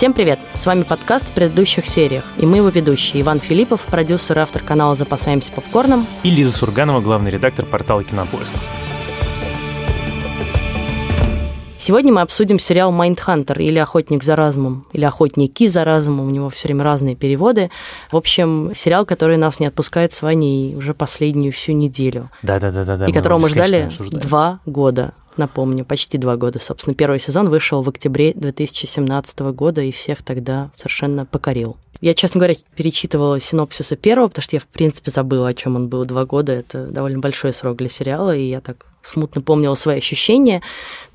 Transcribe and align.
Всем 0.00 0.14
привет! 0.14 0.38
С 0.54 0.64
вами 0.64 0.82
подкаст 0.82 1.28
в 1.28 1.32
предыдущих 1.32 1.84
сериях. 1.84 2.24
И 2.38 2.46
мы 2.46 2.56
его 2.56 2.70
ведущие. 2.70 3.20
Иван 3.20 3.38
Филиппов, 3.38 3.82
продюсер 3.82 4.38
и 4.38 4.40
автор 4.40 4.62
канала 4.62 4.94
«Запасаемся 4.94 5.52
попкорном». 5.52 6.06
И 6.22 6.30
Лиза 6.30 6.52
Сурганова, 6.52 7.02
главный 7.02 7.30
редактор 7.30 7.66
портала 7.66 8.02
«Кинопоиск». 8.02 8.54
Сегодня 11.90 12.12
мы 12.12 12.20
обсудим 12.20 12.60
сериал 12.60 12.92
«Майндхантер» 12.92 13.58
или 13.58 13.76
«Охотник 13.80 14.22
за 14.22 14.36
разумом», 14.36 14.86
или 14.92 15.04
«Охотники 15.04 15.66
за 15.66 15.82
разумом», 15.82 16.28
у 16.28 16.30
него 16.30 16.48
все 16.48 16.68
время 16.68 16.84
разные 16.84 17.16
переводы. 17.16 17.68
В 18.12 18.16
общем, 18.16 18.70
сериал, 18.76 19.04
который 19.04 19.36
нас 19.38 19.58
не 19.58 19.66
отпускает 19.66 20.12
с 20.12 20.22
Ваней 20.22 20.76
уже 20.76 20.94
последнюю 20.94 21.52
всю 21.52 21.72
неделю. 21.72 22.30
Да-да-да. 22.44 23.06
И 23.06 23.12
которого 23.12 23.40
мы 23.40 23.50
ждали 23.50 23.90
два 24.12 24.60
года 24.66 25.14
напомню, 25.36 25.84
почти 25.84 26.16
два 26.16 26.36
года, 26.36 26.60
собственно. 26.60 26.94
Первый 26.94 27.18
сезон 27.18 27.48
вышел 27.48 27.82
в 27.82 27.88
октябре 27.88 28.34
2017 28.34 29.40
года 29.40 29.80
и 29.80 29.90
всех 29.90 30.22
тогда 30.22 30.70
совершенно 30.76 31.24
покорил. 31.24 31.76
Я, 32.00 32.14
честно 32.14 32.38
говоря, 32.38 32.54
перечитывала 32.76 33.40
синопсисы 33.40 33.96
первого, 33.96 34.28
потому 34.28 34.42
что 34.42 34.56
я, 34.56 34.60
в 34.60 34.66
принципе, 34.66 35.10
забыла, 35.10 35.48
о 35.48 35.54
чем 35.54 35.76
он 35.76 35.88
был 35.88 36.04
два 36.04 36.24
года. 36.24 36.52
Это 36.52 36.86
довольно 36.86 37.18
большой 37.18 37.52
срок 37.52 37.78
для 37.78 37.88
сериала, 37.88 38.36
и 38.36 38.42
я 38.42 38.60
так 38.60 38.86
смутно 39.02 39.42
помнила 39.42 39.74
свои 39.74 39.98
ощущения, 39.98 40.62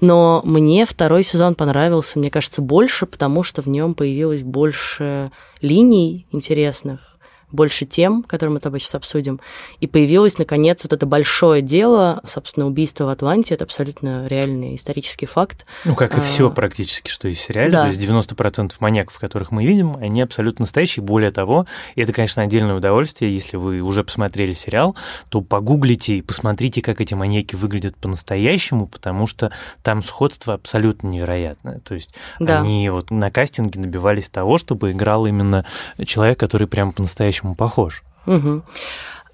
но 0.01 0.41
мне 0.45 0.85
второй 0.85 1.23
сезон 1.23 1.55
понравился, 1.55 2.19
мне 2.19 2.31
кажется, 2.31 2.61
больше, 2.61 3.05
потому 3.05 3.43
что 3.43 3.61
в 3.61 3.67
нем 3.67 3.93
появилось 3.93 4.43
больше 4.43 5.31
линий 5.61 6.27
интересных, 6.31 7.14
больше 7.55 7.85
тем, 7.85 8.23
которые 8.23 8.53
мы 8.53 8.59
с 8.59 8.63
тобой 8.63 8.79
сейчас 8.79 8.95
обсудим. 8.95 9.39
И 9.79 9.87
появилось, 9.87 10.37
наконец, 10.37 10.83
вот 10.83 10.93
это 10.93 11.05
большое 11.05 11.61
дело, 11.61 12.21
собственно, 12.25 12.67
убийство 12.67 13.05
в 13.05 13.09
Атланте. 13.09 13.55
Это 13.55 13.63
абсолютно 13.63 14.27
реальный 14.27 14.75
исторический 14.75 15.25
факт. 15.25 15.65
Ну, 15.85 15.95
как 15.95 16.15
и 16.15 16.19
а, 16.19 16.21
все 16.21 16.51
практически, 16.51 17.09
что 17.09 17.27
есть 17.27 17.41
в 17.41 17.45
сериале. 17.45 17.71
Да. 17.71 17.81
То 17.83 17.87
есть 17.87 18.01
90% 18.01 18.73
маньяков, 18.79 19.17
которых 19.19 19.51
мы 19.51 19.65
видим, 19.65 19.97
они 19.97 20.21
абсолютно 20.21 20.63
настоящие. 20.63 21.03
Более 21.03 21.31
того, 21.31 21.65
и 21.95 22.01
это, 22.01 22.13
конечно, 22.13 22.43
отдельное 22.43 22.75
удовольствие, 22.75 23.33
если 23.33 23.57
вы 23.57 23.81
уже 23.81 24.03
посмотрели 24.03 24.53
сериал, 24.53 24.95
то 25.29 25.41
погуглите 25.41 26.17
и 26.17 26.21
посмотрите, 26.21 26.81
как 26.81 27.01
эти 27.01 27.13
маньяки 27.13 27.55
выглядят 27.55 27.95
по-настоящему, 27.97 28.87
потому 28.87 29.27
что 29.27 29.51
там 29.83 30.03
сходство 30.03 30.53
абсолютно 30.55 31.07
невероятное. 31.07 31.79
То 31.79 31.93
есть 31.93 32.13
да. 32.39 32.61
они 32.61 32.89
вот 32.89 33.11
на 33.11 33.31
кастинге 33.31 33.79
набивались 33.79 34.29
того, 34.29 34.57
чтобы 34.57 34.91
играл 34.91 35.25
именно 35.25 35.65
человек, 36.05 36.39
который 36.39 36.67
прям 36.67 36.91
по-настоящему 36.91 37.44
по-настоящему 37.45 37.55
похож. 37.55 38.03
Угу 38.25 38.63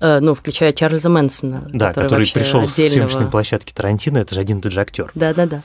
ну, 0.04 0.34
включая 0.34 0.72
Чарльза 0.72 1.10
Мэнсона. 1.10 1.68
Да, 1.70 1.90
который, 1.90 2.10
который 2.10 2.32
пришел 2.34 2.62
отдельного... 2.62 3.08
с 3.08 3.12
съемочной 3.12 3.30
площадки 3.30 3.72
Тарантино, 3.72 4.18
это 4.18 4.34
же 4.34 4.42
один 4.42 4.58
и 4.58 4.62
тот 4.64 4.72
же 4.72 4.82
актер. 4.82 5.12
Да, 5.14 5.32
да, 5.32 5.46
да. 5.46 5.62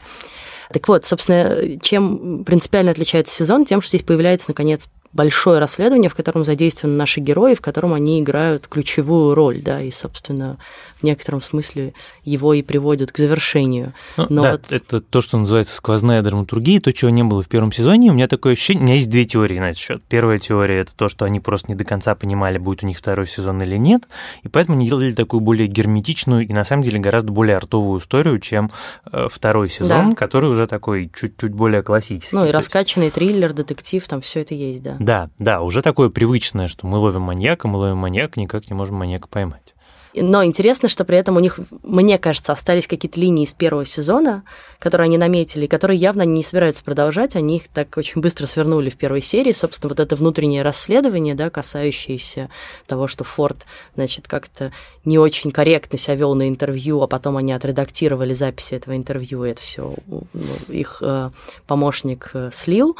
Так 0.70 0.86
вот, 0.89 1.06
собственно, 1.06 1.80
чем 1.80 2.44
принципиально 2.44 2.91
отличается 2.91 3.34
сезон? 3.34 3.64
Тем, 3.64 3.80
что 3.80 3.89
здесь 3.97 4.02
появляется, 4.02 4.50
наконец, 4.50 4.91
большое 5.17 5.59
расследование, 5.59 6.11
в 6.11 6.14
котором 6.14 6.45
задействованы 6.45 6.97
наши 6.97 7.20
герои, 7.20 7.55
в 7.55 7.61
котором 7.61 7.95
они 7.95 8.20
играют 8.20 8.69
ключевую 8.69 9.34
роль, 9.34 9.61
да, 9.62 9.81
и, 9.81 9.91
собственно, 9.91 10.58
в 11.00 11.03
некотором 11.03 11.42
смысле 11.42 11.95
его 12.25 12.55
и 12.55 12.62
приводят 12.62 13.12
к 13.12 13.19
завершению. 13.19 13.95
Ну, 14.17 14.27
Но 14.28 14.42
да, 14.42 14.53
вот... 14.53 14.70
это 14.70 15.00
то, 15.00 15.20
что 15.20 15.39
называется 15.39 15.75
сквозная 15.75 16.23
драматургия, 16.23 16.81
то, 16.81 16.92
чего 16.92 17.11
не 17.11 17.23
было 17.23 17.42
в 17.42 17.48
первом 17.48 17.73
сезоне. 17.73 18.11
У 18.11 18.14
меня 18.14 18.28
такое 18.28 18.53
ощущение, 18.53 18.83
у 18.83 18.84
меня 18.84 18.95
есть 18.95 19.11
две 19.11 19.25
теории 19.25 19.58
на 19.58 19.70
этот 19.70 19.78
счет. 19.78 20.03
Первая 20.08 20.39
теория– 20.39 20.78
это 20.81 20.95
то, 20.95 21.08
что 21.08 21.25
они 21.25 21.41
просто 21.41 21.69
не 21.69 21.75
до 21.75 21.84
конца 21.84 22.14
понимали, 22.14 22.58
будет 22.58 22.84
у 22.84 22.86
них 22.86 22.98
второй 22.98 23.27
сезон 23.27 23.61
или 23.62 23.77
нет, 23.77 24.05
и 24.42 24.48
поэтому 24.48 24.77
они 24.77 24.86
делали 24.86 25.12
такую 25.12 25.41
более 25.41 25.67
герметичную 25.67 26.46
и, 26.46 26.52
на 26.52 26.64
самом 26.64 26.83
деле, 26.83 26.98
гораздо 26.98 27.33
более 27.33 27.57
артовую 27.57 28.01
историю, 28.01 28.39
чем 28.39 28.70
э, 29.11 29.29
второй 29.30 29.70
сезон, 29.70 30.11
да. 30.11 30.17
который 30.17 30.51
уже 30.51 30.67
такой 30.67 31.11
чуть-чуть 31.14 31.52
более 31.52 31.83
классический. 31.83 32.36
Ну, 32.36 32.46
и 32.46 32.51
раскачанный 32.51 33.11
триллер, 33.11 33.52
детектив, 33.52 34.07
там 34.07 34.20
все 34.20 34.41
это 34.41 34.55
есть, 34.55 34.83
да. 34.83 34.96
Да, 35.06 35.30
да, 35.39 35.61
уже 35.61 35.83
такое 35.83 36.08
привычное, 36.08 36.67
что 36.67 36.84
мы 36.84 36.98
ловим 36.98 37.22
маньяка, 37.22 37.68
мы 37.68 37.78
ловим 37.78 37.98
маньяка, 37.98 38.40
никак 38.40 38.68
не 38.68 38.74
можем 38.74 38.96
маньяка 38.96 39.28
поймать. 39.28 39.77
Но 40.14 40.42
интересно, 40.42 40.89
что 40.89 41.05
при 41.05 41.17
этом 41.17 41.36
у 41.36 41.40
них, 41.40 41.61
мне 41.84 42.18
кажется, 42.18 42.52
остались 42.52 42.89
какие-то 42.89 43.20
линии 43.20 43.44
из 43.44 43.52
первого 43.52 43.84
сезона, 43.84 44.42
которые 44.80 45.05
они 45.05 45.17
наметили, 45.17 45.68
которые 45.68 45.96
явно 45.96 46.22
не 46.22 46.42
собираются 46.42 46.83
продолжать. 46.83 47.36
Они 47.36 47.58
их 47.58 47.68
так 47.68 47.96
очень 47.96 48.20
быстро 48.20 48.46
свернули 48.46 48.90
в 48.90 48.96
первой 48.96 49.20
серии. 49.20 49.52
Собственно, 49.52 49.90
вот 49.90 50.00
это 50.00 50.17
внутреннее 50.17 50.62
расследование, 50.62 51.36
да, 51.36 51.50
касающееся 51.50 52.50
того, 52.88 53.06
что 53.06 53.23
Форд, 53.23 53.64
значит, 53.94 54.27
как-то 54.27 54.73
не 55.05 55.18
очень 55.20 55.52
корректно 55.52 55.98
себя 55.98 56.17
вел 56.17 56.34
на 56.34 56.48
интервью, 56.48 57.00
а 57.02 57.06
потом 57.06 57.36
они 57.36 57.52
отредактировали 57.52 58.33
записи 58.33 58.74
этого 58.74 58.96
интервью, 58.96 59.44
и 59.44 59.50
это 59.50 59.61
все 59.61 59.94
ну, 60.08 60.23
их 60.67 60.98
э, 61.00 61.30
помощник 61.68 62.30
э, 62.33 62.50
слил. 62.52 62.96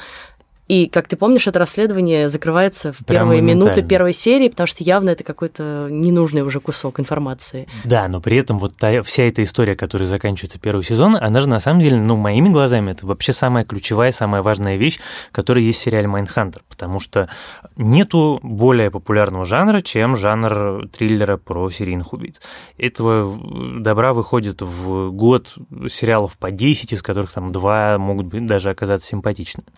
И, 0.69 0.87
как 0.87 1.07
ты 1.07 1.17
помнишь, 1.17 1.47
это 1.47 1.59
расследование 1.59 2.29
закрывается 2.29 2.93
в 2.93 3.05
первые 3.05 3.41
минуты 3.41 3.83
первой 3.83 4.13
серии, 4.13 4.49
потому 4.49 4.67
что 4.67 4.83
явно 4.83 5.11
это 5.11 5.23
какой-то 5.23 5.87
ненужный 5.91 6.43
уже 6.43 6.61
кусок 6.61 6.99
информации. 6.99 7.69
Да, 7.85 8.09
но 8.09 8.21
при 8.21 8.37
этом 8.37 8.59
вот 8.59 8.77
та, 8.77 9.03
вся 9.03 9.25
эта 9.25 9.43
история, 9.43 9.77
которая 9.77 10.09
заканчивается 10.09 10.59
первый 10.59 10.83
сезон, 10.83 11.17
она 11.17 11.41
же 11.41 11.49
на 11.49 11.61
самом 11.61 11.81
деле, 11.81 11.97
ну, 11.99 12.17
моими 12.17 12.49
глазами, 12.49 12.91
это 12.91 13.07
вообще 13.07 13.33
самая 13.33 13.65
ключевая, 13.65 14.11
самая 14.11 14.43
важная 14.43 14.77
вещь, 14.77 14.99
которая 15.31 15.63
есть 15.63 15.79
в 15.79 15.83
сериале 15.83 16.09
«Майнхантер», 16.09 16.63
потому 16.69 16.99
что 16.99 17.29
нету 17.77 18.41
более 18.43 18.91
популярного 18.91 19.45
жанра, 19.45 19.81
чем 19.81 20.17
жанр 20.17 20.89
триллера 20.89 21.37
про 21.37 21.71
серийных 21.71 22.13
убийц. 22.13 22.41
Этого 22.77 23.81
добра 23.81 24.15
выходит 24.15 24.63
в 24.63 25.11
год 25.11 25.55
сериалов 25.89 26.37
по 26.39 26.51
10, 26.51 26.93
из 26.93 27.03
которых 27.03 27.33
там 27.33 27.53
два 27.53 27.99
могут 27.99 28.27
быть 28.27 28.47
даже 28.47 28.71
оказаться 28.71 29.07
симпатичными. 29.07 29.69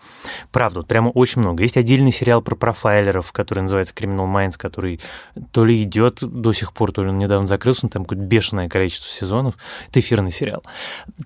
Правда, 0.51 0.78
вот 0.79 0.87
прямо 0.87 1.09
очень 1.09 1.41
много. 1.41 1.63
Есть 1.63 1.77
отдельный 1.77 2.11
сериал 2.11 2.41
про 2.41 2.55
профайлеров, 2.55 3.31
который 3.31 3.61
называется 3.61 3.93
Criminal 3.93 4.27
Minds, 4.27 4.57
который 4.57 4.99
то 5.51 5.65
ли 5.65 5.81
идет 5.83 6.19
до 6.21 6.53
сих 6.53 6.73
пор, 6.73 6.91
то 6.91 7.03
ли 7.03 7.09
он 7.09 7.17
недавно 7.17 7.47
закрылся, 7.47 7.81
но 7.83 7.89
там 7.89 8.05
какое-то 8.05 8.25
бешеное 8.25 8.69
количество 8.69 9.09
сезонов. 9.09 9.55
Это 9.89 9.99
эфирный 9.99 10.31
сериал. 10.31 10.63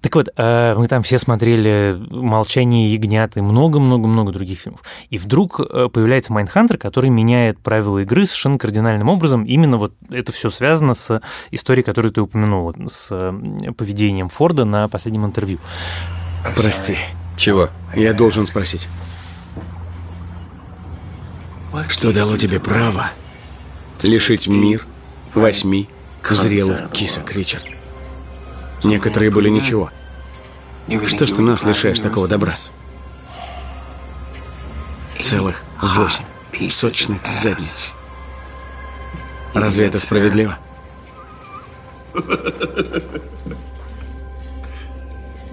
Так 0.02 0.16
вот, 0.16 0.30
э, 0.36 0.76
мы 0.76 0.88
там 0.88 1.04
все 1.04 1.20
смотрели 1.20 1.98
«Молчание 2.10 2.92
ягнят» 2.94 3.38
и 3.38 3.42
много-много-много 3.42 4.32
других 4.32 4.60
фильмов. 4.60 4.82
И 5.10 5.18
вдруг 5.18 5.60
э, 5.60 5.90
появляется 5.92 6.34
Майндхантер, 6.34 6.78
который 6.78 7.10
меняет 7.10 7.60
правила 7.60 8.00
игры 8.00 8.26
совершенно 8.26 8.58
кардинальным 8.58 9.10
образом. 9.10 9.44
Именно 9.46 9.78
вот 9.78 9.94
это 10.10 10.32
все 10.32 10.50
связано 10.50 10.94
с 10.94 11.22
историей, 11.52 11.84
которую 11.84 12.12
ты 12.12 12.22
упомянула, 12.22 12.74
с 12.88 13.10
э, 13.12 13.72
поведением 13.74 14.30
Форда 14.30 14.66
на 14.66 14.88
последнем 14.88 15.26
интервью. 15.26 15.60
Прости. 16.56 16.98
Чего? 17.38 17.70
Я 17.96 18.14
должен 18.14 18.46
спросить. 18.46 18.88
Что 21.90 22.14
дало 22.14 22.38
тебе 22.38 22.60
право 22.60 23.08
лишить 24.04 24.48
мир 24.48 24.86
восьми 25.34 25.90
зрелых 26.30 26.92
кисок, 26.92 27.32
Ричард? 27.34 27.66
Некоторые 28.84 29.32
были 29.32 29.50
ничего. 29.50 29.90
Что 31.06 31.26
ж 31.26 31.32
ты 31.32 31.42
нас 31.42 31.64
лишаешь 31.64 32.00
такого 32.00 32.28
добра? 32.28 32.54
Целых 35.20 35.64
восемь 35.82 36.26
сочных 36.70 37.26
задниц. 37.26 37.96
Разве 39.54 39.88
это 39.88 40.00
справедливо? 40.00 40.60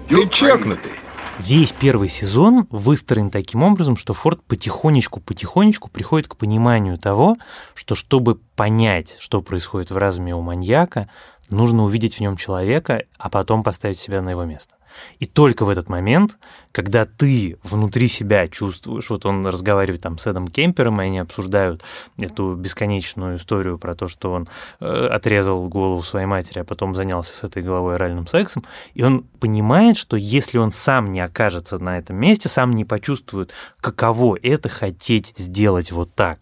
Ты 0.07 0.27
чокнутый. 0.29 0.91
Весь 1.39 1.71
первый 1.71 2.07
сезон 2.07 2.67
выстроен 2.69 3.29
таким 3.29 3.63
образом, 3.63 3.97
что 3.97 4.13
Форд 4.13 4.43
потихонечку-потихонечку 4.43 5.89
приходит 5.89 6.27
к 6.27 6.35
пониманию 6.35 6.97
того, 6.97 7.37
что 7.73 7.95
чтобы 7.95 8.35
понять, 8.55 9.15
что 9.19 9.41
происходит 9.41 9.91
в 9.91 9.97
разуме 9.97 10.35
у 10.35 10.41
маньяка, 10.41 11.09
нужно 11.49 11.83
увидеть 11.83 12.15
в 12.15 12.19
нем 12.19 12.37
человека, 12.37 13.05
а 13.17 13.29
потом 13.29 13.63
поставить 13.63 13.97
себя 13.97 14.21
на 14.21 14.29
его 14.29 14.43
место. 14.43 14.75
И 15.19 15.25
только 15.25 15.65
в 15.65 15.69
этот 15.69 15.89
момент, 15.89 16.37
когда 16.71 17.05
ты 17.05 17.57
внутри 17.63 18.07
себя 18.07 18.47
чувствуешь, 18.47 19.09
вот 19.09 19.25
он 19.25 19.45
разговаривает 19.45 20.01
там 20.01 20.17
с 20.17 20.27
Эдом 20.27 20.47
Кемпером, 20.47 21.01
и 21.01 21.05
они 21.05 21.19
обсуждают 21.19 21.83
эту 22.17 22.55
бесконечную 22.55 23.37
историю 23.37 23.77
про 23.77 23.95
то, 23.95 24.07
что 24.07 24.31
он 24.31 24.47
э, 24.79 25.07
отрезал 25.07 25.67
голову 25.67 26.01
своей 26.01 26.25
матери, 26.25 26.59
а 26.59 26.63
потом 26.63 26.95
занялся 26.95 27.33
с 27.33 27.43
этой 27.43 27.61
головой 27.61 27.95
оральным 27.95 28.27
сексом, 28.27 28.63
и 28.93 29.03
он 29.03 29.23
понимает, 29.39 29.97
что 29.97 30.17
если 30.17 30.57
он 30.57 30.71
сам 30.71 31.11
не 31.11 31.19
окажется 31.19 31.77
на 31.77 31.97
этом 31.97 32.15
месте, 32.17 32.49
сам 32.49 32.71
не 32.71 32.85
почувствует, 32.85 33.53
каково 33.79 34.37
это 34.41 34.69
хотеть 34.69 35.33
сделать 35.37 35.91
вот 35.91 36.13
так, 36.15 36.39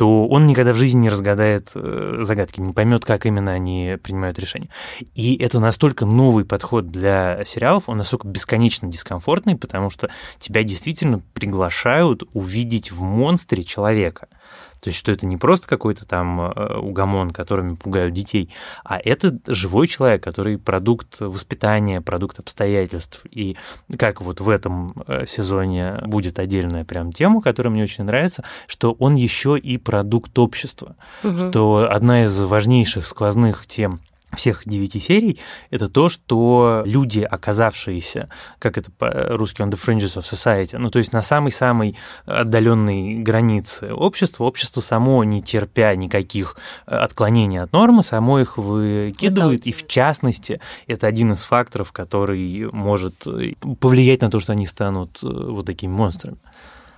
то 0.00 0.26
он 0.28 0.46
никогда 0.46 0.72
в 0.72 0.76
жизни 0.76 1.00
не 1.00 1.08
разгадает 1.10 1.72
э, 1.74 2.20
загадки, 2.22 2.58
не 2.58 2.72
поймет, 2.72 3.04
как 3.04 3.26
именно 3.26 3.52
они 3.52 3.98
принимают 4.02 4.38
решения. 4.38 4.70
И 5.14 5.36
это 5.36 5.60
настолько 5.60 6.06
новый 6.06 6.46
подход 6.46 6.86
для 6.86 7.44
сериалов, 7.44 7.84
он 7.86 7.98
настолько 7.98 8.26
бесконечно 8.26 8.88
дискомфортный, 8.88 9.56
потому 9.56 9.90
что 9.90 10.08
тебя 10.38 10.62
действительно 10.62 11.20
приглашают 11.34 12.22
увидеть 12.32 12.90
в 12.90 13.02
монстре 13.02 13.62
человека– 13.62 14.28
То 14.80 14.88
есть, 14.88 14.98
что 14.98 15.12
это 15.12 15.26
не 15.26 15.36
просто 15.36 15.68
какой-то 15.68 16.06
там 16.06 16.40
э, 16.40 16.78
угомон, 16.78 17.30
которыми 17.30 17.74
пугают 17.74 18.14
детей, 18.14 18.50
а 18.84 18.98
это 18.98 19.38
живой 19.46 19.86
человек, 19.86 20.22
который 20.22 20.58
продукт 20.58 21.20
воспитания, 21.20 22.00
продукт 22.00 22.38
обстоятельств. 22.38 23.22
И 23.30 23.56
как 23.98 24.22
вот 24.22 24.40
в 24.40 24.48
этом 24.48 24.94
э, 25.06 25.26
сезоне 25.26 26.00
будет 26.06 26.38
отдельная 26.38 26.84
прям 26.84 27.12
тема, 27.12 27.42
которая 27.42 27.72
мне 27.72 27.82
очень 27.82 28.04
нравится, 28.04 28.44
что 28.66 28.92
он 28.92 29.16
еще 29.16 29.58
и 29.58 29.76
продукт 29.76 30.38
общества. 30.38 30.96
Угу. 31.22 31.50
Что 31.50 31.88
одна 31.90 32.24
из 32.24 32.38
важнейших 32.40 33.06
сквозных 33.06 33.66
тем 33.66 34.00
всех 34.34 34.62
девяти 34.66 34.98
серий, 34.98 35.38
это 35.70 35.88
то, 35.88 36.08
что 36.08 36.82
люди, 36.84 37.20
оказавшиеся, 37.20 38.28
как 38.58 38.78
это 38.78 38.90
по-русски, 38.90 39.62
on 39.62 39.70
the 39.70 39.78
fringes 39.78 40.16
of 40.16 40.22
society, 40.22 40.78
ну, 40.78 40.90
то 40.90 40.98
есть 40.98 41.12
на 41.12 41.22
самой-самой 41.22 41.96
отдаленной 42.26 43.18
границе 43.18 43.92
общества, 43.92 44.44
общество 44.44 44.80
само, 44.80 45.24
не 45.24 45.42
терпя 45.42 45.94
никаких 45.94 46.56
э, 46.86 46.94
отклонений 46.94 47.60
от 47.60 47.72
нормы, 47.72 48.02
само 48.02 48.40
их 48.40 48.56
выкидывает, 48.56 49.66
и 49.66 49.72
в 49.72 49.86
частности, 49.86 50.60
это 50.86 51.06
один 51.06 51.32
из 51.32 51.42
факторов, 51.42 51.92
который 51.92 52.70
может 52.72 53.26
э, 53.26 53.54
повлиять 53.80 54.22
на 54.22 54.30
то, 54.30 54.40
что 54.40 54.52
они 54.52 54.66
станут 54.66 55.18
э, 55.22 55.26
вот 55.26 55.66
такими 55.66 55.92
монстрами. 55.92 56.38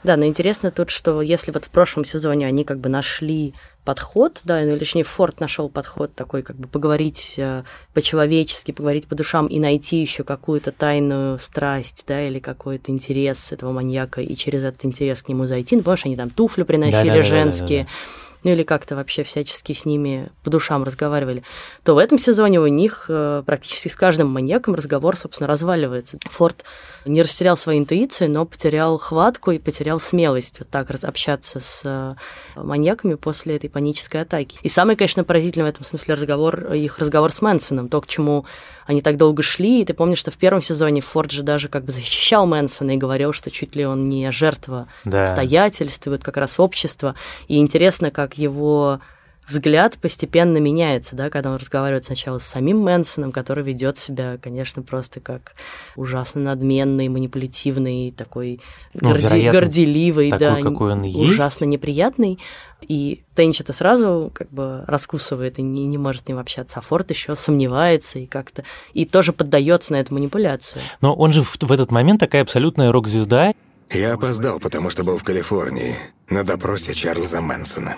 Да, 0.05 0.17
но 0.17 0.27
интересно 0.27 0.71
тут, 0.71 0.91
что 0.91 1.23
если 1.23 1.53
вот 1.53 1.65
в 1.65 1.71
прошлом 1.71 2.05
сезоне 2.05 2.47
они 2.47 2.65
как 2.65 2.81
бы 2.81 2.89
нашли 2.89 3.55
подход, 3.85 4.41
да, 4.45 4.61
ну, 4.63 4.79
точнее 4.79 5.05
Форд 5.05 5.41
нашел 5.41 5.69
подход 5.69 6.15
такой, 6.15 6.43
как 6.43 6.57
бы 6.57 6.69
поговорить 6.69 7.35
э, 7.37 7.65
по-человечески, 7.95 8.73
поговорить 8.73 9.09
по 9.09 9.15
душам 9.15 9.47
и 9.47 9.59
найти 9.59 10.01
еще 10.01 10.25
какую-то 10.25 10.73
тайную 10.73 11.39
страсть, 11.39 12.05
да, 12.07 12.27
или 12.27 12.39
какой-то 12.39 12.91
интерес 12.93 13.53
этого 13.53 13.73
маньяка, 13.73 14.21
и 14.21 14.35
через 14.37 14.65
этот 14.65 14.85
интерес 14.85 15.23
к 15.23 15.29
нему 15.29 15.47
зайти. 15.47 15.77
Ну, 15.77 15.83
помнишь, 15.83 16.07
они 16.07 16.17
там 16.17 16.31
туфли 16.31 16.63
приносили 16.63 17.09
да, 17.09 17.17
да, 17.17 17.23
женские. 17.23 17.83
Да, 17.83 17.85
да, 17.85 17.91
да, 17.91 17.97
да 17.97 18.22
ну 18.45 18.51
или 18.51 18.63
как-то 18.63 18.97
вообще 18.97 19.23
всячески 19.23 19.73
с 19.73 19.85
ними 19.85 20.31
по 20.43 20.51
душам 20.51 20.85
разговаривали, 20.85 21.43
то 21.85 21.95
в 21.95 21.99
этом 21.99 22.19
сезоне 22.19 22.61
у 22.61 22.67
них 22.67 23.07
э, 23.09 23.43
практически 23.45 23.89
с 23.89 23.97
каждым 23.97 24.29
маньяком 24.29 24.75
разговор, 24.75 25.17
собственно, 25.17 25.49
разваливается. 25.49 26.19
Форд 26.31 26.65
не 27.05 27.23
растерял 27.23 27.57
свою 27.57 27.81
интуицию, 27.81 28.31
но 28.31 28.45
потерял 28.45 28.99
хватку 28.99 29.51
и 29.51 29.59
потерял 29.59 30.01
смелость 30.01 30.59
вот 30.61 30.69
так 30.69 30.91
общаться 31.05 31.61
с 31.61 31.83
э, 31.85 32.15
маньяками 32.57 33.15
после 33.15 33.57
этой 33.57 33.71
панической 33.71 34.23
атаки. 34.23 34.59
И 34.63 34.69
самый, 34.69 34.97
конечно, 34.97 35.25
поразительный 35.25 35.67
в 35.67 35.69
этом 35.69 35.85
смысле 35.85 36.15
разговор, 36.15 36.73
их 36.75 36.99
разговор 36.99 37.33
с 37.33 37.41
Мэнсоном, 37.41 37.89
то, 37.89 38.01
к 38.01 38.07
чему 38.07 38.45
они 38.87 39.01
так 39.01 39.17
долго 39.17 39.43
шли, 39.43 39.81
и 39.81 39.85
ты 39.85 39.95
помнишь, 39.95 40.19
что 40.19 40.31
в 40.31 40.37
первом 40.37 40.61
сезоне 40.61 41.01
Форд 41.01 41.31
же 41.31 41.43
даже 41.43 41.69
как 41.69 41.85
бы 41.85 41.93
защищал 41.93 42.47
Мэнсона 42.47 42.93
и 42.93 42.97
говорил, 42.97 43.33
что 43.33 43.51
чуть 43.51 43.77
ли 43.77 43.87
он 43.87 44.09
не 44.09 44.31
жертва 44.33 44.89
да. 45.05 45.23
обстоятельств, 45.25 46.07
и 46.07 46.11
вот 46.11 46.23
как 46.23 46.37
раз 46.37 46.59
общества. 46.59 47.15
И 47.49 47.59
интересно, 47.59 48.11
как 48.11 48.32
его 48.35 49.01
взгляд 49.49 49.99
постепенно 49.99 50.59
меняется, 50.59 51.17
да, 51.17 51.31
когда 51.31 51.51
он 51.51 51.57
разговаривает 51.57 52.05
сначала 52.05 52.39
с 52.39 52.45
самим 52.45 52.79
Мэнсоном, 52.79 53.33
который 53.33 53.65
ведет 53.65 53.99
себя, 53.99 54.39
конечно, 54.41 54.83
просто 54.83 55.21
как 55.21 55.55
ужасно 55.97 56.41
надменный, 56.41 57.09
манипулятивный, 57.09 58.13
такой 58.17 58.61
ну, 58.95 59.11
горди, 59.11 59.51
горделивый, 59.51 60.31
такой, 60.31 60.63
да, 60.63 60.71
какой 60.71 60.93
он 60.93 61.01
ужасно 61.01 61.65
есть. 61.65 61.73
неприятный. 61.73 62.39
И 62.81 63.23
Тенч 63.37 63.61
это 63.61 63.73
сразу 63.73 64.33
как 64.35 64.51
бы 64.51 64.85
раскусывает 64.87 65.59
и 65.59 65.63
не, 65.63 65.87
не 65.87 65.99
может 65.99 66.25
с 66.25 66.29
ним 66.29 66.39
общаться. 66.39 66.81
А 66.81 66.83
Форд 66.83 67.11
еще 67.11 67.37
сомневается 67.37 68.19
и 68.19 68.27
как-то 68.27 68.65
и 68.93 69.05
тоже 69.05 69.33
поддается 69.33 69.93
на 69.93 70.01
эту 70.01 70.15
манипуляцию. 70.15 70.83
Но 71.01 71.15
он 71.15 71.33
же 71.33 71.43
в, 71.43 71.57
в 71.61 71.73
этот 71.73 71.93
момент 71.93 72.21
такая 72.21 72.43
абсолютная 72.43 72.91
рок-звезда. 72.91 73.53
Я 73.91 74.15
опоздал, 74.15 74.59
потому 74.59 74.91
что 74.91 75.05
был 75.05 75.19
в 75.19 75.23
Калифорнии 75.23 75.97
на 76.29 76.45
допросе 76.45 76.95
Чарльза 76.95 77.41
Мэнсона. 77.41 77.97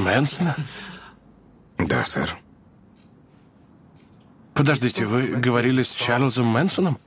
Мэнсона? 0.00 0.56
Да, 1.78 2.04
сэр. 2.04 2.36
Подождите, 4.54 5.06
вы 5.06 5.28
говорили 5.28 5.82
с 5.82 5.90
Чарльзом 5.90 6.46
Мэнсоном? 6.46 6.98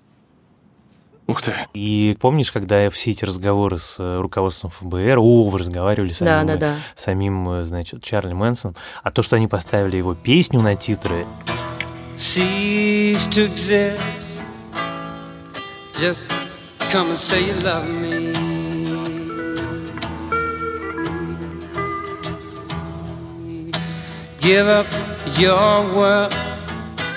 Ух 1.28 1.42
ты. 1.42 1.54
И 1.74 2.18
помнишь, 2.20 2.52
когда 2.52 2.90
все 2.90 3.12
эти 3.12 3.24
разговоры 3.24 3.78
с 3.78 3.96
э, 3.98 4.20
руководством 4.20 4.72
ФБР, 4.72 5.20
о, 5.20 5.50
вы 5.50 5.60
разговаривали 5.60 6.12
с 6.12 6.18
самим, 6.18 6.48
да, 6.48 6.56
да, 6.56 6.58
да. 6.58 6.76
самим 6.96 7.50
э, 7.50 7.64
значит, 7.64 8.04
Чарли 8.04 8.34
Мэнсоном, 8.34 8.76
а 9.04 9.12
то, 9.12 9.22
что 9.24 9.38
они 9.38 9.48
поставили 9.48 9.98
его 9.98 10.16
песню 10.16 10.62
на 10.62 10.76
титры... 10.76 11.26
Cease 12.18 13.28
to 13.30 13.48
exist. 13.48 14.00
Just 15.94 16.24
come 16.92 17.12
and 17.12 17.18
say 17.18 17.48
you 17.48 17.56
love 17.64 17.88
me. 17.88 18.33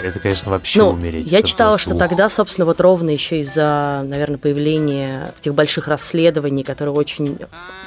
Это, 0.00 0.20
конечно, 0.20 0.52
вообще 0.52 0.82
ну, 0.82 0.90
умереть. 0.90 1.32
Я 1.32 1.42
читала, 1.42 1.76
что 1.76 1.96
тогда, 1.96 2.28
собственно, 2.28 2.66
вот 2.66 2.80
ровно 2.80 3.10
еще 3.10 3.40
из-за, 3.40 4.04
наверное, 4.04 4.38
появления 4.38 5.34
этих 5.36 5.52
больших 5.52 5.88
расследований, 5.88 6.62
которые 6.62 6.94
очень 6.94 7.36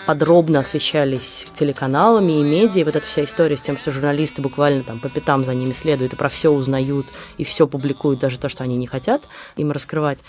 подробно 0.05 0.59
освещались 0.59 1.47
телеканалами 1.53 2.33
и 2.33 2.43
медиа, 2.43 2.83
вот 2.83 2.97
эта 2.97 3.07
вся 3.07 3.23
история 3.23 3.55
с 3.55 3.61
тем, 3.61 3.77
что 3.77 3.91
журналисты 3.91 4.41
буквально 4.41 4.83
там 4.83 4.99
по 4.99 5.07
пятам 5.07 5.45
за 5.45 5.53
ними 5.53 5.71
следуют 5.71 6.11
и 6.11 6.15
про 6.17 6.27
все 6.27 6.49
узнают, 6.49 7.07
и 7.37 7.45
все 7.45 7.65
публикуют, 7.65 8.19
даже 8.19 8.39
то, 8.39 8.49
что 8.49 8.65
они 8.65 8.75
не 8.75 8.87
хотят 8.87 9.23
им 9.55 9.71
раскрывать. 9.71 10.19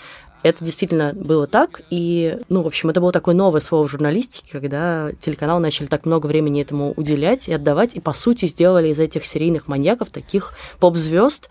Это 0.43 0.65
действительно 0.65 1.13
было 1.13 1.45
так, 1.45 1.81
и, 1.89 2.39
ну, 2.49 2.63
в 2.63 2.67
общем, 2.67 2.89
это 2.89 2.99
было 2.99 3.11
такое 3.11 3.35
новое 3.35 3.61
слово 3.61 3.87
в 3.87 3.91
журналистике, 3.91 4.47
когда 4.51 5.11
телеканал 5.19 5.59
начали 5.59 5.87
так 5.87 6.05
много 6.05 6.27
времени 6.27 6.61
этому 6.61 6.93
уделять 6.95 7.47
и 7.47 7.53
отдавать, 7.53 7.95
и, 7.95 7.99
по 7.99 8.11
сути, 8.11 8.45
сделали 8.47 8.89
из 8.89 8.99
этих 8.99 9.25
серийных 9.25 9.67
маньяков 9.67 10.09
таких 10.09 10.53
поп-звезд, 10.79 11.49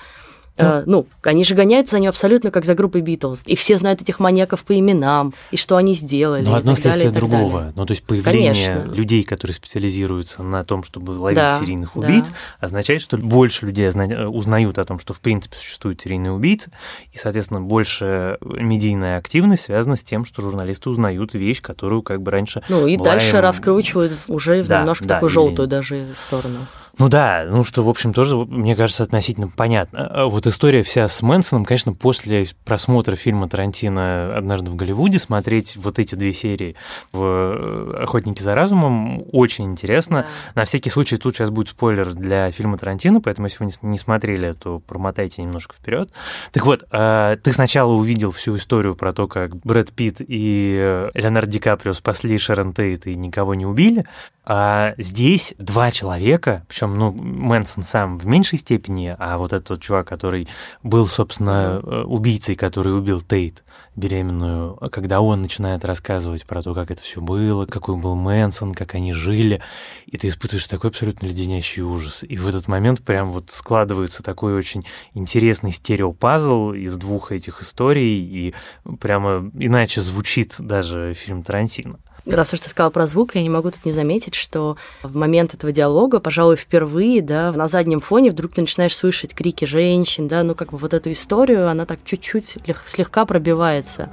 э, 0.61 0.83
ну, 0.87 1.07
они 1.23 1.45
же 1.45 1.55
гоняются 1.55 1.93
за 1.93 2.01
ним 2.01 2.11
абсолютно 2.11 2.51
как 2.51 2.65
за 2.65 2.75
группой 2.75 3.01
Битлз. 3.01 3.43
И 3.47 3.57
все 3.57 3.77
знают 3.77 4.03
этих 4.03 4.21
маньяков 4.21 4.65
по 4.65 4.79
именам, 4.79 5.35
и 5.51 5.57
что 5.57 5.77
они 5.77 5.95
сделали. 5.95 6.45
Ну, 6.45 6.55
одно 6.55 6.75
следствие 6.75 7.11
другого. 7.11 7.59
Далее. 7.59 7.73
Ну, 7.77 7.87
то 7.87 7.93
есть 7.93 8.05
появление 8.05 8.55
Конечно. 8.55 8.95
людей, 8.95 9.23
которые 9.23 9.55
специализируются 9.55 10.43
на 10.43 10.65
том, 10.65 10.85
чтобы 10.85 11.13
ловить 11.13 11.37
да, 11.37 11.59
серийных 11.61 11.97
убийц, 11.97 12.29
да. 12.29 12.35
означает, 12.61 13.03
что 13.03 13.17
больше 13.17 13.67
людей 13.67 13.89
узнают 13.89 14.79
о 14.79 14.85
том, 14.85 14.99
что 14.99 15.15
в 15.15 15.21
принципе 15.21 15.57
существуют 15.57 16.01
серийные 16.01 16.33
убийцы, 16.33 16.71
и, 17.13 17.19
соответственно, 17.19 17.61
больше 17.61 18.39
медийная 18.41 19.19
активность 19.19 19.65
связана 19.65 19.97
с 19.97 20.03
тем, 20.03 20.25
что 20.25 20.43
журналисты 20.43 20.91
узнают 20.91 21.35
вещь, 21.35 21.61
которую 21.61 22.03
как 22.03 22.23
бы 22.23 22.31
раньше. 22.31 22.63
Ну 22.69 22.87
и 22.87 22.97
дальше 22.97 23.37
им... 23.37 23.43
раскручивают 23.43 24.13
уже 24.29 24.63
да, 24.65 24.81
немножко 24.81 25.05
да, 25.07 25.15
такую 25.17 25.31
желтую 25.31 25.69
даже 25.69 26.07
сторону. 26.15 26.67
Ну 27.01 27.09
да, 27.09 27.47
ну 27.49 27.65
что, 27.65 27.83
в 27.83 27.89
общем, 27.89 28.13
тоже, 28.13 28.37
мне 28.37 28.77
кажется, 28.77 29.03
относительно 29.03 29.49
понятно. 29.49 30.07
А, 30.07 30.27
вот 30.27 30.47
история 30.47 30.83
вся 30.83 31.09
с 31.09 31.23
Мэнсоном, 31.23 31.65
конечно, 31.65 31.95
после 31.95 32.47
просмотра 32.67 33.17
фильма 33.17 33.49
Тарантино 33.49 34.37
«Однажды 34.37 34.71
в 34.71 34.77
Голливуде» 34.77 35.19
смотреть 35.19 35.77
вот 35.77 35.99
эти 35.99 36.15
две 36.15 36.35
серии 36.35 36.77
в 37.13 37.23
э, 37.25 38.03
«Охотники 38.03 38.43
за 38.43 38.55
разумом» 38.55 39.25
очень 39.33 39.65
интересно. 39.65 40.27
Да. 40.55 40.61
На 40.61 40.65
всякий 40.67 40.91
случай 40.91 41.17
тут 41.17 41.35
сейчас 41.35 41.49
будет 41.49 41.71
спойлер 41.71 42.13
для 42.13 42.51
фильма 42.51 42.77
Тарантино, 42.77 43.23
поэтому 43.23 43.47
если 43.47 43.65
вы 43.65 43.71
не 43.81 43.97
смотрели, 43.97 44.53
то 44.53 44.81
промотайте 44.81 45.41
немножко 45.41 45.77
вперед. 45.77 46.11
Так 46.53 46.67
вот, 46.67 46.85
а, 46.91 47.37
ты 47.37 47.55
сначала 47.55 47.95
увидел 47.95 48.31
всю 48.31 48.57
историю 48.57 48.95
про 48.95 49.15
то, 49.15 49.27
как 49.27 49.57
Брэд 49.57 49.91
Питт 49.93 50.17
и 50.21 50.77
э, 50.79 51.11
Леонард 51.15 51.49
Ди 51.49 51.61
Каприо 51.61 51.95
спасли 51.95 52.37
Шерон 52.37 52.75
Тейт 52.75 53.07
и 53.07 53.15
никого 53.15 53.55
не 53.55 53.65
убили, 53.65 54.05
а 54.53 54.95
здесь 54.99 55.55
два 55.59 55.93
человека, 55.93 56.65
причем, 56.67 56.90
ну, 56.99 57.13
Мэнсон 57.13 57.83
сам 57.83 58.19
в 58.19 58.27
меньшей 58.27 58.59
степени, 58.59 59.15
а 59.19 59.39
вот 59.39 59.53
этот 59.53 59.71
вот 59.71 59.81
чувак, 59.81 60.09
который 60.09 60.49
был, 60.83 61.07
собственно, 61.07 61.81
э, 61.83 62.03
убийцей, 62.03 62.55
который 62.55 62.97
убил 62.97 63.21
Тейт, 63.21 63.65
беременную, 63.97 64.77
когда 64.91 65.21
он 65.21 65.43
начинает 65.43 65.85
рассказывать 65.85 66.47
про 66.47 66.63
то, 66.63 66.75
как 66.75 66.91
это 66.91 67.03
все 67.03 67.21
было, 67.21 67.67
какой 67.67 67.97
был 67.97 68.15
Мэнсон, 68.15 68.73
как 68.73 68.95
они 68.95 69.13
жили, 69.13 69.63
и 70.07 70.17
ты 70.17 70.29
испытываешь 70.29 70.67
такой 70.67 70.91
абсолютно 70.91 71.27
леденящий 71.27 71.83
ужас. 71.83 72.23
И 72.23 72.37
в 72.37 72.49
этот 72.49 72.69
момент 72.69 73.03
прям 73.03 73.31
вот 73.31 73.51
складывается 73.51 74.23
такой 74.23 74.55
очень 74.55 74.85
интересный 75.15 75.73
стереопазл 75.73 76.73
из 76.73 76.97
двух 76.97 77.33
этих 77.33 77.63
историй, 77.63 78.21
и 78.21 78.55
прямо 79.01 79.51
иначе 79.55 80.01
звучит 80.01 80.57
даже 80.59 81.15
фильм 81.15 81.43
Тарантино. 81.43 81.99
Раз 82.31 82.53
уж 82.53 82.61
ты 82.61 82.69
сказала 82.69 82.91
про 82.91 83.07
звук, 83.07 83.35
я 83.35 83.43
не 83.43 83.49
могу 83.49 83.71
тут 83.71 83.85
не 83.85 83.93
заметить, 83.93 84.35
что 84.35 84.77
в 85.03 85.17
момент 85.17 85.55
этого 85.55 85.73
диалога, 85.73 86.21
пожалуй, 86.21 86.57
впервые, 86.57 87.23
да, 87.23 87.53
на 87.53 87.69
заднем 87.69 88.01
фоне 88.01 88.31
вдруг 88.31 88.53
ты 88.53 88.61
начинаешь 88.61 88.97
слышать 88.97 89.35
крики 89.35 89.65
женщин, 89.65 90.29
да, 90.29 90.43
ну 90.43 90.55
как 90.55 90.71
бы 90.71 90.79
вот 90.79 90.95
эту 90.95 91.11
историю, 91.13 91.69
она 91.69 91.87
так 91.87 92.01
чуть-чуть 92.05 92.59
слегка 92.87 93.25
пробивается. 93.25 94.11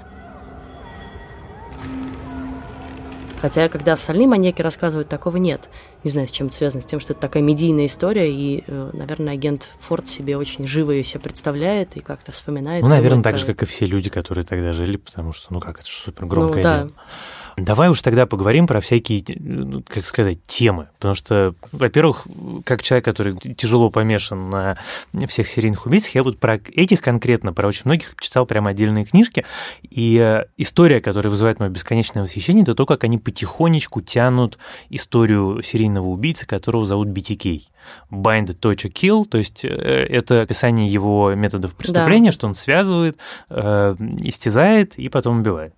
Хотя, 3.39 3.69
когда 3.69 3.93
остальные 3.93 4.27
маньяки 4.27 4.61
рассказывают, 4.61 5.09
такого 5.09 5.37
нет. 5.37 5.69
Не 6.03 6.09
знаю, 6.09 6.27
с 6.27 6.31
чем 6.31 6.47
это 6.47 6.55
связано, 6.55 6.81
с 6.81 6.85
тем, 6.85 6.99
что 6.99 7.13
это 7.13 7.21
такая 7.21 7.43
медийная 7.43 7.85
история, 7.85 8.31
и, 8.31 8.63
э, 8.65 8.89
наверное, 8.93 9.33
агент 9.33 9.67
Форд 9.81 10.07
себе 10.07 10.37
очень 10.37 10.67
живо 10.67 10.91
ее 10.91 11.03
себе 11.03 11.19
представляет 11.19 11.95
и 11.97 11.99
как-то 11.99 12.31
вспоминает. 12.31 12.83
Ну, 12.83 12.89
наверное, 12.89 13.21
так 13.21 13.37
же, 13.37 13.45
как 13.45 13.61
и 13.61 13.65
все 13.65 13.85
люди, 13.85 14.09
которые 14.09 14.43
тогда 14.43 14.73
жили, 14.73 14.97
потому 14.97 15.33
что, 15.33 15.53
ну 15.53 15.59
как, 15.59 15.79
это 15.79 15.87
же 15.87 15.97
супер 15.97 16.25
громкое 16.25 16.57
ну, 16.57 16.63
да. 16.63 16.77
дело. 16.77 16.91
Давай 17.57 17.89
уж 17.89 18.03
тогда 18.03 18.27
поговорим 18.27 18.67
про 18.67 18.79
всякие, 18.81 19.23
ну, 19.39 19.83
как 19.87 20.05
сказать, 20.05 20.37
темы. 20.45 20.89
Потому 20.97 21.15
что, 21.15 21.55
во-первых, 21.71 22.27
как 22.63 22.83
человек, 22.83 23.05
который 23.05 23.33
тяжело 23.33 23.89
помешан 23.89 24.51
на 24.51 24.77
всех 25.27 25.47
серийных 25.47 25.87
убийцах, 25.87 26.13
я 26.13 26.21
вот 26.21 26.37
про 26.39 26.59
этих 26.73 27.01
конкретно, 27.01 27.53
про 27.53 27.67
очень 27.67 27.81
многих 27.85 28.15
читал 28.19 28.45
прямо 28.45 28.69
отдельные 28.69 29.05
книжки. 29.05 29.43
И 29.81 30.19
э, 30.19 30.45
история, 30.57 31.01
которая 31.01 31.31
вызывает 31.31 31.59
мое 31.59 31.69
бесконечное 31.69 32.21
восхищение, 32.21 32.61
это 32.61 32.75
то, 32.75 32.85
как 32.85 33.03
они 33.03 33.17
потихонечку 33.17 34.01
тянут 34.01 34.59
историю 34.91 35.63
серийного 35.63 36.05
убийцы, 36.09 36.45
которого 36.45 36.85
зовут 36.85 37.07
BTK. 37.07 37.63
Bind, 38.11 38.53
точка, 38.53 38.89
kill, 38.89 39.25
то 39.25 39.39
есть 39.39 39.65
э, 39.65 39.67
это 39.67 40.41
описание 40.41 40.85
его 40.85 41.33
методов 41.33 41.73
преступления, 41.73 42.29
да. 42.29 42.33
что 42.33 42.45
он 42.45 42.53
связывает, 42.53 43.17
э, 43.49 43.95
истязает 44.19 44.99
и 44.99 45.09
потом 45.09 45.39
убивает. 45.39 45.73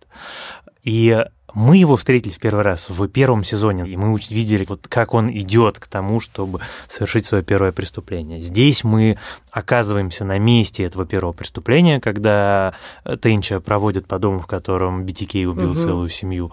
И 0.83 1.23
мы 1.53 1.77
его 1.77 1.95
встретили 1.95 2.31
в 2.31 2.39
первый 2.39 2.63
раз 2.63 2.89
в 2.89 3.07
первом 3.07 3.43
сезоне, 3.43 3.89
и 3.89 3.95
мы 3.97 4.17
видели, 4.29 4.65
вот 4.67 4.87
как 4.87 5.13
он 5.13 5.29
идет 5.31 5.79
к 5.79 5.87
тому, 5.87 6.19
чтобы 6.19 6.59
совершить 6.87 7.25
свое 7.25 7.43
первое 7.43 7.71
преступление. 7.71 8.41
Здесь 8.41 8.83
мы 8.83 9.17
оказываемся 9.51 10.25
на 10.25 10.37
месте 10.37 10.83
этого 10.83 11.05
первого 11.05 11.33
преступления, 11.33 11.99
когда 11.99 12.73
Тенча 13.21 13.59
проводит 13.59 14.07
по 14.07 14.19
дому, 14.19 14.39
в 14.39 14.47
котором 14.47 15.03
BTK 15.03 15.45
убил 15.45 15.71
угу. 15.71 15.79
целую 15.79 16.09
семью. 16.09 16.51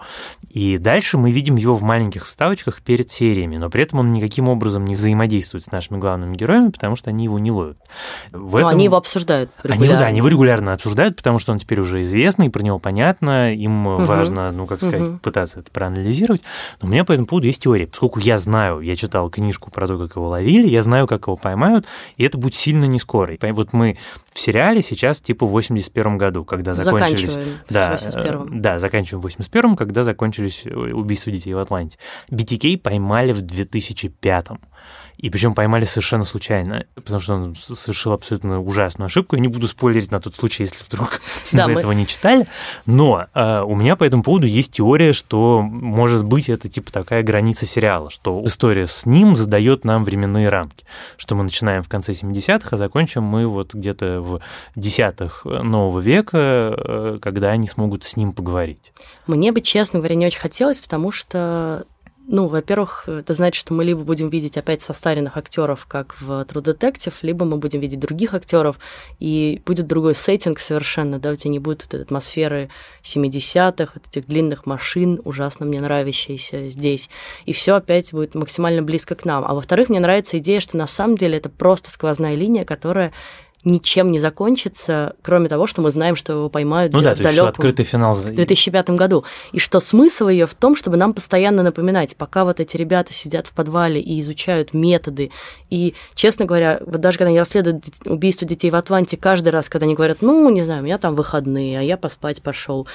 И 0.49 0.77
дальше 0.77 1.17
мы 1.17 1.31
видим 1.31 1.55
его 1.55 1.75
в 1.75 1.81
маленьких 1.83 2.25
вставочках 2.25 2.81
перед 2.81 3.11
сериями, 3.11 3.57
но 3.57 3.69
при 3.69 3.83
этом 3.83 3.99
он 3.99 4.07
никаким 4.07 4.49
образом 4.49 4.85
не 4.85 4.95
взаимодействует 4.95 5.63
с 5.63 5.71
нашими 5.71 5.97
главными 5.97 6.35
героями, 6.35 6.69
потому 6.69 6.95
что 6.95 7.09
они 7.09 7.25
его 7.25 7.39
не 7.39 7.51
ловят. 7.51 7.77
В 8.31 8.55
этом... 8.55 8.69
они 8.69 8.85
его 8.85 8.97
обсуждают 8.97 9.51
регулярно. 9.63 9.85
Они, 9.85 9.93
да, 9.93 10.05
они 10.07 10.17
его 10.17 10.27
регулярно 10.27 10.73
обсуждают, 10.73 11.15
потому 11.15 11.39
что 11.39 11.51
он 11.51 11.59
теперь 11.59 11.79
уже 11.79 12.01
известный, 12.01 12.49
про 12.49 12.63
него 12.63 12.79
понятно, 12.79 13.53
им 13.53 13.87
угу. 13.87 14.03
важно, 14.03 14.51
ну, 14.51 14.65
как 14.65 14.81
сказать, 14.87 15.07
угу. 15.07 15.17
пытаться 15.19 15.59
это 15.59 15.71
проанализировать. 15.71 16.43
Но 16.81 16.87
у 16.87 16.91
меня 16.91 17.03
по 17.05 17.11
этому 17.11 17.27
поводу 17.27 17.47
есть 17.47 17.61
теория. 17.61 17.87
Поскольку 17.87 18.19
я 18.19 18.37
знаю, 18.37 18.81
я 18.81 18.95
читал 18.95 19.29
книжку 19.29 19.71
про 19.71 19.87
то, 19.87 19.97
как 19.97 20.15
его 20.15 20.27
ловили, 20.29 20.67
я 20.67 20.81
знаю, 20.81 21.07
как 21.07 21.27
его 21.27 21.37
поймают, 21.37 21.85
и 22.17 22.23
это 22.23 22.37
будет 22.37 22.55
сильно 22.55 22.85
не 22.85 22.99
скоро. 22.99 23.33
И 23.33 23.51
вот 23.51 23.73
мы 23.73 23.97
в 24.31 24.39
сериале 24.39 24.81
сейчас 24.81 25.21
типа 25.21 25.45
в 25.45 25.51
81 25.51 26.17
году, 26.17 26.45
когда 26.45 26.73
закончились... 26.73 27.37
Да, 27.69 27.91
81 27.91 28.61
да, 28.61 28.79
заканчиваем 28.79 29.21
в 29.21 29.23
81 29.23 29.75
когда 29.75 30.03
закончились 30.03 30.65
убийства 30.65 31.31
детей 31.31 31.53
в 31.53 31.59
Атланте. 31.59 31.97
BTK 32.31 32.79
поймали 32.79 33.33
в 33.33 33.41
2005 33.41 34.47
-м. 34.47 34.59
И 35.17 35.29
причем 35.31 35.55
поймали 35.55 35.85
совершенно 35.85 36.25
случайно, 36.25 36.85
потому 36.93 37.19
что 37.19 37.33
он 37.33 37.55
совершил 37.55 38.11
абсолютно 38.11 38.61
ужасную 38.61 39.07
ошибку. 39.07 39.35
Я 39.35 39.41
не 39.41 39.47
буду 39.47 39.67
спойлерить 39.67 40.11
на 40.11 40.19
тот 40.19 40.35
случай, 40.35 40.63
если 40.63 40.83
вдруг 40.83 41.21
да, 41.51 41.65
вы 41.65 41.73
мы... 41.73 41.79
этого 41.79 41.91
не 41.91 42.05
читали. 42.05 42.47
Но 42.85 43.25
э, 43.33 43.61
у 43.61 43.75
меня 43.75 43.95
по 43.95 44.03
этому 44.03 44.21
поводу 44.21 44.45
есть 44.45 44.73
теория, 44.73 45.13
что, 45.13 45.61
может 45.61 46.23
быть, 46.23 46.49
это 46.49 46.69
типа 46.69 46.91
такая 46.91 47.23
граница 47.23 47.65
сериала, 47.65 48.11
что 48.11 48.43
история 48.45 48.85
с 48.85 49.05
ним 49.05 49.35
задает 49.35 49.85
нам 49.85 50.05
временные 50.05 50.49
рамки, 50.49 50.85
что 51.17 51.35
мы 51.35 51.43
начинаем 51.43 51.81
в 51.81 51.89
конце 51.89 52.11
70-х, 52.11 52.69
а 52.71 52.77
закончим 52.77 53.23
мы 53.23 53.47
вот 53.47 53.73
где-то 53.73 54.21
в 54.21 54.41
десятых 54.75 55.45
нового 55.45 55.99
века, 55.99 56.37
э, 56.37 57.19
когда 57.21 57.49
они 57.49 57.67
смогут 57.67 58.03
с 58.03 58.17
ним 58.17 58.33
поговорить. 58.33 58.93
Мне 59.25 59.51
бы, 59.51 59.61
честно 59.61 59.97
говоря, 59.99 60.15
не 60.15 60.27
очень 60.27 60.39
хотелось, 60.39 60.77
потому 60.77 61.11
что 61.11 61.85
ну, 62.29 62.47
во-первых, 62.47 63.07
это 63.07 63.33
значит, 63.33 63.59
что 63.59 63.73
мы 63.73 63.85
либо 63.85 64.01
будем 64.01 64.29
видеть 64.29 64.57
опять 64.57 64.81
состаренных 64.81 65.37
актеров, 65.37 65.85
как 65.85 66.19
в 66.19 66.41
True 66.43 66.61
Detective, 66.61 67.13
либо 67.21 67.45
мы 67.45 67.57
будем 67.57 67.79
видеть 67.79 67.99
других 67.99 68.33
актеров, 68.33 68.77
и 69.19 69.61
будет 69.65 69.87
другой 69.87 70.13
сеттинг 70.13 70.59
совершенно, 70.59 71.19
да, 71.19 71.31
у 71.31 71.35
тебя 71.35 71.51
не 71.51 71.59
будет 71.59 71.83
вот 71.83 71.93
этой 71.93 72.03
атмосферы 72.03 72.69
70-х, 73.01 73.93
вот 73.95 74.07
этих 74.09 74.27
длинных 74.27 74.65
машин, 74.65 75.21
ужасно 75.23 75.65
мне 75.65 75.79
нравящиеся 75.79 76.67
здесь, 76.67 77.09
и 77.45 77.53
все 77.53 77.75
опять 77.75 78.11
будет 78.11 78.35
максимально 78.35 78.81
близко 78.81 79.15
к 79.15 79.23
нам. 79.23 79.45
А 79.47 79.53
во-вторых, 79.53 79.87
мне 79.87 80.01
нравится 80.01 80.37
идея, 80.39 80.59
что 80.59 80.75
на 80.75 80.87
самом 80.87 81.17
деле 81.17 81.37
это 81.37 81.47
просто 81.47 81.89
сквозная 81.89 82.35
линия, 82.35 82.65
которая 82.65 83.13
ничем 83.63 84.11
не 84.11 84.19
закончится, 84.19 85.15
кроме 85.21 85.49
того, 85.49 85.67
что 85.67 85.81
мы 85.81 85.91
знаем, 85.91 86.15
что 86.15 86.33
его 86.33 86.49
поймают 86.49 86.93
ну 86.93 87.01
да, 87.01 87.15
в 87.15 87.19
далеком 87.19 87.49
открытый 87.49 87.85
финал 87.85 88.13
в 88.15 88.23
2005 88.23 88.91
году. 88.91 89.25
И 89.51 89.59
что 89.59 89.79
смысл 89.79 90.27
ее 90.27 90.45
в 90.45 90.53
том, 90.53 90.75
чтобы 90.75 90.97
нам 90.97 91.13
постоянно 91.13 91.63
напоминать, 91.63 92.15
пока 92.15 92.45
вот 92.45 92.59
эти 92.59 92.77
ребята 92.77 93.13
сидят 93.13 93.47
в 93.47 93.53
подвале 93.53 93.99
и 93.99 94.19
изучают 94.21 94.73
методы. 94.73 95.31
И, 95.69 95.95
честно 96.15 96.45
говоря, 96.45 96.79
вот 96.85 97.01
даже 97.01 97.17
когда 97.17 97.29
они 97.29 97.39
расследуют 97.39 97.83
убийство 98.05 98.47
детей 98.47 98.69
в 98.69 98.75
Атланте, 98.75 99.17
каждый 99.17 99.49
раз, 99.49 99.69
когда 99.69 99.85
они 99.85 99.95
говорят, 99.95 100.21
ну, 100.21 100.49
не 100.49 100.63
знаю, 100.63 100.81
у 100.81 100.85
меня 100.85 100.97
там 100.97 101.15
выходные, 101.15 101.79
а 101.79 101.81
я 101.81 101.97
поспать 101.97 102.41
пошел, 102.41 102.87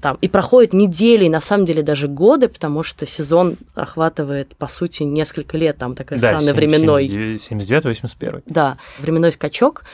там, 0.00 0.18
и 0.20 0.28
проходят 0.28 0.72
недели, 0.72 1.24
и 1.24 1.28
на 1.28 1.40
самом 1.40 1.64
деле 1.64 1.82
даже 1.82 2.08
годы, 2.08 2.48
потому 2.48 2.82
что 2.82 3.06
сезон 3.06 3.56
охватывает, 3.74 4.56
по 4.56 4.66
сути, 4.66 5.02
несколько 5.02 5.56
лет, 5.56 5.78
там 5.78 5.94
такой 5.94 6.18
да, 6.18 6.28
странный 6.28 6.46
7, 6.46 6.54
временной. 6.54 7.06
79-81. 7.06 8.42
Да, 8.46 8.78
временной 9.00 9.32
скачок 9.32 9.84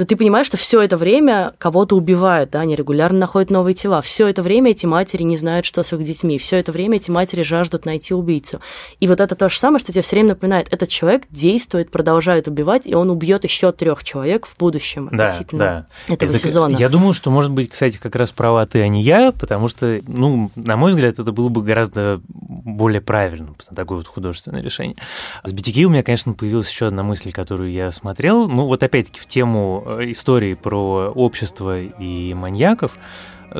то 0.00 0.06
ты 0.06 0.16
понимаешь, 0.16 0.46
что 0.46 0.56
все 0.56 0.80
это 0.80 0.96
время 0.96 1.52
кого-то 1.58 1.94
убивают, 1.94 2.52
да, 2.52 2.60
они 2.60 2.74
регулярно 2.74 3.18
находят 3.18 3.50
новые 3.50 3.74
тела. 3.74 4.00
Все 4.00 4.28
это 4.28 4.42
время 4.42 4.70
эти 4.70 4.86
матери 4.86 5.24
не 5.24 5.36
знают, 5.36 5.66
что 5.66 5.82
с 5.82 5.92
их 5.92 6.02
детьми. 6.02 6.38
Все 6.38 6.56
это 6.56 6.72
время 6.72 6.96
эти 6.96 7.10
матери 7.10 7.42
жаждут 7.42 7.84
найти 7.84 8.14
убийцу. 8.14 8.62
И 8.98 9.06
вот 9.06 9.20
это 9.20 9.34
то 9.34 9.50
же 9.50 9.58
самое, 9.58 9.78
что 9.78 9.92
тебе 9.92 10.00
все 10.00 10.16
время 10.16 10.30
напоминает, 10.30 10.68
этот 10.72 10.88
человек 10.88 11.24
действует, 11.28 11.90
продолжает 11.90 12.48
убивать, 12.48 12.86
и 12.86 12.94
он 12.94 13.10
убьет 13.10 13.44
еще 13.44 13.72
трех 13.72 14.02
человек 14.02 14.46
в 14.46 14.56
будущем 14.56 15.10
да, 15.12 15.24
относительно 15.24 15.86
да. 16.08 16.14
этого 16.14 16.30
это, 16.30 16.38
сезона. 16.38 16.74
Я 16.76 16.88
думаю, 16.88 17.12
что, 17.12 17.30
может 17.30 17.50
быть, 17.50 17.68
кстати, 17.68 17.98
как 17.98 18.16
раз 18.16 18.30
права 18.30 18.64
ты, 18.64 18.80
а 18.80 18.88
не 18.88 19.02
я, 19.02 19.32
потому 19.32 19.68
что, 19.68 20.00
ну, 20.06 20.50
на 20.56 20.78
мой 20.78 20.92
взгляд, 20.92 21.18
это 21.18 21.30
было 21.30 21.50
бы 21.50 21.60
гораздо 21.60 22.22
более 22.26 23.02
правильным, 23.02 23.54
такое 23.76 23.98
вот 23.98 24.06
художественное 24.06 24.62
решение. 24.62 24.96
С 25.44 25.52
BTK 25.52 25.84
у 25.84 25.90
меня, 25.90 26.02
конечно, 26.02 26.32
появилась 26.32 26.70
еще 26.70 26.86
одна 26.86 27.02
мысль, 27.02 27.32
которую 27.32 27.70
я 27.70 27.90
смотрел. 27.90 28.48
Ну, 28.48 28.64
вот 28.64 28.82
опять-таки 28.82 29.20
в 29.20 29.26
тему 29.26 29.89
истории 30.00 30.54
про 30.54 31.10
общество 31.14 31.80
и 31.80 32.34
маньяков, 32.34 32.98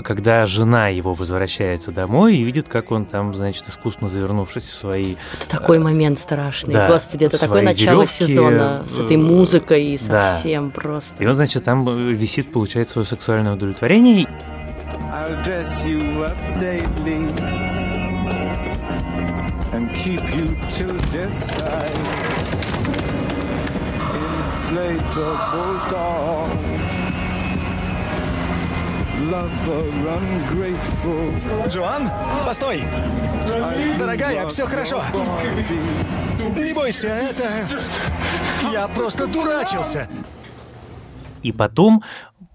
когда 0.05 0.47
жена 0.47 0.89
его 0.89 1.15
возвращается 1.15 1.91
домой 1.91 2.37
и 2.37 2.43
видит, 2.43 2.69
как 2.69 2.93
он 2.93 3.05
там, 3.05 3.35
значит, 3.35 3.69
искусно 3.69 4.09
завернувшись 4.09 4.65
в 4.65 4.75
свои... 4.75 5.17
Это 5.37 5.49
такой 5.51 5.79
э, 5.79 5.81
момент 5.81 6.19
страшный. 6.19 6.73
Да, 6.73 6.89
Господи, 6.89 7.25
это 7.25 7.41
такое 7.41 7.63
начало 7.63 8.03
веревки, 8.03 8.27
сезона 8.27 8.83
с 8.89 8.99
этой 8.99 9.17
музыкой 9.17 9.85
и 9.87 9.99
совсем 9.99 10.69
да. 10.69 10.81
просто. 10.81 11.23
И 11.23 11.27
он, 11.27 11.35
значит, 11.35 11.65
там 11.65 11.83
висит, 12.15 12.53
получает 12.53 12.89
свое 12.89 13.07
сексуальное 13.07 13.55
удовлетворение. 13.55 14.29
and 19.73 19.95
keep 19.95 20.21
you 20.35 20.57
till 20.69 20.97
death 21.13 21.39
side 21.55 22.31
inflatable 24.71 25.91
doll. 25.91 26.49
Lover 29.31 29.91
ungrateful. 30.19 31.69
Джоан, 31.69 32.11
постой! 32.47 32.85
Дорогая, 33.99 34.47
все 34.49 34.67
хорошо. 34.67 35.03
Не 36.57 36.73
бойся, 36.73 37.09
это... 37.09 37.49
Я 38.73 38.89
просто 38.89 39.27
дурачился. 39.27 40.09
И 41.43 41.53
потом 41.53 42.03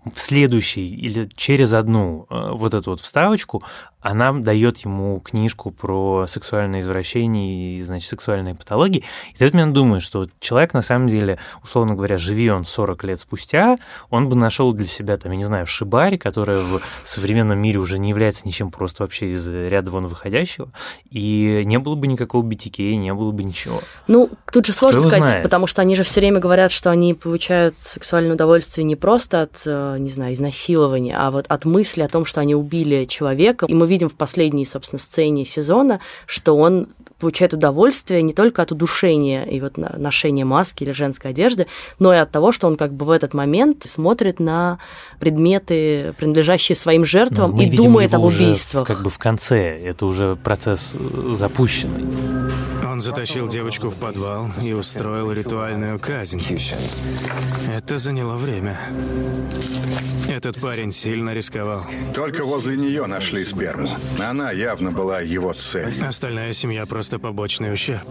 в 0.05 0.19
следующий 0.19 0.88
или 0.88 1.27
через 1.36 1.74
одну 1.74 2.27
э, 2.29 2.51
вот 2.51 2.74
эту 2.74 2.91
вот 2.91 3.01
вставочку 3.01 3.63
она 4.05 4.31
дает 4.33 4.77
ему 4.85 5.19
книжку 5.19 5.71
про 5.71 6.27
сексуальное 6.27 6.81
извращение 6.81 7.77
и, 7.77 7.81
значит, 7.81 8.07
сексуальные 8.07 8.53
патологии. 8.53 9.03
И 9.33 9.38
ты 9.38 9.50
меня 9.51 9.65
думаешь, 9.65 10.03
что 10.03 10.27
человек, 10.39 10.75
на 10.75 10.83
самом 10.83 11.07
деле, 11.07 11.39
условно 11.63 11.95
говоря, 11.95 12.19
живи 12.19 12.51
он 12.51 12.65
40 12.65 13.03
лет 13.03 13.19
спустя, 13.19 13.77
он 14.12 14.29
бы 14.29 14.35
нашел 14.35 14.74
для 14.74 14.85
себя, 14.85 15.17
там, 15.17 15.31
я 15.31 15.39
не 15.39 15.43
знаю, 15.43 15.65
шибари, 15.65 16.19
которая 16.19 16.59
в 16.59 16.81
современном 17.03 17.57
мире 17.57 17.79
уже 17.79 17.97
не 17.97 18.09
является 18.09 18.47
ничем 18.47 18.69
просто 18.69 19.01
вообще 19.01 19.31
из 19.31 19.50
ряда 19.50 19.89
вон 19.89 20.05
выходящего, 20.05 20.69
и 21.09 21.63
не 21.65 21.79
было 21.79 21.95
бы 21.95 22.05
никакого 22.05 22.45
BTK, 22.45 22.97
не 22.97 23.12
было 23.12 23.31
бы 23.31 23.43
ничего. 23.43 23.81
Ну, 24.07 24.29
тут 24.51 24.67
же 24.67 24.74
сложно 24.74 25.01
сказать, 25.01 25.29
знает? 25.29 25.43
потому 25.43 25.65
что 25.65 25.81
они 25.81 25.95
же 25.95 26.03
все 26.03 26.19
время 26.19 26.39
говорят, 26.39 26.71
что 26.71 26.91
они 26.91 27.15
получают 27.15 27.79
сексуальное 27.79 28.33
удовольствие 28.33 28.85
не 28.85 28.95
просто 28.95 29.41
от, 29.41 29.63
э, 29.65 29.97
не 29.97 30.09
знаю, 30.09 30.35
изнасилования, 30.35 31.17
а 31.17 31.31
вот 31.31 31.47
от 31.47 31.65
мысли 31.65 32.03
о 32.03 32.07
том, 32.07 32.25
что 32.25 32.39
они 32.39 32.53
убили 32.53 33.05
человека, 33.05 33.65
и 33.65 33.74
мы 33.74 33.88
видим 33.88 33.95
в 34.04 34.16
последней, 34.16 34.66
собственно, 34.66 35.00
сцене 35.00 35.46
сезона, 35.46 36.00
что 36.25 36.58
он 36.58 36.90
получает 37.20 37.54
удовольствие 37.54 38.22
не 38.22 38.34
только 38.34 38.62
от 38.62 38.72
удушения 38.72 39.44
и 39.44 39.62
вот 39.62 39.78
ношения 39.78 40.46
маски 40.46 40.84
или 40.84 40.92
женской 40.92 41.32
одежды, 41.32 41.68
но 41.98 42.14
и 42.14 42.18
от 42.18 42.32
того, 42.32 42.52
что 42.52 42.68
он 42.68 42.75
как 42.75 42.94
бы 42.94 43.06
в 43.06 43.12
этот 43.12 43.34
момент 43.34 43.84
смотрит 43.88 44.40
на 44.40 44.80
предметы, 45.20 46.14
принадлежащие 46.18 46.75
своим 46.75 47.06
жертвам, 47.06 47.52
ну, 47.56 47.62
и 47.62 47.70
думает 47.70 48.14
об 48.14 48.25
убийствах. 48.25 48.86
как 48.86 49.02
бы 49.02 49.10
в 49.10 49.18
конце, 49.18 49.78
это 49.78 50.06
уже 50.06 50.36
процесс 50.36 50.96
э, 50.96 51.34
запущенный. 51.34 52.45
Он 52.96 53.02
затащил 53.02 53.50
девочку 53.50 53.90
в 53.90 53.96
подвал 53.96 54.50
и 54.64 54.72
устроил 54.72 55.30
ритуальную 55.34 56.00
казнь. 56.00 56.42
Это 57.68 57.98
заняло 57.98 58.38
время. 58.38 58.80
Этот 60.30 60.62
парень 60.62 60.94
сильно 60.94 61.34
рисковал. 61.34 61.82
Только 62.14 62.46
возле 62.46 62.78
нее 62.78 63.06
нашли 63.06 63.44
сперму. 63.44 63.90
Она 64.18 64.52
явно 64.52 64.92
была 64.92 65.20
его 65.20 65.52
цель. 65.52 65.94
Остальная 66.08 66.54
семья 66.54 66.86
просто 66.86 67.20
побочный 67.20 67.74
ущерб. 67.74 68.08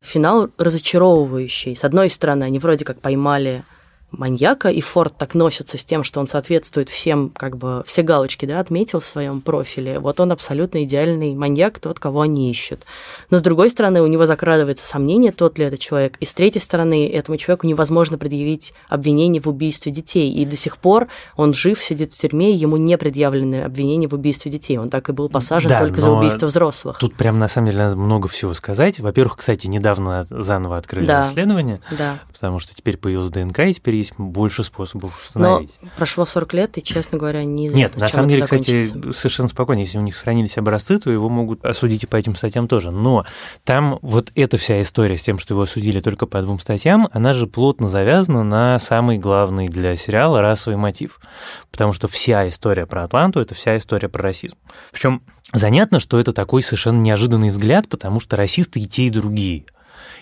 Финал 0.00 0.50
разочаровывающий. 0.56 1.74
С 1.74 1.82
одной 1.82 2.10
стороны, 2.10 2.44
они 2.44 2.60
вроде 2.60 2.84
как 2.84 3.00
поймали 3.00 3.64
маньяка, 4.12 4.68
и 4.68 4.80
Форд 4.80 5.16
так 5.16 5.34
носится 5.34 5.78
с 5.78 5.84
тем, 5.84 6.04
что 6.04 6.20
он 6.20 6.26
соответствует 6.26 6.88
всем, 6.88 7.30
как 7.30 7.56
бы, 7.56 7.82
все 7.86 8.02
галочки, 8.02 8.46
да, 8.46 8.60
отметил 8.60 9.00
в 9.00 9.06
своем 9.06 9.40
профиле. 9.40 9.98
Вот 9.98 10.20
он 10.20 10.32
абсолютно 10.32 10.84
идеальный 10.84 11.34
маньяк, 11.34 11.78
тот, 11.78 11.98
кого 11.98 12.22
они 12.22 12.50
ищут. 12.50 12.84
Но, 13.30 13.38
с 13.38 13.42
другой 13.42 13.70
стороны, 13.70 14.02
у 14.02 14.06
него 14.06 14.26
закрадывается 14.26 14.86
сомнение, 14.86 15.32
тот 15.32 15.58
ли 15.58 15.64
это 15.64 15.78
человек. 15.78 16.16
И 16.20 16.24
с 16.24 16.34
третьей 16.34 16.60
стороны, 16.60 17.08
этому 17.08 17.38
человеку 17.38 17.66
невозможно 17.66 18.18
предъявить 18.18 18.72
обвинение 18.88 19.40
в 19.40 19.48
убийстве 19.48 19.92
детей. 19.92 20.32
И 20.32 20.44
до 20.44 20.56
сих 20.56 20.78
пор 20.78 21.08
он 21.36 21.54
жив, 21.54 21.82
сидит 21.82 22.12
в 22.12 22.20
тюрьме, 22.20 22.52
и 22.52 22.56
ему 22.56 22.76
не 22.76 22.98
предъявлены 22.98 23.62
обвинения 23.62 24.08
в 24.08 24.14
убийстве 24.14 24.50
детей. 24.50 24.78
Он 24.78 24.90
так 24.90 25.08
и 25.08 25.12
был 25.12 25.28
посажен 25.28 25.70
да, 25.70 25.78
только 25.78 26.00
за 26.00 26.10
убийство 26.10 26.46
взрослых. 26.46 26.98
Тут 26.98 27.14
прям, 27.14 27.38
на 27.38 27.48
самом 27.48 27.70
деле, 27.70 27.84
надо 27.84 27.96
много 27.96 28.28
всего 28.28 28.54
сказать. 28.54 29.00
Во-первых, 29.00 29.36
кстати, 29.36 29.66
недавно 29.66 30.26
заново 30.28 30.76
открыли 30.76 31.06
да. 31.06 31.18
расследование, 31.18 31.80
да. 31.96 32.18
потому 32.32 32.58
что 32.58 32.74
теперь 32.74 32.96
появилась 32.96 33.30
ДНК, 33.30 33.60
и 33.60 33.74
теперь 33.74 33.99
есть 34.00 34.12
больше 34.18 34.64
способов 34.64 35.18
установить. 35.26 35.78
Но 35.80 35.88
прошло 35.96 36.24
40 36.24 36.54
лет, 36.54 36.78
и, 36.78 36.82
честно 36.82 37.18
говоря, 37.18 37.44
неизвестно, 37.44 37.78
Нет, 37.78 37.96
на 37.96 38.08
самом 38.08 38.28
деле, 38.28 38.44
кстати, 38.44 38.82
совершенно 39.12 39.48
спокойно. 39.48 39.80
Если 39.80 39.98
у 39.98 40.02
них 40.02 40.16
сохранились 40.16 40.58
образцы, 40.58 40.98
то 40.98 41.10
его 41.10 41.28
могут 41.28 41.64
осудить 41.64 42.04
и 42.04 42.06
по 42.06 42.16
этим 42.16 42.34
статьям 42.34 42.68
тоже. 42.68 42.90
Но 42.90 43.24
там 43.64 43.98
вот 44.02 44.32
эта 44.34 44.56
вся 44.56 44.80
история 44.82 45.16
с 45.16 45.22
тем, 45.22 45.38
что 45.38 45.54
его 45.54 45.62
осудили 45.62 46.00
только 46.00 46.26
по 46.26 46.42
двум 46.42 46.58
статьям, 46.58 47.08
она 47.12 47.32
же 47.32 47.46
плотно 47.46 47.88
завязана 47.88 48.42
на 48.42 48.78
самый 48.78 49.18
главный 49.18 49.68
для 49.68 49.96
сериала 49.96 50.40
расовый 50.40 50.76
мотив. 50.76 51.20
Потому 51.70 51.92
что 51.92 52.08
вся 52.08 52.48
история 52.48 52.86
про 52.86 53.04
Атланту– 53.04 53.40
это 53.40 53.54
вся 53.54 53.76
история 53.76 54.08
про 54.08 54.22
расизм. 54.22 54.56
Причем 54.92 55.22
занятно, 55.52 56.00
что 56.00 56.18
это 56.18 56.32
такой 56.32 56.62
совершенно 56.62 57.00
неожиданный 57.00 57.50
взгляд, 57.50 57.88
потому 57.88 58.20
что 58.20 58.36
расисты 58.36 58.80
и 58.80 58.86
те, 58.86 59.04
и 59.04 59.10
другие– 59.10 59.66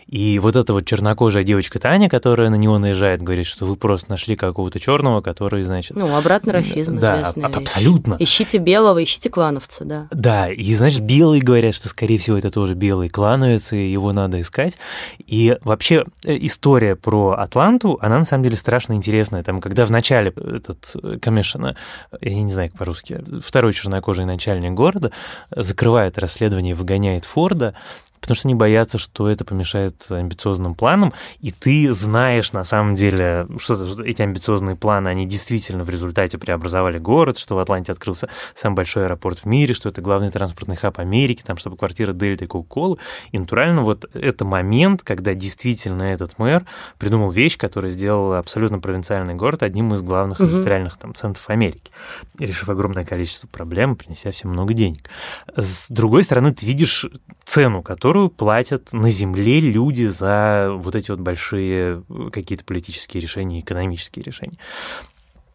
и 0.08 0.38
вот 0.38 0.56
эта 0.56 0.72
вот 0.72 0.86
чернокожая 0.86 1.44
девочка 1.44 1.78
Таня, 1.78 2.08
которая 2.08 2.48
на 2.48 2.54
него 2.54 2.78
наезжает, 2.78 3.20
говорит, 3.20 3.44
что 3.44 3.66
вы 3.66 3.76
просто 3.76 4.10
нашли 4.10 4.36
какого-то 4.36 4.80
черного, 4.80 5.20
который, 5.20 5.62
значит... 5.64 5.94
Ну, 5.96 6.16
обратный 6.16 6.54
расизм, 6.54 6.98
Да, 6.98 7.30
а, 7.36 7.46
абсолютно. 7.46 8.16
Ищите 8.18 8.56
белого, 8.56 9.04
ищите 9.04 9.28
клановца, 9.28 9.84
да. 9.84 10.08
Да, 10.10 10.50
и, 10.50 10.74
значит, 10.74 11.02
белые 11.02 11.42
говорят, 11.42 11.74
что, 11.74 11.90
скорее 11.90 12.18
всего, 12.18 12.38
это 12.38 12.50
тоже 12.50 12.74
белый 12.74 13.10
клановец, 13.10 13.74
и 13.74 13.92
его 13.92 14.12
надо 14.12 14.40
искать. 14.40 14.78
И 15.26 15.58
вообще 15.62 16.06
э, 16.24 16.38
история 16.40 16.96
про 16.96 17.32
Атланту, 17.32 17.98
она 18.00 18.18
на 18.18 18.24
самом 18.24 18.44
деле 18.44 18.56
страшно 18.56 18.94
интересная. 18.94 19.42
Там, 19.42 19.60
когда 19.60 19.84
в 19.84 19.90
начале 19.90 20.30
этот 20.30 20.96
комиссионер, 21.20 21.76
я 22.22 22.42
не 22.42 22.50
знаю, 22.50 22.70
как 22.70 22.78
по-русски, 22.78 23.20
второй 23.44 23.74
чернокожий 23.74 24.24
начальник 24.24 24.72
города 24.72 25.12
закрывает 25.54 26.16
расследование, 26.16 26.74
выгоняет 26.74 27.26
Форда, 27.26 27.74
потому 28.20 28.36
что 28.36 28.48
они 28.48 28.54
боятся, 28.54 28.98
что 28.98 29.28
это 29.28 29.44
помешает 29.44 30.06
амбициозным 30.10 30.74
планам, 30.74 31.12
и 31.40 31.50
ты 31.50 31.92
знаешь 31.92 32.52
на 32.52 32.64
самом 32.64 32.94
деле, 32.94 33.46
что, 33.58 33.86
что 33.86 34.02
эти 34.04 34.22
амбициозные 34.22 34.76
планы, 34.76 35.08
они 35.08 35.26
действительно 35.26 35.84
в 35.84 35.90
результате 35.90 36.38
преобразовали 36.38 36.98
город, 36.98 37.38
что 37.38 37.54
в 37.54 37.58
Атланте 37.58 37.92
открылся 37.92 38.28
самый 38.54 38.76
большой 38.76 39.04
аэропорт 39.04 39.40
в 39.40 39.44
мире, 39.46 39.74
что 39.74 39.88
это 39.88 40.00
главный 40.00 40.30
транспортный 40.30 40.76
хаб 40.76 40.98
Америки, 40.98 41.42
там, 41.44 41.56
чтобы 41.56 41.76
квартира 41.76 42.12
Дельта 42.12 42.44
и 42.44 42.48
Кока-Колы. 42.48 42.98
И 43.32 43.38
натурально 43.38 43.82
вот 43.82 44.04
это 44.14 44.44
момент, 44.44 45.02
когда 45.02 45.34
действительно 45.34 46.02
этот 46.02 46.38
мэр 46.38 46.64
придумал 46.98 47.30
вещь, 47.30 47.56
которая 47.56 47.90
сделала 47.90 48.38
абсолютно 48.38 48.78
провинциальный 48.78 49.34
город 49.34 49.62
одним 49.62 49.94
из 49.94 50.02
главных 50.02 50.40
угу. 50.40 50.48
индустриальных 50.48 50.96
там, 50.96 51.14
центров 51.14 51.48
Америки, 51.50 51.90
решив 52.38 52.68
огромное 52.68 53.04
количество 53.04 53.46
проблем, 53.46 53.96
принеся 53.96 54.30
всем 54.30 54.50
много 54.50 54.74
денег. 54.74 55.08
С 55.56 55.88
другой 55.90 56.24
стороны, 56.24 56.52
ты 56.52 56.66
видишь 56.66 57.06
цену, 57.44 57.82
которую 57.82 58.07
которую 58.08 58.30
платят 58.30 58.94
на 58.94 59.10
земле 59.10 59.60
люди 59.60 60.04
за 60.04 60.70
вот 60.72 60.96
эти 60.96 61.10
вот 61.10 61.20
большие 61.20 62.02
э, 62.08 62.30
какие-то 62.32 62.64
политические 62.64 63.20
решения, 63.20 63.60
экономические 63.60 64.22
решения. 64.22 64.56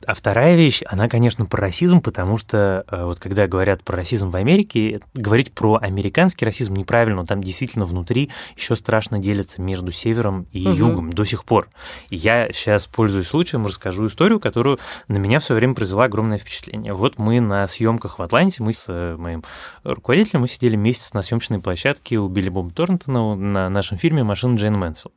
А 0.06 0.14
вторая 0.14 0.56
вещь, 0.56 0.82
она, 0.86 1.08
конечно, 1.08 1.46
про 1.46 1.62
расизм, 1.62 2.02
потому 2.02 2.38
что 2.38 2.86
э, 2.88 3.06
вот 3.06 3.20
когда 3.20 3.48
говорят 3.48 3.84
про 3.84 3.98
расизм 3.98 4.30
в 4.30 4.36
Америке, 4.36 5.00
говорить 5.14 5.52
про 5.54 5.78
американский 5.82 6.46
расизм 6.46 6.74
неправильно, 6.74 7.26
там 7.26 7.42
действительно 7.42 7.86
внутри 7.86 8.30
еще 8.56 8.76
страшно 8.76 9.20
делится 9.20 9.62
между 9.62 9.92
севером 9.92 10.48
и 10.52 10.68
угу. 10.68 10.76
югом 10.76 11.14
до 11.14 11.26
сих 11.26 11.46
пор. 11.46 11.70
И 12.10 12.16
я 12.16 12.52
сейчас, 12.52 12.88
пользуясь 12.88 13.28
случаем, 13.28 13.66
расскажу 13.66 14.08
историю, 14.08 14.40
которую 14.40 14.80
на 15.08 15.18
меня 15.18 15.40
в 15.40 15.44
свое 15.44 15.60
время 15.60 15.76
произвела 15.76 16.06
огромное 16.06 16.38
впечатление. 16.38 16.94
Вот 16.94 17.18
мы 17.18 17.40
на 17.40 17.68
съемках 17.68 18.20
в 18.20 18.22
Атланте, 18.22 18.64
мы 18.64 18.74
с 18.74 18.86
э, 18.88 19.16
моим 19.18 19.44
руководителем, 19.84 20.42
мы 20.42 20.48
сидели 20.48 20.76
месяц 20.76 21.14
на 21.14 21.22
съемочной 21.22 21.60
площадке 21.60 22.18
у 22.18 22.28
Билли 22.28 22.50
Боба 22.50 22.72
Торнтона 22.72 23.36
на 23.36 23.70
нашем 23.70 23.98
фильме 23.98 24.24
«Машина 24.24 24.58
Джейн 24.58 24.78
Мэнсфилд». 24.78 25.14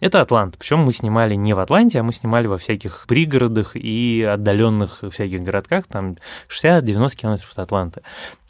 Это 0.00 0.20
Атланта. 0.20 0.58
Причем 0.58 0.80
мы 0.80 0.92
снимали 0.92 1.34
не 1.34 1.54
в 1.54 1.58
Атланте, 1.58 2.00
а 2.00 2.02
мы 2.02 2.12
снимали 2.12 2.46
во 2.46 2.58
всяких 2.58 3.06
пригородах 3.06 3.76
и 3.76 4.22
отдаленных 4.22 5.04
всяких 5.10 5.40
городках, 5.40 5.86
там 5.86 6.16
60-90 6.48 7.16
километров 7.16 7.50
от 7.52 7.58
Атланты. 7.58 8.02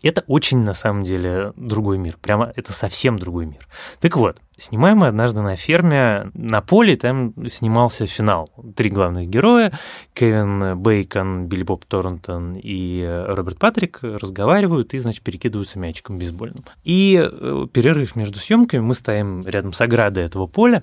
Это 0.04 0.22
очень, 0.26 0.58
на 0.58 0.74
самом 0.74 1.02
деле, 1.02 1.52
другой 1.56 1.96
мир. 1.96 2.18
Прямо 2.20 2.52
это 2.54 2.72
совсем 2.72 3.18
другой 3.18 3.46
мир. 3.46 3.66
Так 4.00 4.18
вот, 4.18 4.38
снимаем 4.58 4.98
мы 4.98 5.06
однажды 5.06 5.40
на 5.40 5.56
ферме, 5.56 6.30
на 6.34 6.60
поле, 6.60 6.96
там 6.96 7.32
снимался 7.48 8.06
финал. 8.06 8.50
Три 8.76 8.90
главных 8.90 9.30
героя, 9.30 9.72
Кевин 10.12 10.78
Бейкон, 10.78 11.46
Билли 11.46 11.62
Боб 11.62 11.86
Торнтон 11.86 12.54
и 12.54 13.02
Роберт 13.28 13.58
Патрик 13.58 14.00
разговаривают 14.02 14.92
и, 14.92 14.98
значит, 14.98 15.22
перекидываются 15.22 15.78
мячиком 15.78 16.18
бейсбольным. 16.18 16.64
И 16.84 17.18
э, 17.18 17.66
перерыв 17.72 18.14
между 18.14 18.38
съемками, 18.38 18.80
мы 18.80 18.94
стоим 18.94 19.42
рядом 19.46 19.72
с 19.72 19.80
оградой 19.80 20.24
этого 20.24 20.46
поля 20.46 20.82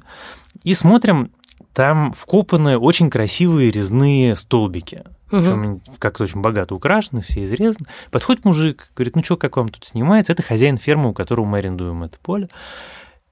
и 0.64 0.74
смотрим, 0.74 1.32
там 1.74 2.12
вкопаны 2.14 2.78
очень 2.78 3.10
красивые 3.10 3.70
резные 3.70 4.36
столбики 4.36 5.04
угу. 5.32 5.42
причем 5.42 5.82
как-то 6.00 6.24
очень 6.24 6.42
богато 6.42 6.76
украшены, 6.76 7.22
все 7.22 7.44
изрезаны. 7.44 7.88
Подходит 8.12 8.46
мужик, 8.46 8.92
говорит, 8.96 9.16
ну 9.16 9.24
что, 9.24 9.38
как 9.38 9.58
вам 9.58 9.70
тут 9.70 9.86
снимается? 9.86 10.34
Это 10.34 10.44
хозяин 10.44 10.78
фермы, 10.78 11.10
у 11.10 11.14
которого 11.14 11.46
мы 11.46 11.60
арендуем 11.60 12.04
это 12.04 12.18
поле. 12.20 12.50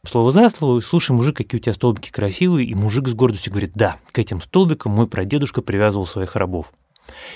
Слово 0.07 0.31
за 0.31 0.49
слово, 0.49 0.79
слушай, 0.79 1.11
мужик, 1.11 1.35
какие 1.35 1.59
у 1.59 1.61
тебя 1.61 1.73
столбики 1.73 2.09
красивые, 2.09 2.67
и 2.67 2.73
мужик 2.73 3.07
с 3.09 3.13
гордостью 3.13 3.51
говорит, 3.51 3.71
да, 3.75 3.97
к 4.11 4.19
этим 4.19 4.39
столбикам 4.39 4.93
мой 4.93 5.07
прадедушка 5.07 5.61
привязывал 5.61 6.05
своих 6.05 6.35
рабов. 6.37 6.71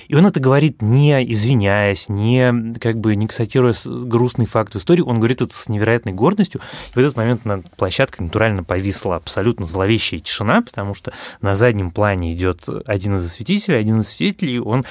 И 0.08 0.16
он 0.16 0.26
это 0.26 0.40
говорит 0.40 0.82
не 0.82 1.32
извиняясь, 1.32 2.10
не 2.10 2.74
как 2.80 3.00
бы 3.00 3.16
не 3.16 3.28
констатируя 3.28 3.74
грустный 3.86 4.46
факт 4.46 4.74
в 4.74 4.78
истории, 4.78 5.02
он 5.02 5.18
говорит 5.18 5.42
это 5.42 5.54
с 5.54 5.70
невероятной 5.70 6.14
гордостью. 6.14 6.62
И 6.92 6.94
в 6.94 6.98
этот 6.98 7.16
момент 7.16 7.46
на 7.46 7.60
площадке 7.78 8.24
натурально 8.24 8.64
повисла 8.64 9.16
абсолютно 9.16 9.66
зловещая 9.66 10.20
тишина, 10.20 10.62
потому 10.62 10.94
что 10.94 11.14
на 11.42 11.56
заднем 11.56 11.92
плане 11.92 12.34
идет 12.34 12.68
один 12.86 13.16
из 13.16 13.26
осветителей, 13.26 13.80
один 13.80 14.00
из 14.00 14.08
осветителей, 14.08 14.60
он 14.60 14.86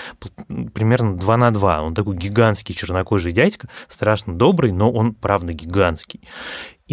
примерно 0.75 1.17
2 1.17 1.37
на 1.37 1.51
2. 1.51 1.83
Он 1.83 1.95
такой 1.95 2.17
гигантский 2.17 2.75
чернокожий 2.75 3.33
дядька, 3.33 3.69
страшно 3.89 4.35
добрый, 4.35 4.73
но 4.73 4.91
он 4.91 5.15
правда 5.15 5.53
гигантский. 5.53 6.21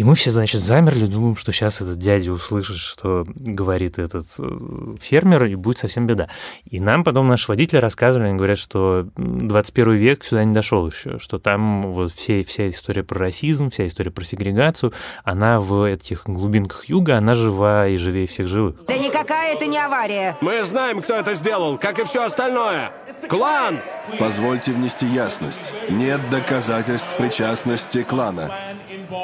И 0.00 0.02
мы 0.02 0.14
все, 0.14 0.30
значит, 0.30 0.62
замерли, 0.62 1.04
думаем, 1.04 1.36
что 1.36 1.52
сейчас 1.52 1.82
этот 1.82 1.98
дядя 1.98 2.32
услышит, 2.32 2.78
что 2.78 3.26
говорит 3.34 3.98
этот 3.98 4.24
э, 4.38 4.94
фермер, 4.98 5.44
и 5.44 5.56
будет 5.56 5.76
совсем 5.76 6.06
беда. 6.06 6.30
И 6.64 6.80
нам 6.80 7.04
потом 7.04 7.28
наши 7.28 7.46
водители 7.48 7.76
рассказывали, 7.76 8.28
они 8.28 8.38
говорят, 8.38 8.56
что 8.56 9.06
21 9.16 9.92
век 9.96 10.24
сюда 10.24 10.44
не 10.44 10.54
дошел 10.54 10.86
еще, 10.86 11.18
что 11.18 11.38
там 11.38 11.92
вот 11.92 12.14
все, 12.14 12.42
вся 12.44 12.70
история 12.70 13.02
про 13.02 13.18
расизм, 13.18 13.68
вся 13.68 13.86
история 13.86 14.10
про 14.10 14.24
сегрегацию, 14.24 14.94
она 15.22 15.60
в 15.60 15.86
этих 15.86 16.22
глубинках 16.24 16.86
юга, 16.86 17.18
она 17.18 17.34
жива 17.34 17.86
и 17.86 17.98
живее 17.98 18.26
всех 18.26 18.48
живых. 18.48 18.76
Да 18.88 18.96
никакая 18.96 19.54
это 19.54 19.66
не 19.66 19.76
авария. 19.76 20.34
Мы 20.40 20.64
знаем, 20.64 21.02
кто 21.02 21.12
это 21.12 21.34
сделал, 21.34 21.76
как 21.76 21.98
и 21.98 22.04
все 22.04 22.24
остальное. 22.24 22.90
Клан! 23.28 23.80
Позвольте 24.18 24.72
внести 24.72 25.04
ясность. 25.04 25.74
Нет 25.90 26.30
доказательств 26.30 27.14
причастности 27.18 28.02
клана. 28.02 28.50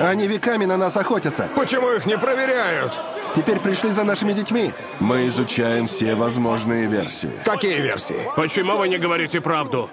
Они 0.01 0.27
веками 0.27 0.65
на 0.65 0.77
нас 0.77 0.97
охотятся. 0.97 1.49
Почему 1.55 1.91
их 1.93 2.07
не 2.07 2.19
проверяют? 2.19 2.93
Теперь 3.35 3.59
пришли 3.59 3.91
за 3.91 4.05
нашими 4.05 4.33
детьми. 4.33 4.73
Мы 5.01 5.29
изучаем 5.29 5.87
все 5.87 6.15
возможные 6.15 6.87
версии. 6.87 7.31
Какие 7.45 7.81
версии? 7.81 8.29
Почему 8.35 8.77
вы 8.77 8.89
не 8.89 8.99
говорите 8.99 9.41
правду? 9.41 9.91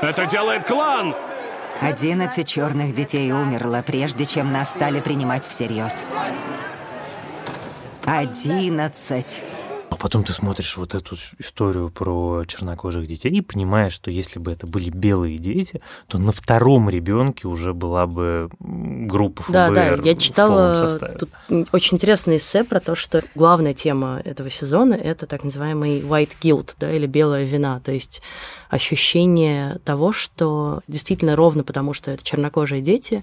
Это 0.00 0.26
делает 0.26 0.64
клан! 0.66 1.14
Одиннадцать 1.80 2.48
черных 2.48 2.92
детей 2.92 3.32
умерло, 3.32 3.82
прежде 3.86 4.26
чем 4.26 4.52
нас 4.52 4.70
стали 4.70 5.00
принимать 5.00 5.46
всерьез. 5.46 6.04
Одиннадцать. 8.04 9.42
Потом 10.00 10.24
ты 10.24 10.32
смотришь 10.32 10.76
вот 10.78 10.94
эту 10.94 11.16
историю 11.38 11.90
про 11.90 12.44
чернокожих 12.46 13.06
детей 13.06 13.30
и 13.30 13.40
понимаешь, 13.42 13.92
что 13.92 14.10
если 14.10 14.38
бы 14.38 14.50
это 14.50 14.66
были 14.66 14.90
белые 14.90 15.38
дети, 15.38 15.82
то 16.08 16.18
на 16.18 16.32
втором 16.32 16.88
ребенке 16.88 17.46
уже 17.46 17.74
была 17.74 18.06
бы 18.06 18.48
группа 18.58 19.42
ФБР. 19.42 19.52
Да, 19.52 19.70
да, 19.70 19.94
я 20.02 20.14
читала 20.16 20.98
тут 21.18 21.28
очень 21.72 21.96
интересное 21.96 22.38
эссе 22.38 22.64
про 22.64 22.80
то, 22.80 22.94
что 22.94 23.22
главная 23.34 23.74
тема 23.74 24.20
этого 24.24 24.48
сезона 24.48 24.94
это 24.94 25.26
так 25.26 25.44
называемый 25.44 26.00
white 26.00 26.36
guilt, 26.40 26.74
да, 26.80 26.90
или 26.90 27.06
белая 27.06 27.44
вина, 27.44 27.80
то 27.80 27.92
есть 27.92 28.22
ощущение 28.70 29.80
того, 29.84 30.12
что 30.12 30.80
действительно 30.88 31.36
ровно 31.36 31.62
потому, 31.62 31.92
что 31.92 32.10
это 32.10 32.24
чернокожие 32.24 32.80
дети, 32.80 33.22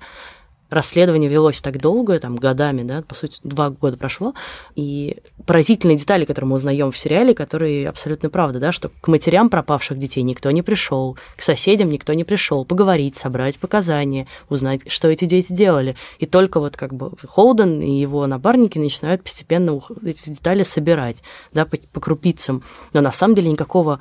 расследование 0.69 1.29
велось 1.29 1.61
так 1.61 1.79
долго, 1.79 2.19
там, 2.19 2.35
годами, 2.35 2.83
да, 2.83 3.01
по 3.01 3.15
сути, 3.15 3.39
два 3.43 3.69
года 3.69 3.97
прошло, 3.97 4.33
и 4.75 5.17
поразительные 5.45 5.97
детали, 5.97 6.25
которые 6.25 6.49
мы 6.49 6.55
узнаем 6.55 6.91
в 6.91 6.97
сериале, 6.97 7.33
которые 7.33 7.87
абсолютно 7.87 8.29
правда, 8.29 8.59
да, 8.59 8.71
что 8.71 8.89
к 9.01 9.07
матерям 9.07 9.49
пропавших 9.49 9.97
детей 9.97 10.23
никто 10.23 10.51
не 10.51 10.61
пришел, 10.61 11.17
к 11.35 11.41
соседям 11.41 11.89
никто 11.89 12.13
не 12.13 12.23
пришел 12.23 12.65
поговорить, 12.65 13.15
собрать 13.17 13.59
показания, 13.59 14.27
узнать, 14.49 14.91
что 14.91 15.07
эти 15.07 15.25
дети 15.25 15.53
делали. 15.53 15.95
И 16.19 16.25
только 16.25 16.59
вот 16.59 16.75
как 16.75 16.93
бы 16.93 17.11
Холден 17.27 17.81
и 17.81 17.99
его 17.99 18.27
напарники 18.27 18.77
начинают 18.77 19.23
постепенно 19.23 19.79
эти 20.03 20.29
детали 20.29 20.63
собирать, 20.63 21.23
да, 21.53 21.65
по, 21.65 21.77
по 21.93 21.99
крупицам. 21.99 22.63
Но 22.93 23.01
на 23.01 23.11
самом 23.11 23.35
деле 23.35 23.51
никакого 23.51 23.99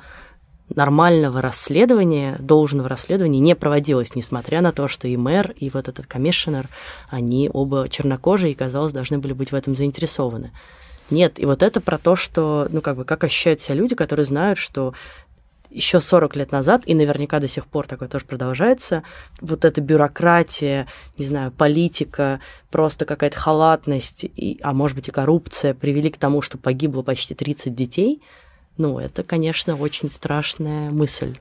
нормального 0.75 1.41
расследования, 1.41 2.37
должного 2.39 2.89
расследования 2.89 3.39
не 3.39 3.55
проводилось, 3.55 4.15
несмотря 4.15 4.61
на 4.61 4.71
то, 4.71 4.87
что 4.87 5.07
и 5.07 5.15
мэр, 5.15 5.53
и 5.57 5.69
вот 5.69 5.87
этот 5.87 6.05
комиссионер, 6.05 6.69
они 7.09 7.49
оба 7.51 7.87
чернокожие 7.89 8.51
и, 8.51 8.55
казалось, 8.55 8.93
должны 8.93 9.17
были 9.19 9.33
быть 9.33 9.51
в 9.51 9.55
этом 9.55 9.75
заинтересованы. 9.75 10.51
Нет, 11.09 11.39
и 11.39 11.45
вот 11.45 11.63
это 11.63 11.79
про 11.79 11.97
то, 11.97 12.15
что, 12.17 12.67
ну, 12.69 12.81
как 12.81 12.97
бы, 12.97 13.05
как 13.05 13.23
ощущают 13.23 13.61
себя 13.61 13.75
люди, 13.75 13.95
которые 13.95 14.25
знают, 14.25 14.59
что 14.59 14.93
еще 15.69 15.99
40 15.99 16.35
лет 16.35 16.51
назад, 16.51 16.83
и 16.85 16.93
наверняка 16.93 17.39
до 17.39 17.47
сих 17.47 17.65
пор 17.65 17.87
такое 17.87 18.09
тоже 18.09 18.25
продолжается, 18.25 19.03
вот 19.41 19.63
эта 19.63 19.79
бюрократия, 19.79 20.87
не 21.17 21.25
знаю, 21.25 21.51
политика, 21.51 22.39
просто 22.71 23.05
какая-то 23.05 23.37
халатность, 23.37 24.23
и, 24.23 24.59
а 24.61 24.73
может 24.73 24.95
быть 24.95 25.07
и 25.07 25.11
коррупция 25.11 25.73
привели 25.73 26.09
к 26.09 26.17
тому, 26.17 26.41
что 26.41 26.57
погибло 26.57 27.03
почти 27.03 27.35
30 27.35 27.73
детей– 27.73 28.21
ну, 28.77 28.99
это, 28.99 29.23
конечно, 29.23 29.75
очень 29.75 30.09
страшная 30.09 30.89
мысль. 30.91 31.35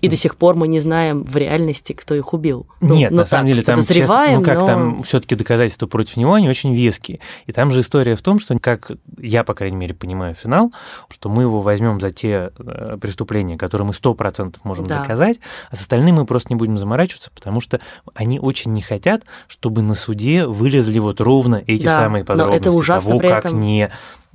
И 0.00 0.08
до 0.08 0.16
сих 0.16 0.36
пор 0.36 0.54
мы 0.54 0.68
не 0.68 0.80
знаем 0.80 1.22
в 1.22 1.36
реальности, 1.36 1.92
кто 1.92 2.14
их 2.14 2.32
убил. 2.32 2.66
Ну, 2.80 2.94
Нет, 2.94 3.10
ну, 3.10 3.18
на 3.18 3.26
самом 3.26 3.46
так, 3.46 3.54
деле 3.54 3.62
там, 3.62 3.82
честно, 3.82 4.26
ну 4.32 4.42
как 4.42 4.60
но... 4.60 4.66
там 4.66 5.02
все-таки 5.02 5.34
доказательства 5.34 5.86
против 5.86 6.16
него, 6.16 6.34
они 6.34 6.48
очень 6.48 6.74
веские. 6.74 7.20
И 7.46 7.52
там 7.52 7.72
же 7.72 7.80
история 7.80 8.14
в 8.14 8.22
том, 8.22 8.38
что, 8.38 8.58
как 8.58 8.92
я, 9.18 9.44
по 9.44 9.54
крайней 9.54 9.76
мере, 9.76 9.94
понимаю 9.94 10.34
финал, 10.34 10.72
что 11.10 11.28
мы 11.28 11.42
его 11.42 11.60
возьмем 11.60 12.00
за 12.00 12.10
те 12.10 12.50
э, 12.58 12.98
преступления, 13.00 13.56
которые 13.56 13.86
мы 13.86 13.94
сто 13.94 14.14
процентов 14.14 14.64
можем 14.64 14.86
да. 14.86 15.00
доказать, 15.00 15.40
а 15.70 15.76
с 15.76 15.80
остальным 15.80 16.16
мы 16.16 16.26
просто 16.26 16.52
не 16.52 16.56
будем 16.56 16.78
заморачиваться, 16.78 17.30
потому 17.34 17.60
что 17.60 17.80
они 18.14 18.38
очень 18.38 18.72
не 18.72 18.82
хотят, 18.82 19.24
чтобы 19.46 19.82
на 19.82 19.94
суде 19.94 20.46
вылезли 20.46 20.98
вот 20.98 21.20
ровно 21.20 21.62
эти 21.66 21.84
да, 21.84 21.96
самые 21.96 22.24
подробности 22.24 22.68
это 22.68 22.72
ужасно 22.72 23.18
того, 23.18 23.20
как 23.20 23.52
не 23.52 23.90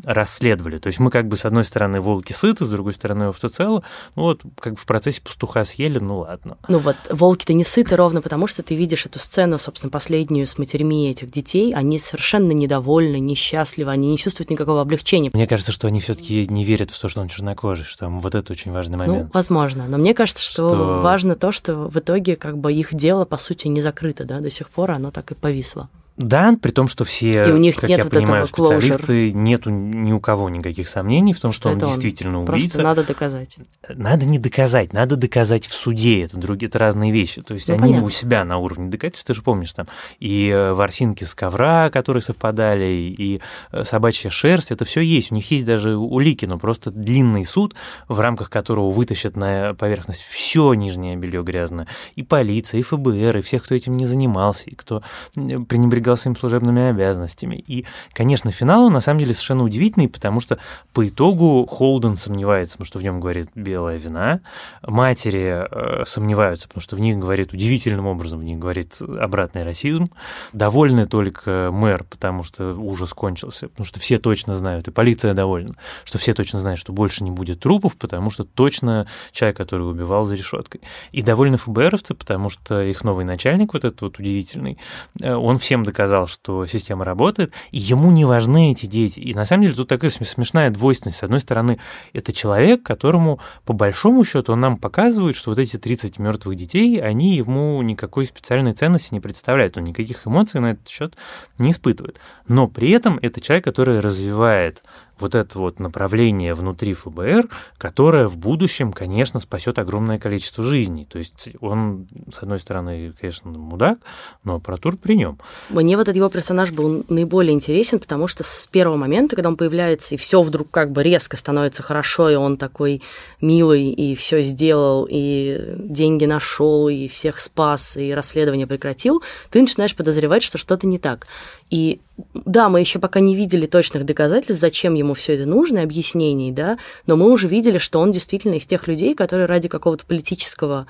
расследовали. 0.06 0.77
То 0.77 0.88
есть 0.88 0.99
мы 0.99 1.10
как 1.10 1.27
бы 1.27 1.38
с 1.38 1.45
одной 1.45 1.63
стороны 1.63 2.01
волки 2.01 2.34
сыты, 2.34 2.65
с 2.65 2.69
другой 2.69 2.93
стороны 2.93 3.27
овцы 3.27 3.47
целы. 3.47 3.84
Ну 4.15 4.23
вот 4.23 4.41
как 4.60 4.73
бы 4.73 4.79
в 4.79 4.86
процессе 4.86 5.21
пастуха 5.21 5.63
съели, 5.63 5.99
ну 5.99 6.19
ладно. 6.19 6.58
Ну 6.67 6.79
вот 6.79 6.95
волки-то 7.10 7.53
не 7.53 7.63
сыты 7.63 7.95
ровно 7.95 8.21
потому, 8.21 8.47
что 8.47 8.63
ты 8.63 8.75
видишь 8.75 9.06
эту 9.06 9.19
сцену, 9.19 9.60
собственно, 9.60 9.91
последнюю 9.91 10.47
с 10.47 10.58
матерьми 10.58 11.10
этих 11.10 11.32
детей. 11.32 11.73
Они 11.73 11.99
совершенно 11.99 12.51
недовольны, 12.51 13.19
несчастливы, 13.19 13.91
они 13.91 14.10
не 14.10 14.17
чувствуют 14.17 14.49
никакого 14.49 14.82
облегчения. 14.82 15.32
Мне 15.34 15.47
кажется, 15.47 15.71
что 15.71 15.88
они 15.88 15.99
все 15.99 16.13
таки 16.15 16.47
не 16.47 16.65
верят 16.65 16.91
в 16.91 16.99
то, 16.99 17.08
что 17.08 17.21
он 17.21 17.27
чернокожий, 17.27 17.86
что 17.86 18.06
там 18.06 18.19
вот 18.19 18.36
это 18.36 18.51
очень 18.51 18.71
важный 18.71 18.97
ну, 18.97 19.06
момент. 19.06 19.25
Ну, 19.25 19.32
возможно. 19.34 19.86
Но 19.88 19.97
мне 19.97 20.13
кажется, 20.13 20.43
что, 20.43 20.69
что 20.69 21.01
важно 21.01 21.36
то, 21.36 21.51
что 21.51 21.75
в 21.75 21.97
итоге 21.97 22.36
как 22.36 22.58
бы 22.58 22.73
их 22.73 22.93
дело, 22.93 23.25
по 23.25 23.38
сути, 23.38 23.67
не 23.67 23.82
закрыто, 23.82 24.25
да, 24.25 24.39
до 24.39 24.49
сих 24.49 24.69
пор 24.69 24.91
оно 24.91 25.12
так 25.12 25.32
и 25.32 25.36
повисло. 25.36 25.89
Да, 26.15 26.56
при 26.62 26.69
том, 26.69 26.88
что 26.88 27.06
все, 27.06 27.47
и 27.47 27.52
у 27.52 27.58
них 27.58 27.76
как 27.76 27.89
нет 27.89 27.97
я 27.97 28.04
вот 28.04 28.13
понимаю, 28.13 28.45
специалисты, 28.45 29.32
нету 29.32 29.71
ни 29.71 30.12
у 30.12 30.19
кого 30.19 30.47
никаких 30.47 30.88
сомнений 30.88 31.34
в 31.34 31.39
том, 31.39 31.52
что, 31.52 31.69
что 31.69 31.73
он 31.73 31.80
действительно 31.80 32.39
он. 32.39 32.49
убийца. 32.49 32.76
Просто 32.76 32.82
надо 32.84 33.04
доказать. 33.04 33.58
Надо 33.89 34.26
не 34.26 34.38
доказать, 34.38 34.93
надо 34.93 35.15
доказать 35.15 35.65
в 35.65 35.73
суде. 35.73 36.23
Это 36.26 36.38
другие, 36.38 36.69
это 36.69 36.78
разные 36.78 37.12
вещи. 37.12 37.41
То 37.41 37.56
есть 37.56 37.67
ну, 37.67 37.73
они 37.73 37.84
понятно. 37.84 38.06
у 38.06 38.10
себя 38.10 38.45
на 38.45 38.58
уровне 38.58 38.91
доказательств, 38.91 39.26
ты 39.26 39.34
же 39.34 39.41
помнишь 39.41 39.73
там 39.73 39.88
и 40.19 40.49
э, 40.49 40.73
ворсинки 40.73 41.23
с 41.23 41.34
ковра, 41.34 41.89
которые 41.89 42.21
совпадали, 42.21 42.86
и 42.86 43.41
э, 43.71 43.84
собачья 43.84 44.30
шерсть, 44.30 44.71
это 44.71 44.86
все 44.86 45.02
есть. 45.02 45.32
У 45.32 45.36
них 45.36 45.49
есть 45.49 45.65
даже 45.65 45.97
улики, 45.97 46.45
но 46.45 46.60
просто 46.60 46.91
длинный 46.91 47.43
суд, 47.43 47.73
в 48.08 48.19
рамках 48.19 48.52
которого 48.52 48.91
вытащат 48.91 49.36
на 49.36 49.73
поверхность 49.73 50.21
все 50.21 50.76
нижнее 50.76 51.15
белье 51.15 51.41
грязное. 51.41 51.88
И 52.15 52.21
полиция, 52.21 52.80
и 52.80 52.84
ФБР, 52.84 53.38
и 53.38 53.41
всех, 53.41 53.63
кто 53.63 53.73
этим 53.73 53.97
не 53.97 54.06
занимался, 54.06 54.69
и 54.69 54.76
кто 54.76 55.02
пренебрегал 55.34 56.02
своими 56.15 56.37
служебными 56.37 56.89
обязанностями. 56.89 57.63
И, 57.67 57.85
конечно, 58.13 58.51
финал 58.51 58.89
на 58.89 59.01
самом 59.01 59.19
деле 59.19 59.33
совершенно 59.33 59.63
удивительный, 59.63 60.07
потому 60.07 60.39
что 60.39 60.57
по 60.93 61.07
итогу 61.07 61.65
Холден 61.65 62.15
сомневается, 62.15 62.77
потому 62.77 62.87
что 62.87 62.99
в 62.99 63.03
нем 63.03 63.19
говорит 63.19 63.49
белая 63.55 63.97
вина, 63.97 64.41
матери 64.85 65.65
э, 65.69 66.05
сомневаются, 66.05 66.67
потому 66.67 66.81
что 66.81 66.95
в 66.95 66.99
них 66.99 67.17
говорит 67.17 67.53
удивительным 67.53 68.07
образом, 68.07 68.39
в 68.39 68.43
них 68.43 68.59
говорит 68.59 69.01
обратный 69.01 69.63
расизм, 69.63 70.09
довольны 70.51 71.05
только 71.05 71.69
мэр, 71.71 72.03
потому 72.03 72.43
что 72.43 72.73
ужас 72.73 73.13
кончился, 73.13 73.69
потому 73.69 73.85
что 73.85 73.99
все 73.99 74.17
точно 74.17 74.55
знают, 74.55 74.87
и 74.87 74.91
полиция 74.91 75.33
довольна, 75.33 75.75
что 76.03 76.17
все 76.17 76.33
точно 76.33 76.59
знают, 76.59 76.79
что 76.79 76.93
больше 76.93 77.23
не 77.23 77.31
будет 77.31 77.59
трупов, 77.59 77.95
потому 77.95 78.29
что 78.29 78.43
точно 78.43 79.07
человек, 79.31 79.57
который 79.57 79.89
убивал 79.89 80.23
за 80.23 80.35
решеткой. 80.35 80.81
И 81.11 81.21
довольны 81.21 81.57
ФБРовцы, 81.57 82.13
потому 82.13 82.49
что 82.49 82.81
их 82.81 83.03
новый 83.03 83.25
начальник, 83.25 83.73
вот 83.73 83.85
этот 83.85 84.01
вот 84.01 84.19
удивительный, 84.19 84.77
э, 85.21 85.33
он 85.33 85.59
всем 85.59 85.83
доказал, 85.93 86.27
что 86.27 86.65
система 86.65 87.06
работает, 87.06 87.53
и 87.71 87.77
ему 87.77 88.12
не 88.12 88.25
важны 88.25 88.71
эти 88.71 88.88
дети. 88.88 89.19
И 89.19 89.34
на 89.36 89.45
самом 89.45 89.63
деле 89.63 89.75
тут 89.75 89.88
такая 89.88 90.10
смешная 90.10 90.71
двойственность. 90.71 91.19
С 91.19 91.23
одной 91.23 91.39
стороны, 91.39 91.79
это 92.13 92.34
человек, 92.34 92.82
которому, 92.82 93.39
по 93.63 93.73
большому 93.73 94.23
счету, 94.23 94.53
он 94.53 94.60
нам 94.60 94.77
показывает, 94.77 95.36
что 95.36 95.51
вот 95.51 95.60
эти 95.60 95.77
30 95.77 96.17
мертвых 96.17 96.56
детей, 96.56 96.99
они 96.99 97.36
ему 97.36 97.82
никакой 97.84 98.25
специальной 98.25 98.73
ценности 98.73 99.13
не 99.13 99.19
представляют. 99.19 99.77
Он 99.77 99.84
никаких 99.84 100.25
эмоций 100.25 100.60
на 100.60 100.71
этот 100.71 100.89
счет 100.89 101.15
не 101.60 101.69
испытывает. 101.69 102.19
Но 102.47 102.67
при 102.67 102.89
этом 102.89 103.19
это 103.21 103.39
человек, 103.39 103.63
который 103.63 103.99
развивает 103.99 104.82
вот 105.23 105.36
это 105.36 105.57
вот 105.57 105.79
направление 105.79 106.53
внутри 106.53 106.93
ФБР, 106.93 107.49
которое 107.77 108.27
в 108.27 108.38
будущем, 108.38 108.93
конечно, 108.93 109.39
спасет 109.39 109.79
огромное 109.79 110.19
количество 110.19 110.63
жизней. 110.63 111.05
То 111.05 111.17
есть 111.17 111.49
он, 111.59 112.07
с 112.31 112.39
одной 112.43 112.59
стороны, 112.59 113.13
конечно, 113.19 113.49
мудак, 113.51 113.97
но 114.43 114.59
Протур 114.59 114.97
при 114.97 115.15
нем. 115.15 115.39
Мне 115.69 115.95
вот 115.97 116.03
этот 116.03 116.15
его 116.15 116.29
персонаж 116.29 116.71
был 116.71 117.03
наиболее 117.09 117.53
интересен, 117.53 117.99
потому 117.99 118.27
что 118.27 118.43
с 118.43 118.67
первого 118.69 118.97
момента, 118.97 119.36
когда 119.36 119.49
он 119.49 119.57
появляется, 119.57 120.15
и 120.15 120.17
все 120.17 120.41
вдруг 120.43 120.69
как 120.69 120.91
бы 120.91 121.01
резко 121.03 121.38
становится 121.38 121.81
хорошо, 121.81 122.29
и 122.29 122.36
он 122.36 122.57
такой 122.57 123.01
милый, 123.41 123.89
и 123.89 124.15
все 124.15 124.43
сделал, 124.43 125.07
и 125.09 125.75
деньги 125.77 126.25
нашел, 126.25 126.89
и 126.89 127.07
всех 127.07 127.39
спас, 127.39 127.97
и 127.97 128.13
расследование 128.13 128.67
прекратил, 128.67 129.23
ты 129.49 129.62
начинаешь 129.62 129.95
подозревать, 129.95 130.43
что 130.43 130.57
что-то 130.57 130.86
не 130.86 130.99
так. 130.99 131.27
И 131.73 132.01
да, 132.36 132.69
мы 132.69 132.81
еще 132.81 132.99
пока 132.99 133.19
не 133.19 133.36
видели 133.36 133.65
точных 133.65 134.05
доказательств, 134.05 134.62
зачем 134.62 134.93
ему 134.93 135.15
все 135.15 135.33
это 135.33 135.47
нужно, 135.47 135.81
объяснений, 135.81 136.51
да, 136.51 136.77
но 137.07 137.15
мы 137.15 137.31
уже 137.31 137.47
видели, 137.47 137.79
что 137.79 137.99
он 137.99 138.12
действительно 138.12 138.53
из 138.53 138.67
тех 138.67 138.88
людей, 138.88 139.15
которые 139.15 139.47
ради 139.47 139.69
какого-то 139.69 140.05
политического 140.05 140.86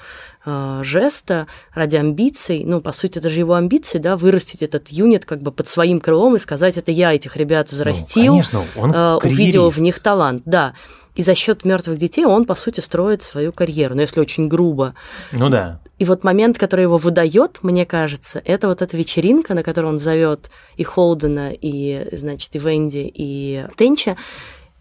э, 0.46 0.82
жеста, 0.84 1.48
ради 1.74 1.96
амбиций, 1.96 2.66
ну, 2.66 2.82
по 2.82 2.92
сути, 2.92 3.20
это 3.20 3.30
же 3.30 3.40
его 3.40 3.54
амбиции, 3.54 3.98
да, 3.98 4.18
вырастить 4.18 4.62
этот 4.62 4.90
юнит 4.90 5.24
как 5.24 5.42
бы 5.42 5.54
под 5.54 5.70
своим 5.70 6.02
крылом 6.02 6.36
и 6.36 6.40
сказать, 6.40 6.78
это 6.78 6.92
я 6.92 7.14
этих 7.14 7.38
ребят 7.38 7.70
ну, 7.72 7.78
взрастил, 7.78 8.24
ну, 8.24 8.32
конечно, 8.32 8.64
он 8.76 8.94
э, 8.94 9.16
увидел 9.24 9.70
в 9.70 9.82
них 9.82 10.02
талант, 10.02 10.44
да. 10.46 10.74
И 11.16 11.22
за 11.22 11.36
счет 11.36 11.64
мертвых 11.64 11.98
детей 11.98 12.26
он, 12.26 12.46
по 12.46 12.56
сути, 12.56 12.80
строит 12.80 13.22
свою 13.22 13.52
карьеру, 13.52 13.96
ну, 13.96 14.02
если 14.02 14.20
очень 14.20 14.48
грубо. 14.48 14.96
Ну 15.32 15.50
да. 15.50 15.80
И 16.00 16.06
вот 16.06 16.24
момент, 16.24 16.58
который 16.58 16.82
его 16.82 16.98
выдает, 16.98 17.60
мне 17.62 17.86
кажется, 17.86 18.42
это 18.44 18.68
вот 18.68 18.82
эта 18.82 18.98
вечеринка, 18.98 19.54
на 19.54 19.64
которую 19.64 19.94
он 19.94 20.00
зовет 20.00 20.50
и 20.76 20.84
Холдена, 20.84 21.52
и, 21.54 22.08
значит, 22.12 22.56
и 22.56 22.60
Венди, 22.60 23.12
и 23.14 23.66
Тенча. 23.78 24.18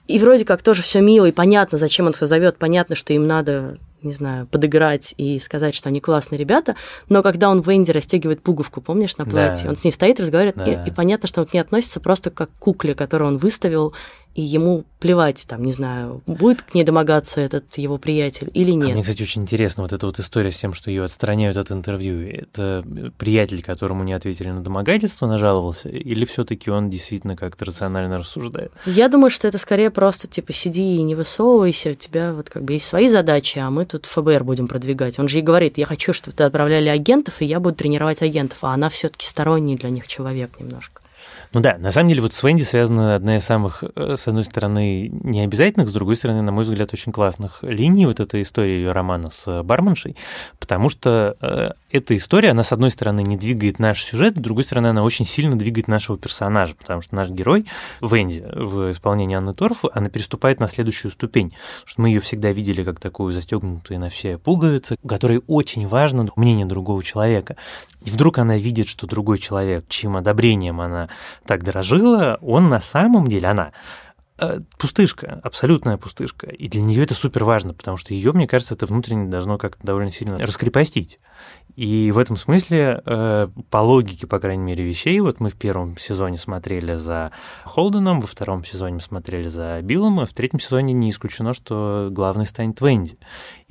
И 0.08 0.18
вроде 0.18 0.44
как 0.44 0.62
тоже 0.62 0.82
все 0.82 1.00
мило 1.00 1.26
и 1.26 1.32
понятно, 1.32 1.78
зачем 1.78 2.06
он 2.06 2.12
их 2.12 2.18
зовет, 2.18 2.56
понятно, 2.58 2.96
что 2.96 3.12
им 3.12 3.26
надо 3.26 3.78
не 4.02 4.12
знаю, 4.12 4.46
подыграть 4.46 5.14
и 5.16 5.38
сказать, 5.38 5.74
что 5.74 5.88
они 5.88 6.00
классные 6.00 6.38
ребята, 6.38 6.76
но 7.08 7.22
когда 7.22 7.48
он 7.50 7.60
Венди 7.60 7.90
расстегивает 7.90 8.42
пуговку, 8.42 8.80
помнишь, 8.80 9.16
на 9.16 9.24
платье, 9.24 9.64
да. 9.64 9.70
он 9.70 9.76
с 9.76 9.84
ней 9.84 9.92
стоит, 9.92 10.18
разговаривает, 10.18 10.56
да. 10.56 10.82
и, 10.82 10.88
и 10.88 10.90
понятно, 10.90 11.28
что 11.28 11.40
он 11.40 11.46
к 11.46 11.54
ней 11.54 11.60
относится 11.60 12.00
просто 12.00 12.30
как 12.30 12.50
к 12.50 12.58
кукле, 12.58 12.94
которую 12.94 13.28
он 13.28 13.36
выставил, 13.38 13.94
и 14.34 14.42
ему 14.42 14.84
плевать, 14.98 15.44
там, 15.48 15.64
не 15.64 15.72
знаю, 15.72 16.22
будет 16.26 16.62
к 16.62 16.74
ней 16.74 16.84
домогаться 16.84 17.40
этот 17.40 17.76
его 17.76 17.98
приятель 17.98 18.50
или 18.54 18.70
нет. 18.70 18.90
А 18.90 18.92
мне, 18.92 19.02
кстати, 19.02 19.22
очень 19.22 19.42
интересно 19.42 19.82
вот 19.82 19.92
эта 19.92 20.06
вот 20.06 20.18
история 20.20 20.52
с 20.52 20.58
тем, 20.58 20.74
что 20.74 20.90
ее 20.90 21.04
отстраняют 21.04 21.56
от 21.56 21.72
интервью. 21.72 22.28
Это 22.28 22.84
приятель, 23.18 23.62
которому 23.62 24.04
не 24.04 24.12
ответили 24.12 24.50
на 24.50 24.62
домогательство, 24.62 25.26
нажаловался, 25.26 25.88
или 25.88 26.24
все 26.24 26.44
таки 26.44 26.70
он 26.70 26.88
действительно 26.88 27.36
как-то 27.36 27.64
рационально 27.64 28.18
рассуждает? 28.18 28.72
Я 28.86 29.08
думаю, 29.08 29.30
что 29.30 29.48
это 29.48 29.58
скорее 29.58 29.90
просто, 29.90 30.28
типа, 30.28 30.52
сиди 30.52 30.96
и 30.96 31.02
не 31.02 31.14
высовывайся, 31.14 31.90
у 31.90 31.94
тебя 31.94 32.32
вот 32.32 32.48
как 32.48 32.62
бы 32.64 32.74
есть 32.74 32.86
свои 32.86 33.08
задачи, 33.08 33.58
а 33.58 33.70
мы 33.70 33.84
тут 33.84 34.06
ФБР 34.06 34.44
будем 34.44 34.68
продвигать. 34.68 35.18
Он 35.18 35.28
же 35.28 35.38
ей 35.38 35.42
говорит, 35.42 35.78
я 35.78 35.86
хочу, 35.86 36.12
чтобы 36.12 36.36
ты 36.36 36.44
отправляли 36.44 36.88
агентов, 36.88 37.42
и 37.42 37.44
я 37.44 37.60
буду 37.60 37.74
тренировать 37.74 38.22
агентов, 38.22 38.58
а 38.62 38.72
она 38.72 38.88
все 38.88 39.08
таки 39.08 39.26
сторонний 39.26 39.76
для 39.76 39.90
них 39.90 40.06
человек 40.06 40.58
немножко. 40.60 41.01
Ну 41.52 41.60
да, 41.60 41.76
на 41.78 41.90
самом 41.90 42.08
деле 42.08 42.22
вот 42.22 42.32
с 42.32 42.42
Венди 42.42 42.62
связана 42.62 43.14
одна 43.14 43.36
из 43.36 43.44
самых, 43.44 43.84
э, 43.94 44.16
с 44.16 44.26
одной 44.28 44.44
стороны, 44.44 45.08
необязательных, 45.08 45.88
с 45.88 45.92
другой 45.92 46.16
стороны, 46.16 46.42
на 46.42 46.52
мой 46.52 46.64
взгляд, 46.64 46.92
очень 46.92 47.12
классных 47.12 47.62
линий 47.62 48.06
вот 48.06 48.20
этой 48.20 48.42
истории 48.42 48.72
ее 48.72 48.92
романа 48.92 49.30
с 49.30 49.62
барменшей, 49.62 50.16
потому 50.58 50.88
что 50.88 51.36
э, 51.40 51.70
эта 51.90 52.16
история, 52.16 52.50
она, 52.50 52.62
с 52.62 52.72
одной 52.72 52.90
стороны, 52.90 53.20
не 53.22 53.36
двигает 53.36 53.78
наш 53.78 54.02
сюжет, 54.02 54.36
с 54.36 54.40
другой 54.40 54.64
стороны, 54.64 54.88
она 54.88 55.02
очень 55.02 55.26
сильно 55.26 55.58
двигает 55.58 55.88
нашего 55.88 56.16
персонажа, 56.16 56.74
потому 56.74 57.02
что 57.02 57.14
наш 57.14 57.28
герой, 57.28 57.66
Венди, 58.00 58.44
в 58.52 58.92
исполнении 58.92 59.36
Анны 59.36 59.52
Торф, 59.52 59.84
она 59.92 60.08
переступает 60.08 60.58
на 60.60 60.68
следующую 60.68 61.12
ступень, 61.12 61.52
что 61.84 62.00
мы 62.00 62.08
ее 62.08 62.20
всегда 62.20 62.50
видели 62.52 62.82
как 62.82 62.98
такую 62.98 63.32
застегнутую 63.32 64.00
на 64.00 64.08
все 64.08 64.38
пуговицы, 64.38 64.96
которой 65.06 65.42
очень 65.46 65.86
важно 65.86 66.28
мнение 66.36 66.66
другого 66.66 67.02
человека. 67.02 67.56
И 68.04 68.10
вдруг 68.10 68.38
она 68.38 68.56
видит, 68.56 68.88
что 68.88 69.06
другой 69.06 69.38
человек, 69.38 69.84
чьим 69.88 70.16
одобрением 70.16 70.80
она 70.80 71.08
так 71.46 71.62
дорожила, 71.62 72.38
он 72.42 72.68
на 72.68 72.80
самом 72.80 73.28
деле, 73.28 73.48
она 73.48 73.72
э, 74.38 74.60
пустышка, 74.78 75.40
абсолютная 75.42 75.96
пустышка. 75.96 76.48
И 76.48 76.68
для 76.68 76.82
нее 76.82 77.04
это 77.04 77.14
супер 77.14 77.44
важно, 77.44 77.74
потому 77.74 77.96
что 77.96 78.14
ее, 78.14 78.32
мне 78.32 78.46
кажется, 78.46 78.74
это 78.74 78.86
внутренне 78.86 79.28
должно 79.28 79.58
как-то 79.58 79.84
довольно 79.84 80.10
сильно 80.10 80.38
раскрепостить. 80.38 81.20
И 81.76 82.10
в 82.12 82.18
этом 82.18 82.36
смысле, 82.36 83.02
э, 83.04 83.48
по 83.70 83.78
логике, 83.78 84.26
по 84.26 84.38
крайней 84.38 84.62
мере, 84.62 84.84
вещей, 84.84 85.18
вот 85.20 85.40
мы 85.40 85.48
в 85.48 85.56
первом 85.56 85.96
сезоне 85.96 86.36
смотрели 86.36 86.96
за 86.96 87.32
Холденом, 87.64 88.20
во 88.20 88.26
втором 88.26 88.62
сезоне 88.64 88.96
мы 88.96 89.00
смотрели 89.00 89.48
за 89.48 89.80
Биллом, 89.80 90.20
а 90.20 90.26
в 90.26 90.34
третьем 90.34 90.60
сезоне 90.60 90.92
не 90.92 91.08
исключено, 91.08 91.54
что 91.54 92.08
главный 92.10 92.46
станет 92.46 92.80
Венди. 92.82 93.18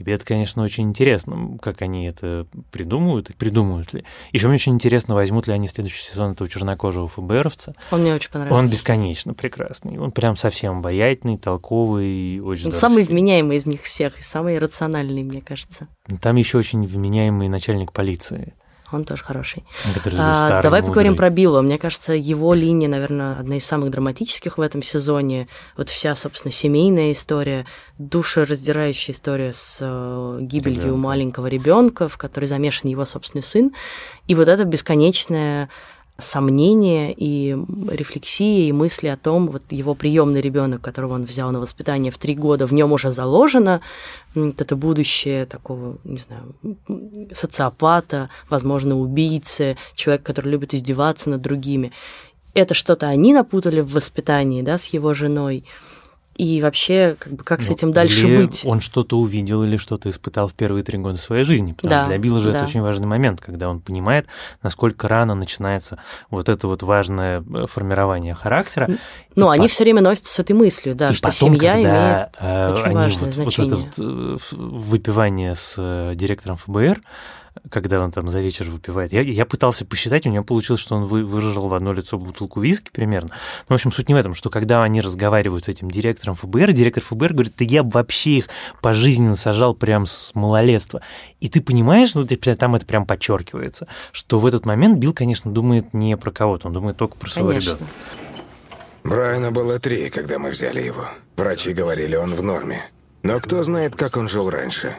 И 0.08 0.12
это, 0.14 0.26
конечно, 0.26 0.64
очень 0.64 0.86
интересно, 0.86 1.58
как 1.62 1.82
они 1.82 2.08
это 2.08 2.48
придумывают 2.72 3.30
и 3.30 3.34
придумают 3.34 3.94
ли. 3.94 4.04
Еще 4.32 4.48
мне 4.48 4.56
очень 4.56 4.74
интересно, 4.74 5.16
возьмут 5.16 5.48
ли 5.48 5.54
они 5.54 5.68
в 5.68 5.72
следующий 5.72 6.04
сезон 6.04 6.32
этого 6.32 6.50
чернокожего 6.50 7.08
ФБРовца. 7.08 7.76
Он 7.92 8.02
мне 8.02 8.14
очень 8.14 8.32
понравился. 8.32 8.66
Он 8.66 8.70
бесконечно 8.70 9.34
прекрасный. 9.34 9.98
Он 9.98 10.12
прям 10.12 10.36
совсем 10.36 10.80
обаятельный, 10.80 11.38
толковый, 11.38 12.40
очень 12.40 12.68
Он 12.68 12.72
самый 12.72 13.04
вменяемый 13.04 13.58
из 13.58 13.66
них 13.66 13.82
всех 13.84 14.20
и 14.20 14.24
самый 14.24 14.58
рациональный, 14.58 15.24
мне 15.24 15.42
кажется. 15.42 15.88
Там 16.22 16.36
еще 16.36 16.58
очень 16.58 16.86
вменяемый 16.86 17.48
начальник 17.48 17.92
полиции. 17.92 18.54
Он 18.92 19.06
тоже 19.06 19.24
хороший. 19.24 19.64
А, 20.18 20.62
давай 20.62 20.82
мудрый. 20.82 20.88
поговорим 20.90 21.16
про 21.16 21.30
Билла. 21.30 21.62
Мне 21.62 21.78
кажется, 21.78 22.14
его 22.14 22.54
линия, 22.54 22.88
наверное, 22.88 23.40
одна 23.40 23.58
из 23.58 23.66
самых 23.66 23.92
драматических 23.92 24.58
в 24.58 24.62
этом 24.62 24.82
сезоне. 24.84 25.48
Вот 25.78 25.90
вся, 25.90 26.16
собственно, 26.16 26.52
семейная 26.52 27.12
история, 27.12 27.66
душераздирающая 27.98 29.14
история 29.14 29.54
с 29.54 29.80
э, 29.82 30.38
гибелью 30.42 30.82
ребенка. 30.82 30.98
маленького 30.98 31.48
ребенка, 31.48 32.08
в 32.08 32.18
которой 32.18 32.46
замешан 32.46 32.90
его 32.90 33.06
собственный 33.06 33.44
сын. 33.44 33.72
И 34.28 34.36
вот 34.36 34.48
это 34.48 34.64
бесконечная 34.66 35.70
сомнения 36.22 37.14
и 37.16 37.58
рефлексии 37.90 38.68
и 38.68 38.72
мысли 38.72 39.08
о 39.08 39.18
том, 39.18 39.48
вот 39.48 39.64
его 39.70 39.96
приемный 39.96 40.42
ребенок, 40.42 40.82
которого 40.82 41.14
он 41.14 41.26
взял 41.26 41.52
на 41.52 41.60
воспитание 41.60 42.12
в 42.12 42.18
три 42.18 42.36
года, 42.36 42.66
в 42.66 42.74
нем 42.74 42.92
уже 42.92 43.12
заложено 43.12 43.82
вот 44.36 44.62
это 44.62 44.76
будущее 44.76 45.46
такого, 45.46 45.98
не 46.04 46.20
знаю, 46.20 46.56
социопата, 47.34 48.30
возможно, 48.50 48.98
убийцы, 48.98 49.78
человек, 49.96 50.24
который 50.24 50.50
любит 50.52 50.74
издеваться 50.74 51.30
над 51.30 51.42
другими. 51.42 51.92
Это 52.54 52.74
что-то 52.74 53.08
они 53.08 53.34
напутали 53.34 53.82
в 53.82 53.94
воспитании, 53.94 54.62
да, 54.62 54.78
с 54.78 54.86
его 54.88 55.14
женой 55.14 55.66
и 56.42 56.60
вообще, 56.60 57.18
как 57.20 57.34
бы, 57.34 57.44
как 57.44 57.60
ну, 57.60 57.66
с 57.66 57.70
этим 57.70 57.94
дальше 57.94 58.28
или 58.28 58.46
быть. 58.46 58.64
Он 58.66 58.82
что-то 58.82 59.20
увидел 59.20 59.64
или 59.64 59.78
что-то 59.78 60.10
испытал 60.10 60.48
в 60.48 60.56
первые 60.56 60.84
три 60.84 60.98
года 60.98 61.20
своей 61.20 61.44
жизни. 61.44 61.74
Потому 61.74 61.92
да, 61.92 62.00
что 62.00 62.10
для 62.10 62.18
Билла 62.18 62.40
же 62.40 62.52
да. 62.52 62.58
это 62.58 62.68
очень 62.68 62.82
важный 62.82 63.06
момент, 63.06 63.42
когда 63.42 63.70
он 63.70 63.80
понимает, 63.80 64.26
насколько 64.64 65.08
рано 65.08 65.36
начинается 65.36 66.00
вот 66.32 66.50
это 66.50 66.68
вот 66.68 66.82
важное 66.82 67.44
э, 67.48 67.68
формирование 67.68 68.34
характера. 68.34 68.90
Ну, 69.36 69.50
они 69.50 69.68
по... 69.68 69.72
все 69.72 69.84
время 69.84 70.02
носятся 70.02 70.34
с 70.34 70.40
этой 70.40 70.54
мыслью, 70.54 70.96
да, 70.96 71.12
и 71.12 71.14
что 71.14 71.28
потом, 71.30 71.54
семья 71.54 71.76
имеет 71.76 72.30
э, 72.40 72.72
очень 72.72 72.92
важное 72.92 73.26
вот, 73.26 73.34
значение. 73.36 73.76
Вот 73.76 73.88
это 73.94 74.04
вот 74.04 74.52
э, 74.52 74.56
выпивание 74.58 75.54
с 75.54 76.12
директором 76.16 76.58
ФБР, 76.58 77.02
когда 77.70 78.02
он 78.02 78.12
там 78.12 78.30
за 78.30 78.42
вечер 78.42 78.70
выпивает. 78.70 79.12
Я, 79.12 79.22
я 79.22 79.46
пытался 79.46 79.86
посчитать, 79.86 80.26
у 80.26 80.30
меня 80.30 80.42
получилось, 80.42 80.82
что 80.82 80.96
он 80.96 81.06
вы, 81.06 81.26
выжил 81.26 81.68
в 81.68 81.74
одно 81.74 81.94
лицо 81.94 82.18
бутылку 82.18 82.62
виски 82.62 82.90
примерно. 82.92 83.30
Но, 83.68 83.74
в 83.74 83.78
общем, 83.78 83.92
суть 83.92 84.10
не 84.10 84.16
в 84.16 84.18
этом, 84.18 84.34
что 84.34 84.50
когда 84.50 84.84
они 84.84 85.02
разговаривают 85.02 85.66
с 85.66 85.70
этим 85.70 85.90
директором 85.90 86.36
ФБР, 86.36 86.74
директор 86.74 87.04
ФБР 87.04 87.34
говорит, 87.34 87.54
да 87.58 87.66
я 87.66 87.84
бы 87.84 87.92
вообще 87.92 88.32
их 88.38 88.50
пожизненно 88.82 89.36
сажал 89.36 89.74
прям 89.74 90.06
с 90.06 90.32
малолетства. 90.34 91.02
И 91.40 91.50
ты 91.50 91.62
понимаешь, 91.62 92.16
ну, 92.16 92.26
там 92.26 92.76
это 92.76 92.86
прям 92.86 93.06
подчеркивается, 93.06 93.88
что 94.12 94.40
в 94.40 94.46
этот 94.46 94.66
момент 94.66 94.98
Билл, 94.98 95.14
конечно, 95.14 95.52
думает 95.52 95.94
не 95.94 96.18
про 96.18 96.32
кого-то, 96.32 96.68
он 96.68 96.74
думает 96.74 96.98
только 96.98 97.18
про 97.18 97.30
своего 97.30 97.50
конечно. 97.50 97.74
ребенка. 97.76 97.94
Брайана 99.04 99.52
было 99.52 99.80
три, 99.80 100.10
когда 100.10 100.38
мы 100.38 100.52
взяли 100.52 100.82
его. 100.82 101.08
Врачи 101.36 101.74
говорили, 101.74 102.16
он 102.16 102.36
в 102.36 102.44
норме. 102.44 102.84
Но 103.24 103.40
кто 103.40 103.64
знает, 103.64 103.96
как 103.96 104.18
он 104.18 104.28
жил 104.28 104.50
раньше. 104.50 104.96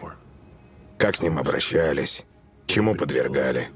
Как 0.99 1.17
с 1.17 1.23
ним 1.23 1.39
обращались, 1.39 2.25
Чему 2.67 2.95
подвергали? 2.95 3.69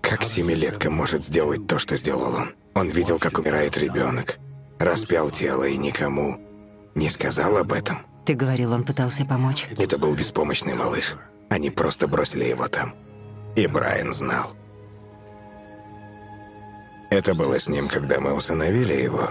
Как 0.00 0.24
семилетка 0.24 0.90
может 0.90 1.24
сделать 1.24 1.66
то, 1.66 1.78
что 1.78 1.96
сделал 1.96 2.34
он? 2.34 2.54
Он 2.74 2.88
видел, 2.88 3.18
как 3.18 3.38
умирает 3.38 3.76
ребенок, 3.76 4.38
распял 4.78 5.30
тело 5.30 5.64
и 5.64 5.76
никому 5.76 6.38
не 6.94 7.10
сказал 7.10 7.56
об 7.56 7.72
этом. 7.72 7.98
Ты 8.24 8.34
говорил, 8.34 8.72
он 8.72 8.84
пытался 8.84 9.24
помочь? 9.24 9.66
Это 9.76 9.98
был 9.98 10.14
беспомощный 10.14 10.74
малыш. 10.74 11.14
Они 11.48 11.70
просто 11.70 12.06
бросили 12.06 12.44
его 12.44 12.68
там. 12.68 12.94
И 13.56 13.66
Брайан 13.66 14.12
знал. 14.12 14.50
Это 17.10 17.34
было 17.34 17.58
с 17.58 17.68
ним, 17.68 17.88
когда 17.88 18.20
мы 18.20 18.34
усыновили 18.34 18.92
его? 18.92 19.30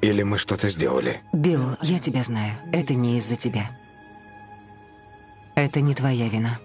Или 0.00 0.22
мы 0.22 0.38
что-то 0.38 0.68
сделали? 0.68 1.20
Билл, 1.32 1.76
я 1.82 1.98
тебя 2.00 2.24
знаю. 2.24 2.54
Это 2.72 2.94
не 2.94 3.18
из-за 3.18 3.36
тебя. 3.36 3.70
Это 5.54 5.80
не 5.80 5.94
твоя 5.94 6.28
вина. 6.28 6.58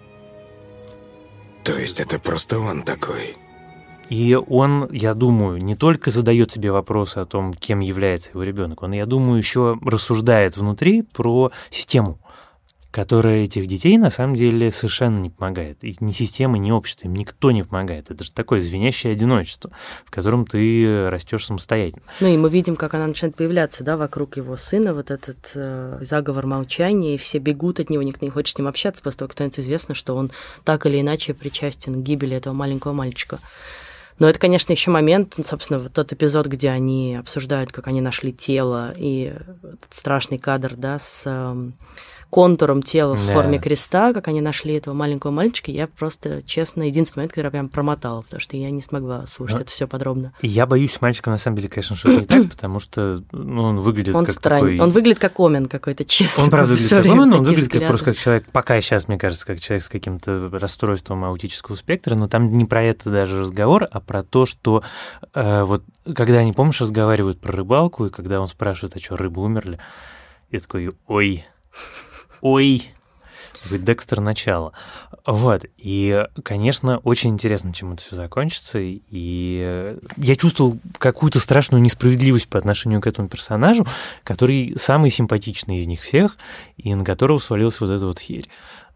То 1.64 1.78
есть 1.78 2.00
это 2.00 2.18
просто 2.18 2.58
он 2.58 2.82
такой? 2.82 3.36
И 4.08 4.34
он, 4.34 4.88
я 4.90 5.12
думаю, 5.12 5.58
не 5.58 5.76
только 5.76 6.10
задает 6.10 6.50
себе 6.50 6.72
вопросы 6.72 7.18
о 7.18 7.26
том, 7.26 7.52
кем 7.52 7.80
является 7.80 8.30
его 8.30 8.42
ребенок, 8.42 8.82
он, 8.82 8.92
я 8.92 9.04
думаю, 9.04 9.38
еще 9.38 9.78
рассуждает 9.84 10.56
внутри 10.56 11.02
про 11.02 11.52
систему 11.70 12.18
которая 12.90 13.44
этих 13.44 13.66
детей 13.66 13.98
на 13.98 14.10
самом 14.10 14.34
деле 14.34 14.72
совершенно 14.72 15.18
не 15.18 15.30
помогает. 15.30 15.84
И 15.84 15.94
ни 16.00 16.12
система, 16.12 16.58
ни 16.58 16.70
общество, 16.70 17.06
им 17.06 17.14
никто 17.14 17.50
не 17.50 17.62
помогает. 17.62 18.10
Это 18.10 18.24
же 18.24 18.32
такое 18.32 18.60
звенящее 18.60 19.12
одиночество, 19.12 19.70
в 20.06 20.10
котором 20.10 20.46
ты 20.46 21.08
растешь 21.10 21.46
самостоятельно. 21.46 22.02
Ну 22.20 22.28
и 22.28 22.36
мы 22.36 22.48
видим, 22.48 22.76
как 22.76 22.94
она 22.94 23.06
начинает 23.06 23.36
появляться, 23.36 23.84
да, 23.84 23.96
вокруг 23.96 24.36
его 24.38 24.56
сына, 24.56 24.94
вот 24.94 25.10
этот 25.10 25.52
э, 25.54 25.98
заговор 26.00 26.46
молчания, 26.46 27.14
и 27.14 27.18
все 27.18 27.38
бегут 27.38 27.78
от 27.78 27.90
него, 27.90 28.02
никто 28.02 28.24
не 28.24 28.30
хочет 28.30 28.56
с 28.56 28.58
ним 28.58 28.68
общаться, 28.68 29.02
после 29.02 29.18
того, 29.18 29.28
как 29.28 29.34
становится 29.34 29.60
известно, 29.60 29.94
что 29.94 30.16
он 30.16 30.30
так 30.64 30.86
или 30.86 31.00
иначе 31.00 31.34
причастен 31.34 31.94
к 31.94 32.04
гибели 32.04 32.36
этого 32.36 32.54
маленького 32.54 32.92
мальчика. 32.92 33.38
Но 34.18 34.28
это, 34.28 34.38
конечно, 34.40 34.72
еще 34.72 34.90
момент, 34.90 35.36
собственно, 35.44 35.78
вот 35.78 35.92
тот 35.92 36.12
эпизод, 36.12 36.46
где 36.46 36.70
они 36.70 37.16
обсуждают, 37.16 37.70
как 37.70 37.86
они 37.86 38.00
нашли 38.00 38.32
тело, 38.32 38.92
и 38.96 39.32
этот 39.62 39.94
страшный 39.94 40.38
кадр, 40.38 40.74
да, 40.74 40.98
с 40.98 41.22
эм, 41.24 41.74
контуром 42.30 42.82
тела 42.82 43.14
в 43.14 43.26
да. 43.26 43.32
форме 43.32 43.58
креста, 43.58 44.12
как 44.12 44.28
они 44.28 44.40
нашли 44.40 44.74
этого 44.74 44.94
маленького 44.94 45.30
мальчика, 45.30 45.70
я 45.70 45.86
просто, 45.86 46.42
честно, 46.42 46.82
единственный 46.84 47.22
момент, 47.22 47.32
когда 47.32 47.46
я 47.46 47.50
прям 47.50 47.68
промотала, 47.68 48.22
потому 48.22 48.40
что 48.40 48.56
я 48.56 48.70
не 48.70 48.80
смогла 48.80 49.26
слушать. 49.26 49.56
Ну, 49.56 49.62
это 49.62 49.70
все 49.70 49.86
подробно. 49.88 50.32
Я 50.42 50.66
боюсь 50.66 50.92
с 50.92 51.00
мальчиком, 51.00 51.32
на 51.32 51.38
самом 51.38 51.56
деле, 51.56 51.68
конечно, 51.68 51.96
что-то 51.96 52.20
не 52.20 52.26
так, 52.26 52.50
потому 52.50 52.80
что 52.80 53.22
ну, 53.32 53.62
он 53.62 53.80
выглядит 53.80 54.14
он 54.14 54.26
как 54.26 54.34
странный. 54.34 54.76
такой... 54.76 54.86
Он 54.86 54.90
выглядит 54.92 55.18
как 55.18 55.40
Омен 55.40 55.66
какой-то, 55.66 56.04
честно. 56.04 56.44
Он, 56.44 56.50
правда, 56.50 56.72
выглядит 56.72 56.90
как 56.90 57.06
Омен, 57.06 57.32
он 57.34 57.44
выглядит 57.44 57.72
как, 57.72 57.86
просто 57.86 58.04
как 58.04 58.16
человек, 58.16 58.44
пока 58.52 58.80
сейчас, 58.80 59.08
мне 59.08 59.18
кажется, 59.18 59.46
как 59.46 59.60
человек 59.60 59.82
с 59.82 59.88
каким-то 59.88 60.50
расстройством 60.52 61.24
аутического 61.24 61.76
спектра, 61.76 62.14
но 62.14 62.28
там 62.28 62.50
не 62.50 62.66
про 62.66 62.82
это 62.82 63.10
даже 63.10 63.40
разговор, 63.40 63.86
а 63.90 64.00
про 64.00 64.22
то, 64.22 64.44
что 64.44 64.82
э, 65.34 65.62
вот 65.62 65.82
когда 66.14 66.38
они, 66.38 66.52
помнишь, 66.52 66.80
разговаривают 66.80 67.40
про 67.40 67.52
рыбалку, 67.52 68.06
и 68.06 68.10
когда 68.10 68.40
он 68.40 68.48
спрашивает, 68.48 68.96
а 68.96 68.98
что, 68.98 69.16
рыбы 69.16 69.42
умерли, 69.42 69.78
я 70.50 70.60
такой, 70.60 70.92
ой, 71.06 71.44
Ой. 72.40 72.92
Такой 73.62 73.78
Декстер 73.78 74.20
начало. 74.20 74.72
Вот. 75.26 75.64
И, 75.76 76.24
конечно, 76.44 76.98
очень 76.98 77.30
интересно, 77.30 77.72
чем 77.72 77.92
это 77.92 78.02
все 78.02 78.14
закончится. 78.14 78.78
И 78.80 79.98
я 80.16 80.36
чувствовал 80.36 80.78
какую-то 80.98 81.40
страшную 81.40 81.82
несправедливость 81.82 82.48
по 82.48 82.58
отношению 82.58 83.00
к 83.00 83.06
этому 83.06 83.28
персонажу, 83.28 83.86
который 84.22 84.74
самый 84.76 85.10
симпатичный 85.10 85.78
из 85.78 85.86
них 85.86 86.02
всех, 86.02 86.36
и 86.76 86.94
на 86.94 87.04
которого 87.04 87.38
свалилась 87.38 87.80
вот 87.80 87.90
эта 87.90 88.06
вот 88.06 88.20
херь. 88.20 88.48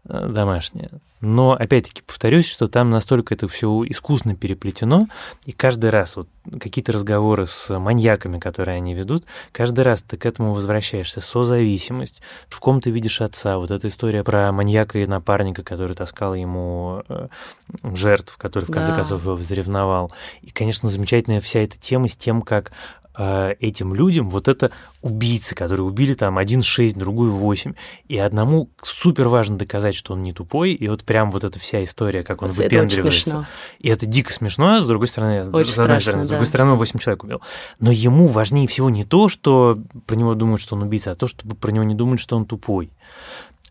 Э, 0.05 0.27
домашняя. 0.27 0.89
Но, 1.21 1.53
опять-таки, 1.53 2.01
повторюсь, 2.05 2.45
что 2.45 2.67
там 2.67 2.89
настолько 2.89 3.33
это 3.33 3.47
все 3.47 3.85
искусно 3.87 4.35
переплетено, 4.35 5.07
и 5.45 5.53
каждый 5.53 5.91
раз 5.91 6.17
вот 6.17 6.27
какие-то 6.59 6.91
разговоры 6.91 7.47
с 7.47 7.79
маньяками, 7.79 8.37
которые 8.37 8.75
они 8.75 8.93
ведут, 8.93 9.23
каждый 9.53 9.85
раз 9.85 10.01
ты 10.01 10.17
к 10.17 10.25
этому 10.25 10.51
возвращаешься. 10.51 11.21
Созависимость, 11.21 12.21
в 12.49 12.59
ком 12.59 12.81
ты 12.81 12.91
видишь 12.91 13.21
отца, 13.21 13.57
вот 13.57 13.71
эта 13.71 13.87
история 13.87 14.25
про 14.25 14.51
маньяка 14.51 14.99
и 14.99 15.05
напарника, 15.05 15.63
который 15.63 15.95
таскал 15.95 16.35
ему 16.35 17.03
э, 17.07 17.29
жертв, 17.83 18.35
который 18.35 18.65
в 18.65 18.71
конце 18.71 18.89
да. 18.89 18.95
концов 18.95 19.21
его 19.21 19.35
взревновал. 19.35 20.11
И, 20.41 20.51
конечно, 20.51 20.89
замечательная 20.89 21.39
вся 21.39 21.61
эта 21.61 21.79
тема 21.79 22.09
с 22.09 22.17
тем, 22.17 22.41
как 22.41 22.73
этим 23.15 23.93
людям 23.93 24.29
вот 24.29 24.47
это 24.47 24.71
убийцы, 25.01 25.53
которые 25.55 25.85
убили 25.85 26.13
там 26.13 26.37
один 26.37 26.63
шесть, 26.63 26.97
другую 26.97 27.31
восемь, 27.31 27.73
и 28.07 28.17
одному 28.17 28.69
супер 28.81 29.27
важно 29.27 29.57
доказать, 29.57 29.95
что 29.95 30.13
он 30.13 30.23
не 30.23 30.33
тупой, 30.33 30.73
и 30.73 30.87
вот 30.87 31.03
прям 31.03 31.29
вот 31.29 31.43
эта 31.43 31.59
вся 31.59 31.83
история, 31.83 32.23
как 32.23 32.41
он 32.41 32.49
это 32.49 32.63
выпендривается. 32.63 33.47
И 33.79 33.89
это 33.89 34.05
дико 34.05 34.33
смешно, 34.33 34.81
с 34.81 34.87
другой 34.87 35.07
стороны, 35.07 35.41
очень 35.41 35.71
с, 35.71 35.73
страшно, 35.73 35.99
стороны, 35.99 36.21
да. 36.23 36.27
с 36.27 36.29
другой 36.29 36.47
стороны, 36.47 36.75
восемь 36.75 36.99
человек 36.99 37.23
убил. 37.23 37.41
Но 37.79 37.91
ему 37.91 38.27
важнее 38.27 38.67
всего 38.67 38.89
не 38.89 39.03
то, 39.03 39.29
что 39.29 39.77
про 40.07 40.15
него 40.15 40.33
думают, 40.33 40.61
что 40.61 40.75
он 40.75 40.83
убийца, 40.83 41.11
а 41.11 41.15
то, 41.15 41.27
чтобы 41.27 41.55
про 41.55 41.71
него 41.71 41.83
не 41.83 41.95
думают, 41.95 42.19
что 42.21 42.35
он 42.35 42.45
тупой. 42.45 42.89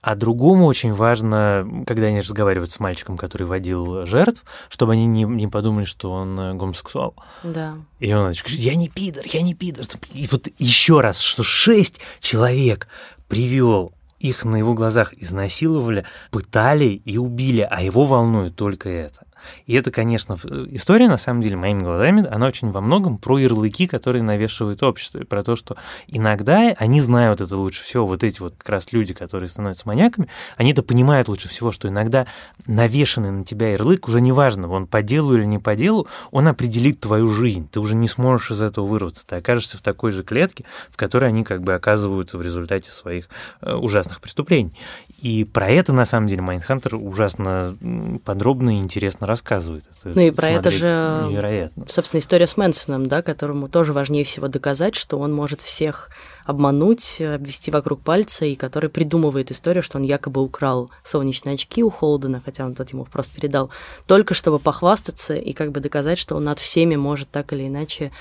А 0.03 0.17
другому 0.17 0.67
очень 0.67 0.93
важно, 0.93 1.85
когда 1.87 2.09
они 2.09 2.21
разговаривают 2.21 2.73
с 2.73 2.81
мальчиком, 2.81 3.17
который 3.17 3.47
водил 3.47 4.05
жертв, 4.05 4.45
чтобы 4.69 4.95
они 4.95 5.07
не, 5.07 5.23
не 5.23 5.47
подумали, 5.47 5.85
что 5.85 6.11
он 6.11 6.39
э, 6.39 6.55
гомосексуал. 6.55 7.15
Да. 7.45 7.77
И 8.01 8.13
он 8.13 8.23
говорит, 8.23 8.49
я 8.49 8.75
не 8.75 8.89
пидор, 8.89 9.25
я 9.27 9.43
не 9.43 9.55
пидор. 9.55 9.87
И 10.13 10.29
вот 10.31 10.49
еще 10.59 11.01
раз, 11.01 11.21
что 11.21 11.45
шесть 11.45 12.01
человек 12.19 12.89
привел 13.29 13.93
их 14.19 14.45
на 14.45 14.57
его 14.57 14.75
глазах 14.75 15.13
изнасиловали, 15.15 16.05
пытали 16.31 16.87
и 16.87 17.17
убили, 17.17 17.67
а 17.69 17.81
его 17.83 18.05
волнует 18.05 18.57
только 18.57 18.89
это. 18.89 19.25
И 19.67 19.75
это, 19.75 19.91
конечно, 19.91 20.37
история, 20.71 21.09
на 21.09 21.17
самом 21.17 21.43
деле, 21.43 21.57
моими 21.57 21.81
глазами, 21.81 22.27
она 22.31 22.47
очень 22.47 22.71
во 22.71 22.81
многом 22.81 23.19
про 23.19 23.39
ярлыки, 23.39 23.87
которые 23.87 24.23
навешивает 24.23 24.83
общество, 24.83 25.19
и 25.19 25.25
про 25.25 25.43
то, 25.43 25.57
что 25.57 25.77
иногда 26.09 26.75
они 26.79 27.01
знают 27.01 27.41
это 27.41 27.57
лучше 27.57 27.85
всего, 27.85 28.07
вот 28.07 28.25
эти 28.25 28.41
вот 28.41 28.55
как 28.57 28.69
раз 28.69 28.93
люди, 28.93 29.15
которые 29.15 29.49
становятся 29.49 29.87
маньяками, 29.87 30.29
они 30.57 30.73
это 30.73 30.83
понимают 30.83 31.29
лучше 31.29 31.49
всего, 31.49 31.73
что 31.73 31.89
иногда 31.89 32.27
навешенный 32.67 33.31
на 33.31 33.45
тебя 33.45 33.73
ярлык, 33.73 34.09
уже 34.09 34.21
неважно, 34.21 34.69
он 34.69 34.87
по 34.87 35.03
делу 35.03 35.37
или 35.37 35.45
не 35.45 35.59
по 35.59 35.75
делу, 35.75 36.07
он 36.31 36.49
определит 36.49 37.01
твою 37.01 37.29
жизнь, 37.29 37.69
ты 37.71 37.81
уже 37.81 37.95
не 37.95 38.09
сможешь 38.09 38.51
из 38.51 38.63
этого 38.63 38.87
вырваться, 38.87 39.27
ты 39.27 39.37
окажешься 39.37 39.79
в 39.79 39.83
такой 39.83 40.11
же 40.11 40.23
клетке, 40.23 40.65
в 40.91 40.97
которой 40.97 41.29
они 41.29 41.45
как 41.45 41.63
бы 41.63 41.75
оказываются 41.75 42.39
в 42.39 42.43
результате 42.43 42.91
своих 42.91 43.29
э, 43.61 43.75
ужасных 43.75 44.21
преступлений. 44.21 44.73
И 45.21 45.45
про 45.45 45.69
это, 45.69 45.93
на 45.93 46.05
самом 46.05 46.27
деле, 46.27 46.43
Майнхантер 46.43 46.97
ужасно 46.97 47.77
подробно 48.25 48.77
и 48.77 48.81
интересно 48.81 49.27
рассказывает. 49.33 49.85
Это 50.05 50.13
ну 50.15 50.23
и 50.23 50.31
про 50.31 50.51
это 50.51 50.71
же, 50.71 51.27
невероятно. 51.29 51.85
собственно, 51.89 52.21
история 52.21 52.47
с 52.47 52.57
Мэнсоном, 52.57 53.09
да, 53.09 53.23
которому 53.23 53.69
тоже 53.69 53.93
важнее 53.93 54.25
всего 54.25 54.49
доказать, 54.49 54.95
что 54.95 55.19
он 55.19 55.33
может 55.35 55.61
всех 55.63 56.11
обмануть, 56.45 57.21
обвести 57.21 57.71
вокруг 57.71 58.03
пальца, 58.03 58.45
и 58.45 58.55
который 58.55 58.91
придумывает 58.91 59.51
историю, 59.51 59.83
что 59.83 59.99
он 59.99 60.05
якобы 60.05 60.43
украл 60.43 60.91
солнечные 61.05 61.55
очки 61.55 61.83
у 61.83 61.91
Холдена, 61.91 62.43
хотя 62.45 62.65
он 62.65 62.75
тот 62.75 62.91
ему 62.93 63.05
просто 63.05 63.35
передал, 63.35 63.71
только 64.07 64.35
чтобы 64.35 64.59
похвастаться 64.59 65.35
и 65.35 65.53
как 65.53 65.73
бы 65.73 65.81
доказать, 65.81 66.19
что 66.19 66.37
он 66.37 66.45
над 66.45 66.59
всеми 66.59 66.97
может 66.97 67.31
так 67.31 67.53
или 67.53 67.69
иначе 67.69 68.13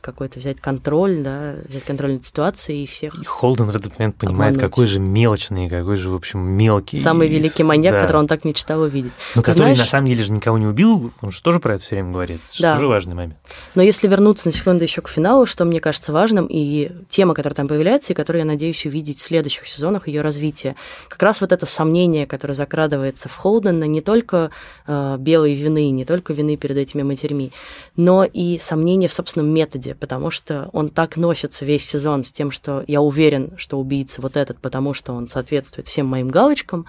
какой-то 0.00 0.38
взять 0.38 0.60
контроль, 0.60 1.22
да, 1.22 1.54
взять 1.68 1.84
контроль 1.84 2.14
над 2.14 2.24
ситуацией 2.24 2.84
и 2.84 2.86
всех. 2.86 3.20
И 3.20 3.24
Холден 3.24 3.66
в 3.66 3.76
этот 3.76 3.98
момент 3.98 4.16
понимает, 4.16 4.54
обмануть. 4.54 4.60
какой 4.60 4.86
же 4.86 5.00
мелочный, 5.00 5.68
какой 5.68 5.96
же, 5.96 6.10
в 6.10 6.14
общем, 6.14 6.40
мелкий. 6.40 6.98
Самый 6.98 7.28
великий 7.28 7.62
маньяк, 7.62 7.94
да. 7.94 8.00
которого 8.00 8.22
он 8.22 8.28
так 8.28 8.44
мечтал 8.44 8.82
увидеть. 8.82 9.12
Но 9.34 9.42
который 9.42 9.74
знаешь... 9.74 9.78
на 9.78 9.86
самом 9.86 10.06
деле 10.06 10.24
же 10.24 10.32
никого 10.32 10.58
не 10.58 10.66
убил, 10.66 11.12
он 11.20 11.30
же 11.30 11.42
тоже 11.42 11.60
про 11.60 11.74
это 11.74 11.84
все 11.84 11.96
время 11.96 12.12
говорит. 12.12 12.40
Это 12.54 12.62
да. 12.62 12.74
тоже 12.74 12.86
важный 12.86 13.14
момент. 13.14 13.36
Но 13.74 13.82
если 13.82 14.08
вернуться 14.08 14.48
на 14.48 14.52
секунду 14.52 14.84
еще 14.84 15.00
к 15.02 15.08
финалу, 15.08 15.46
что 15.46 15.64
мне 15.64 15.80
кажется 15.80 16.12
важным, 16.12 16.46
и 16.48 16.90
тема, 17.08 17.34
которая 17.34 17.54
там 17.54 17.68
появляется, 17.68 18.12
и 18.12 18.16
которую 18.16 18.40
я 18.40 18.46
надеюсь 18.46 18.84
увидеть 18.86 19.18
в 19.18 19.22
следующих 19.22 19.66
сезонах, 19.66 20.08
ее 20.08 20.22
развитие, 20.22 20.76
как 21.08 21.22
раз 21.22 21.40
вот 21.40 21.52
это 21.52 21.66
сомнение, 21.66 22.26
которое 22.26 22.54
закрадывается 22.54 23.28
в 23.28 23.36
Холдена, 23.36 23.84
не 23.84 24.00
только 24.00 24.50
э, 24.86 25.16
белой 25.18 25.54
вины, 25.54 25.90
не 25.90 26.04
только 26.04 26.32
вины 26.32 26.56
перед 26.56 26.76
этими 26.76 27.02
матерьми, 27.02 27.52
но 27.96 28.24
и 28.24 28.58
сомнение 28.58 29.08
в 29.08 29.14
собственном 29.14 29.50
методе 29.50 29.89
комедия, 29.90 29.94
потому 29.94 30.30
что 30.30 30.70
он 30.72 30.88
так 30.90 31.16
носится 31.16 31.64
весь 31.64 31.88
сезон 31.88 32.24
с 32.24 32.32
тем, 32.32 32.50
что 32.50 32.84
я 32.86 33.00
уверен, 33.00 33.52
что 33.56 33.78
убийца 33.78 34.20
вот 34.20 34.36
этот, 34.36 34.58
потому 34.58 34.94
что 34.94 35.12
он 35.12 35.28
соответствует 35.28 35.88
всем 35.88 36.06
моим 36.06 36.28
галочкам. 36.28 36.86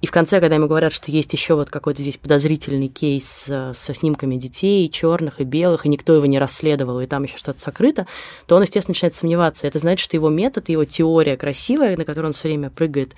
И 0.00 0.06
в 0.06 0.10
конце, 0.10 0.40
когда 0.40 0.56
ему 0.56 0.66
говорят, 0.66 0.92
что 0.92 1.10
есть 1.10 1.32
еще 1.32 1.54
вот 1.54 1.70
какой-то 1.70 2.02
здесь 2.02 2.18
подозрительный 2.18 2.88
кейс 2.88 3.46
э, 3.48 3.72
со 3.74 3.94
снимками 3.94 4.36
детей, 4.36 4.90
черных 4.90 5.40
и 5.40 5.44
белых, 5.44 5.86
и 5.86 5.88
никто 5.88 6.14
его 6.14 6.26
не 6.26 6.38
расследовал, 6.38 7.00
и 7.00 7.06
там 7.06 7.22
еще 7.22 7.38
что-то 7.38 7.60
сокрыто, 7.60 8.06
то 8.46 8.56
он, 8.56 8.62
естественно, 8.62 8.92
начинает 8.92 9.14
сомневаться. 9.14 9.66
Это 9.66 9.78
значит, 9.78 10.04
что 10.04 10.16
его 10.16 10.28
метод, 10.28 10.68
его 10.68 10.84
теория 10.84 11.38
красивая, 11.38 11.96
на 11.96 12.04
которой 12.04 12.26
он 12.26 12.32
все 12.32 12.48
время 12.48 12.68
прыгает, 12.68 13.14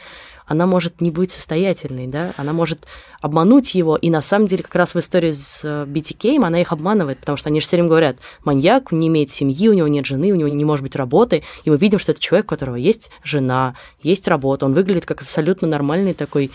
она 0.47 0.67
может 0.67 1.01
не 1.01 1.11
быть 1.11 1.33
состоятельной, 1.33 2.07
да, 2.07 2.33
она 2.37 2.53
может 2.53 2.87
обмануть 3.21 3.75
его, 3.75 3.97
и 3.97 4.11
на 4.11 4.21
самом 4.21 4.47
деле 4.47 4.63
как 4.63 4.75
раз 4.77 4.95
в 4.95 4.99
истории 4.99 5.33
с 5.33 5.65
BTK 5.65 6.43
она 6.45 6.61
их 6.61 6.73
обманывает, 6.73 7.19
потому 7.19 7.37
что 7.37 7.49
они 7.49 7.61
же 7.61 7.67
все 7.67 7.77
время 7.77 7.89
говорят, 7.89 8.17
маньяк 8.45 8.93
не 8.93 9.09
имеет 9.09 9.31
семьи, 9.31 9.69
у 9.69 9.73
него 9.73 9.89
нет 9.89 10.07
жены, 10.07 10.31
у 10.33 10.37
него 10.37 10.49
не 10.49 10.65
может 10.65 10.83
быть 10.83 10.97
работы, 10.97 11.43
и 11.65 11.71
мы 11.71 11.77
видим, 11.77 11.99
что 11.99 12.13
это 12.13 12.21
человек, 12.21 12.47
у 12.47 12.49
которого 12.51 12.77
есть 12.77 13.11
жена, 13.25 13.75
есть 14.03 14.29
работа, 14.29 14.67
он 14.67 14.75
выглядит 14.75 15.07
как 15.07 15.23
абсолютно 15.23 15.67
нормальный 15.67 16.15
такой 16.15 16.53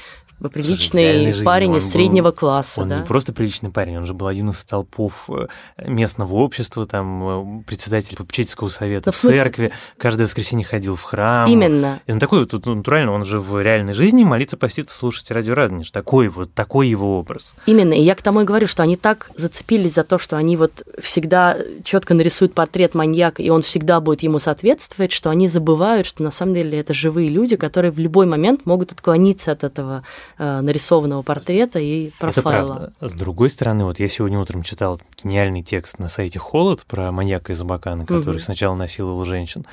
приличный 0.50 1.32
Слушай, 1.32 1.46
парень 1.46 1.76
из 1.76 1.90
среднего 1.90 2.26
был, 2.26 2.34
класса. 2.34 2.82
Он 2.82 2.88
да? 2.88 3.00
не 3.00 3.06
просто 3.06 3.34
приличный 3.34 3.70
парень, 3.70 3.98
он 3.98 4.06
же 4.06 4.14
был 4.14 4.28
один 4.28 4.50
из 4.50 4.60
столпов 4.60 5.30
э, 5.30 5.48
местного 5.86 6.36
общества, 6.36 6.86
там 6.86 7.62
э, 7.62 7.64
председатель 7.64 8.16
попечительского 8.18 8.70
совета 8.70 9.06
да, 9.06 9.12
в, 9.12 9.16
в 9.16 9.18
церкви, 9.18 9.72
каждое 9.98 10.24
воскресенье 10.24 10.66
ходил 10.66 10.96
в 10.96 11.04
храм. 11.04 11.50
Именно. 11.50 12.02
И 12.06 12.12
он 12.12 12.20
такой 12.20 12.40
вот 12.40 12.66
натурально, 12.66 13.12
он 13.12 13.26
же 13.26 13.40
в 13.40 13.62
реальной 13.62 13.94
жизни 13.94 14.24
молиться, 14.24 14.58
поститься, 14.58 14.96
слушать 14.96 15.30
радио 15.32 15.54
Радонеж. 15.54 15.92
Такой 15.92 16.28
вот, 16.28 16.54
такой 16.54 16.88
его 16.88 17.20
образ. 17.20 17.54
Именно. 17.66 17.94
И 17.94 18.02
я 18.02 18.16
к 18.16 18.22
тому 18.22 18.42
и 18.42 18.46
говорю, 18.46 18.68
что 18.68 18.84
они 18.84 18.96
так 18.96 19.30
зацепились 19.36 19.94
за 19.94 20.04
то, 20.04 20.18
что 20.18 20.38
они 20.38 20.58
вот 20.58 20.84
всегда 21.00 21.58
четко 21.84 22.14
нарисуют 22.14 22.54
портрет 22.54 22.96
маньяка, 22.96 23.42
и 23.42 23.50
он 23.50 23.62
всегда 23.62 24.00
будет 24.00 24.24
ему 24.24 24.40
соответствовать, 24.40 25.12
что 25.12 25.30
они 25.30 25.48
забывают, 25.48 26.08
что 26.08 26.24
на 26.24 26.32
самом 26.32 26.54
деле 26.54 26.80
это 26.80 26.94
живые 26.94 27.30
люди, 27.30 27.56
которые 27.56 27.92
в 27.92 28.00
любой 28.00 28.26
момент 28.26 28.66
могут 28.66 28.92
отклониться 28.92 29.52
от 29.52 29.64
этого 29.64 30.04
нарисованного 30.42 31.22
портрета 31.22 31.78
и 31.78 32.10
профайла. 32.20 32.94
С 33.00 33.14
другой 33.14 33.50
стороны, 33.50 33.84
вот 33.84 34.00
я 34.00 34.08
сегодня 34.08 34.40
утром 34.40 34.64
читал 34.64 35.00
гениальный 35.24 35.62
текст 35.62 36.00
на 36.00 36.08
сайте 36.08 36.40
Холод 36.40 36.84
про 36.88 37.12
маньяка 37.12 37.54
из 37.54 37.62
Абакана, 37.62 38.08
который 38.08 38.38
угу. 38.38 38.40
сначала 38.40 38.74
насиловал 38.74 39.24
женщин, 39.24 39.66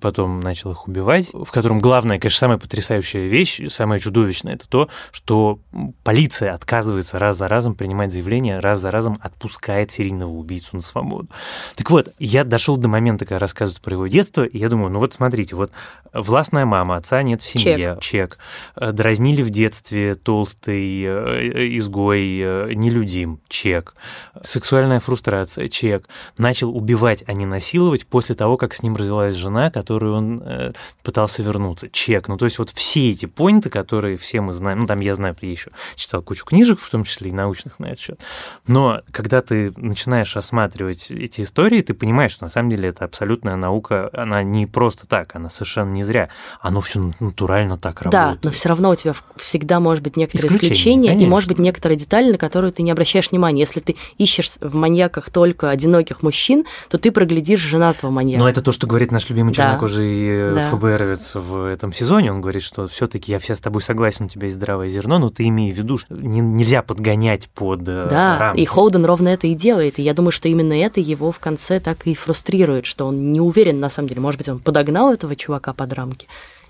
потом 0.00 0.38
начал 0.38 0.70
их 0.70 0.86
убивать, 0.86 1.30
в 1.32 1.50
котором 1.50 1.80
главная, 1.80 2.18
конечно, 2.18 2.38
самая 2.38 2.58
потрясающая 2.58 3.26
вещь, 3.26 3.60
самая 3.68 3.98
чудовищная, 3.98 4.54
это 4.54 4.68
то, 4.68 4.88
что 5.10 5.58
полиция 6.04 6.54
отказывается 6.54 7.18
раз 7.18 7.36
за 7.36 7.48
разом 7.48 7.74
принимать 7.74 8.12
заявления, 8.12 8.60
раз 8.60 8.78
за 8.78 8.92
разом 8.92 9.18
отпускает 9.20 9.90
серийного 9.90 10.30
убийцу 10.30 10.76
на 10.76 10.82
свободу. 10.82 11.28
Так 11.74 11.90
вот, 11.90 12.08
я 12.20 12.44
дошел 12.44 12.76
до 12.76 12.86
момента, 12.86 13.24
когда 13.24 13.40
рассказывают 13.40 13.82
про 13.82 13.94
его 13.94 14.06
детство, 14.06 14.44
и 14.44 14.58
я 14.58 14.68
думаю, 14.68 14.92
ну 14.92 15.00
вот 15.00 15.14
смотрите, 15.14 15.56
вот 15.56 15.72
властная 16.12 16.66
мама, 16.66 16.96
отца 16.96 17.22
нет 17.22 17.42
в 17.42 17.48
семье, 17.48 17.98
чек, 18.00 18.00
чек 18.00 18.38
дразнили 18.76 19.42
в 19.42 19.50
детстве, 19.50 19.87
детстве 19.88 20.14
толстый, 20.14 21.02
э, 21.04 21.76
изгой, 21.76 22.38
э, 22.40 22.72
нелюдим, 22.74 23.40
чек. 23.48 23.94
Сексуальная 24.42 25.00
фрустрация, 25.00 25.68
чек. 25.68 26.08
Начал 26.36 26.76
убивать, 26.76 27.24
а 27.26 27.32
не 27.32 27.46
насиловать 27.46 28.06
после 28.06 28.34
того, 28.34 28.56
как 28.56 28.74
с 28.74 28.82
ним 28.82 28.96
развелась 28.96 29.34
жена, 29.34 29.70
которую 29.70 30.14
он 30.14 30.42
э, 30.44 30.70
пытался 31.02 31.42
вернуться, 31.42 31.88
чек. 31.90 32.28
Ну, 32.28 32.36
то 32.36 32.44
есть 32.44 32.58
вот 32.58 32.70
все 32.70 33.10
эти 33.10 33.26
поинты, 33.26 33.70
которые 33.70 34.16
все 34.16 34.40
мы 34.40 34.52
знаем, 34.52 34.80
ну, 34.80 34.86
там 34.86 35.00
я 35.00 35.14
знаю, 35.14 35.36
я 35.40 35.50
еще 35.50 35.70
читал 35.94 36.22
кучу 36.22 36.44
книжек, 36.44 36.80
в 36.80 36.90
том 36.90 37.04
числе 37.04 37.30
и 37.30 37.32
научных 37.32 37.78
на 37.78 37.86
этот 37.86 38.00
счет. 38.00 38.20
Но 38.66 39.02
когда 39.10 39.40
ты 39.40 39.72
начинаешь 39.76 40.34
рассматривать 40.36 41.10
эти 41.10 41.42
истории, 41.42 41.82
ты 41.82 41.94
понимаешь, 41.94 42.32
что 42.32 42.44
на 42.44 42.50
самом 42.50 42.70
деле 42.70 42.88
это 42.88 43.04
абсолютная 43.04 43.56
наука, 43.56 44.10
она 44.12 44.42
не 44.42 44.66
просто 44.66 45.06
так, 45.06 45.34
она 45.36 45.48
совершенно 45.48 45.90
не 45.90 46.04
зря. 46.04 46.28
Оно 46.60 46.80
все 46.80 47.12
натурально 47.20 47.78
так 47.78 48.02
работает. 48.02 48.40
Да, 48.42 48.48
но 48.48 48.50
все 48.50 48.68
равно 48.68 48.90
у 48.90 48.94
тебя 48.94 49.14
всегда 49.36 49.67
всегда 49.68 49.80
может 49.80 50.02
быть 50.02 50.16
некоторые 50.16 50.48
Исключения, 50.48 50.72
исключения, 50.72 51.08
и 51.08 51.12
конечно. 51.12 51.28
может 51.30 51.48
быть 51.48 51.58
некоторые 51.58 51.98
детали, 51.98 52.32
на 52.32 52.38
которые 52.38 52.72
ты 52.72 52.82
не 52.82 52.90
обращаешь 52.90 53.30
внимания. 53.30 53.60
Если 53.60 53.80
ты 53.80 53.96
ищешь 54.16 54.52
в 54.62 54.74
маньяках 54.74 55.28
только 55.30 55.68
одиноких 55.68 56.22
мужчин, 56.22 56.64
то 56.88 56.96
ты 56.96 57.10
проглядишь 57.12 57.60
женатого 57.60 58.10
маньяка. 58.10 58.42
Но 58.42 58.48
это 58.48 58.62
то, 58.62 58.72
что 58.72 58.86
говорит 58.86 59.12
наш 59.12 59.28
любимый 59.28 59.52
Да. 59.54 59.64
чернокожий 59.64 60.26
э, 60.26 60.54
Да. 60.54 60.70
ФБРовец 60.70 61.34
в 61.34 61.66
этом 61.70 61.92
сезоне. 61.92 62.32
Он 62.32 62.40
говорит, 62.40 62.62
что 62.62 62.86
все-таки 62.88 63.30
я 63.30 63.38
все 63.38 63.54
с 63.54 63.60
тобой 63.60 63.82
согласен, 63.82 64.24
у 64.24 64.28
тебя 64.28 64.44
есть 64.46 64.56
здравое 64.56 64.88
зерно, 64.88 65.18
но 65.18 65.28
ты 65.28 65.46
имей 65.48 65.70
в 65.70 65.76
виду, 65.76 65.98
что 65.98 66.14
не- 66.14 66.40
нельзя 66.40 66.80
подгонять 66.80 67.50
под 67.50 67.82
э, 67.82 68.06
Да, 68.08 68.38
рамки. 68.38 68.60
и 68.60 68.64
Холден 68.64 69.04
ровно 69.04 69.28
это 69.28 69.46
и 69.48 69.54
делает. 69.54 69.98
И 69.98 70.02
я 70.02 70.14
думаю, 70.14 70.32
что 70.32 70.48
именно 70.48 70.72
это 70.72 71.00
его 71.00 71.30
в 71.30 71.38
конце 71.40 71.78
так 71.78 72.06
и 72.06 72.14
фрустрирует, 72.14 72.86
что 72.86 73.04
он 73.04 73.32
не 73.32 73.40
уверен 73.42 73.80
на 73.80 73.90
самом 73.90 74.08
деле. 74.08 74.22
Может 74.22 74.38
быть, 74.38 74.48
он 74.48 74.60
подогнал 74.60 75.12
этого 75.12 75.36
чувака 75.36 75.74
под 75.74 75.92
рамки 75.92 76.26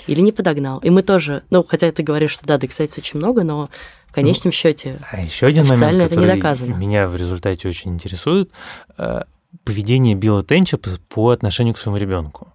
или 0.09 0.21
не 0.21 0.33
подогнал. 0.33 0.79
И 0.79 0.91
мы 0.91 1.03
тоже, 1.03 1.43
ну, 1.51 1.63
хотя 1.63 1.93
ты 1.93 2.03
говоришь, 2.03 2.33
что 2.33 2.47
да, 2.47 2.59
доказательств 2.59 2.99
очень 2.99 3.19
много, 3.19 3.45
но 3.45 3.69
в 4.07 4.13
конечном 4.13 4.53
счете 4.53 4.99
А 5.13 5.21
еще 5.21 5.47
один 5.47 5.63
Официально 5.63 6.05
момент, 6.05 6.13
это 6.13 6.21
не 6.21 6.27
доказано. 6.27 6.75
меня 6.75 7.07
в 7.09 7.15
результате 7.15 7.69
очень 7.69 7.93
интересует, 7.93 8.51
э, 8.97 9.23
поведение 9.65 10.15
Билла 10.15 10.43
Тенча 10.43 10.79
по, 10.79 11.31
отношению 11.31 11.75
к 11.75 11.79
своему 11.79 11.99
ребенку. 11.99 12.49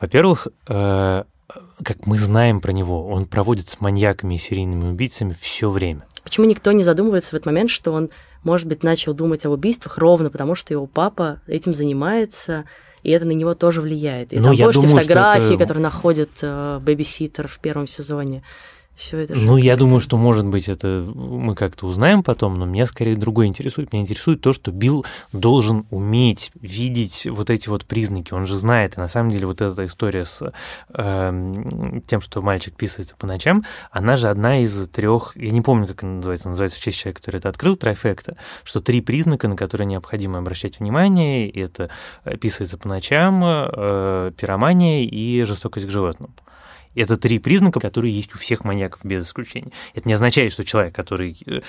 Во-первых, 0.00 0.48
э, 0.68 1.24
как 1.82 2.06
мы 2.06 2.16
знаем 2.16 2.60
про 2.60 2.72
него, 2.72 3.08
он 3.08 3.26
проводит 3.26 3.68
с 3.68 3.80
маньяками 3.80 4.36
и 4.36 4.38
серийными 4.38 4.90
убийцами 4.90 5.34
все 5.38 5.68
время. 5.68 6.06
Почему 6.22 6.46
никто 6.46 6.72
не 6.72 6.84
задумывается 6.84 7.30
в 7.30 7.34
этот 7.34 7.46
момент, 7.46 7.70
что 7.70 7.92
он, 7.92 8.10
может 8.44 8.68
быть, 8.68 8.82
начал 8.82 9.12
думать 9.12 9.44
о 9.44 9.50
убийствах 9.50 9.98
ровно 9.98 10.30
потому, 10.30 10.54
что 10.54 10.72
его 10.72 10.86
папа 10.86 11.40
этим 11.46 11.74
занимается, 11.74 12.64
и 13.02 13.10
это 13.10 13.24
на 13.24 13.32
него 13.32 13.54
тоже 13.54 13.80
влияет. 13.80 14.32
И 14.32 14.38
Ну, 14.38 14.44
там, 14.44 14.54
что 14.72 14.80
фотографии, 14.86 15.54
это- 15.54 15.58
которые 15.64 15.82
находит 15.82 16.30
э, 16.42 16.78
бэбиситер 16.80 17.48
в 17.48 17.58
первом 17.58 17.86
сезоне. 17.86 18.42
Все 18.94 19.18
это 19.18 19.34
Ну, 19.34 19.56
я 19.56 19.76
думаю, 19.76 20.00
что, 20.00 20.18
может 20.18 20.46
быть, 20.46 20.68
это 20.68 21.04
мы 21.14 21.54
как-то 21.54 21.86
узнаем 21.86 22.22
потом, 22.22 22.54
но 22.54 22.66
меня 22.66 22.84
скорее 22.84 23.16
другое 23.16 23.46
интересует. 23.46 23.92
Меня 23.92 24.02
интересует 24.02 24.42
то, 24.42 24.52
что 24.52 24.70
Билл 24.70 25.06
должен 25.32 25.86
уметь 25.90 26.50
видеть 26.60 27.26
вот 27.30 27.48
эти 27.48 27.68
вот 27.68 27.86
признаки. 27.86 28.34
Он 28.34 28.46
же 28.46 28.56
знает, 28.56 28.96
и 28.96 29.00
на 29.00 29.08
самом 29.08 29.30
деле 29.30 29.46
вот 29.46 29.62
эта 29.62 29.86
история 29.86 30.26
с 30.26 30.52
эм, 30.92 32.02
тем, 32.06 32.20
что 32.20 32.42
мальчик 32.42 32.76
писается 32.76 33.16
по 33.16 33.26
ночам, 33.26 33.64
она 33.90 34.16
же 34.16 34.28
одна 34.28 34.60
из 34.60 34.88
трех, 34.88 35.36
я 35.36 35.50
не 35.50 35.62
помню, 35.62 35.86
как 35.86 36.02
она 36.02 36.14
называется, 36.16 36.50
называется 36.50 36.78
в 36.78 36.82
честь 36.82 36.98
человека, 36.98 37.20
который 37.20 37.36
это 37.36 37.48
открыл, 37.48 37.76
трайфекта, 37.76 38.36
что 38.62 38.80
три 38.80 39.00
признака, 39.00 39.48
на 39.48 39.56
которые 39.56 39.86
необходимо 39.86 40.38
обращать 40.38 40.80
внимание, 40.80 41.50
это 41.50 41.88
э, 42.24 42.36
писается 42.36 42.76
по 42.76 42.88
ночам, 42.88 43.42
э, 43.44 44.32
пиромания 44.36 45.04
и 45.04 45.44
жестокость 45.44 45.86
к 45.86 45.90
животным. 45.90 46.34
Это 46.94 47.16
три 47.16 47.38
признака, 47.38 47.80
которые 47.80 48.14
есть 48.14 48.34
у 48.34 48.38
всех 48.38 48.64
маньяков 48.64 49.04
без 49.04 49.26
исключения. 49.26 49.72
Это 49.94 50.08
не 50.08 50.14
означает, 50.14 50.52
что 50.52 50.64
человек, 50.64 50.94
который 50.94 51.36
э, 51.46 51.60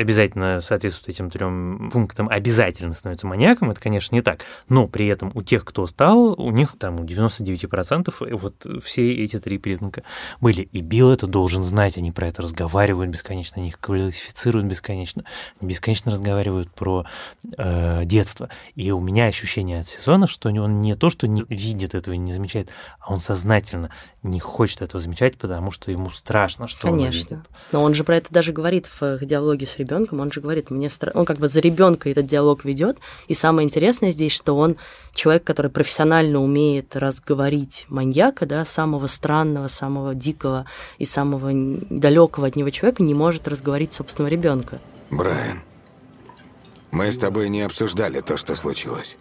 обязательно 0.00 0.60
соответствует 0.60 1.08
этим 1.16 1.30
трем 1.30 1.90
пунктам, 1.92 2.28
обязательно 2.28 2.94
становится 2.94 3.26
маньяком. 3.26 3.70
Это, 3.70 3.80
конечно, 3.80 4.14
не 4.14 4.22
так. 4.22 4.40
Но 4.68 4.86
при 4.86 5.06
этом 5.06 5.30
у 5.34 5.42
тех, 5.42 5.64
кто 5.64 5.86
стал, 5.86 6.40
у 6.40 6.50
них 6.50 6.74
там 6.78 7.00
у 7.00 7.04
99% 7.04 8.36
вот 8.36 8.66
все 8.84 9.14
эти 9.24 9.38
три 9.38 9.58
признака 9.58 10.02
были. 10.40 10.62
И 10.72 10.80
Билл 10.80 11.12
это 11.12 11.26
должен 11.26 11.62
знать. 11.62 11.96
Они 11.96 12.12
про 12.12 12.28
это 12.28 12.42
разговаривают 12.42 13.10
бесконечно, 13.10 13.58
они 13.58 13.68
их 13.68 13.80
классифицируют 13.80 14.66
бесконечно. 14.66 15.24
Они 15.60 15.70
бесконечно 15.70 16.12
разговаривают 16.12 16.70
про 16.70 17.06
э, 17.56 18.02
детство. 18.04 18.50
И 18.74 18.90
у 18.90 19.00
меня 19.00 19.26
ощущение 19.26 19.80
от 19.80 19.86
сезона, 19.86 20.26
что 20.26 20.50
он 20.50 20.80
не 20.80 20.94
то, 20.94 21.10
что 21.10 21.26
не 21.26 21.44
видит 21.48 21.94
этого 21.94 22.14
и 22.14 22.18
не 22.18 22.32
замечает, 22.32 22.70
а 23.00 23.12
он 23.12 23.20
сознательно 23.20 23.90
не 24.22 24.40
хочет 24.40 24.65
этого 24.84 25.00
замечать, 25.00 25.36
потому 25.36 25.70
что 25.70 25.90
ему 25.90 26.10
страшно, 26.10 26.66
что 26.66 26.88
он 26.88 26.98
Конечно. 26.98 27.36
увидит. 27.36 27.50
Но 27.72 27.82
он 27.82 27.94
же 27.94 28.04
про 28.04 28.16
это 28.16 28.32
даже 28.32 28.52
говорит 28.52 28.86
в 28.86 29.02
их 29.02 29.24
диалоге 29.24 29.66
с 29.66 29.76
ребенком. 29.78 30.20
Он 30.20 30.32
же 30.32 30.40
говорит, 30.40 30.70
мне 30.70 30.90
стра... 30.90 31.12
он 31.14 31.24
как 31.24 31.38
бы 31.38 31.48
за 31.48 31.60
ребенка 31.60 32.10
этот 32.10 32.26
диалог 32.26 32.64
ведет. 32.64 32.98
И 33.28 33.34
самое 33.34 33.66
интересное 33.66 34.10
здесь, 34.10 34.32
что 34.32 34.56
он 34.56 34.76
человек, 35.14 35.44
который 35.44 35.70
профессионально 35.70 36.42
умеет 36.42 36.96
разговорить 36.96 37.86
маньяка, 37.88 38.46
да, 38.46 38.64
самого 38.64 39.06
странного, 39.06 39.68
самого 39.68 40.14
дикого 40.14 40.66
и 40.98 41.04
самого 41.04 41.50
далекого 41.52 42.48
от 42.48 42.56
него 42.56 42.70
человека, 42.70 43.02
не 43.02 43.14
может 43.14 43.48
разговорить 43.48 43.92
собственного 43.92 44.30
ребенка. 44.30 44.80
Брайан, 45.10 45.62
мы 46.90 47.10
с 47.12 47.18
тобой 47.18 47.48
не 47.48 47.62
обсуждали 47.62 48.20
то, 48.20 48.36
что 48.36 48.56
случилось. 48.56 49.16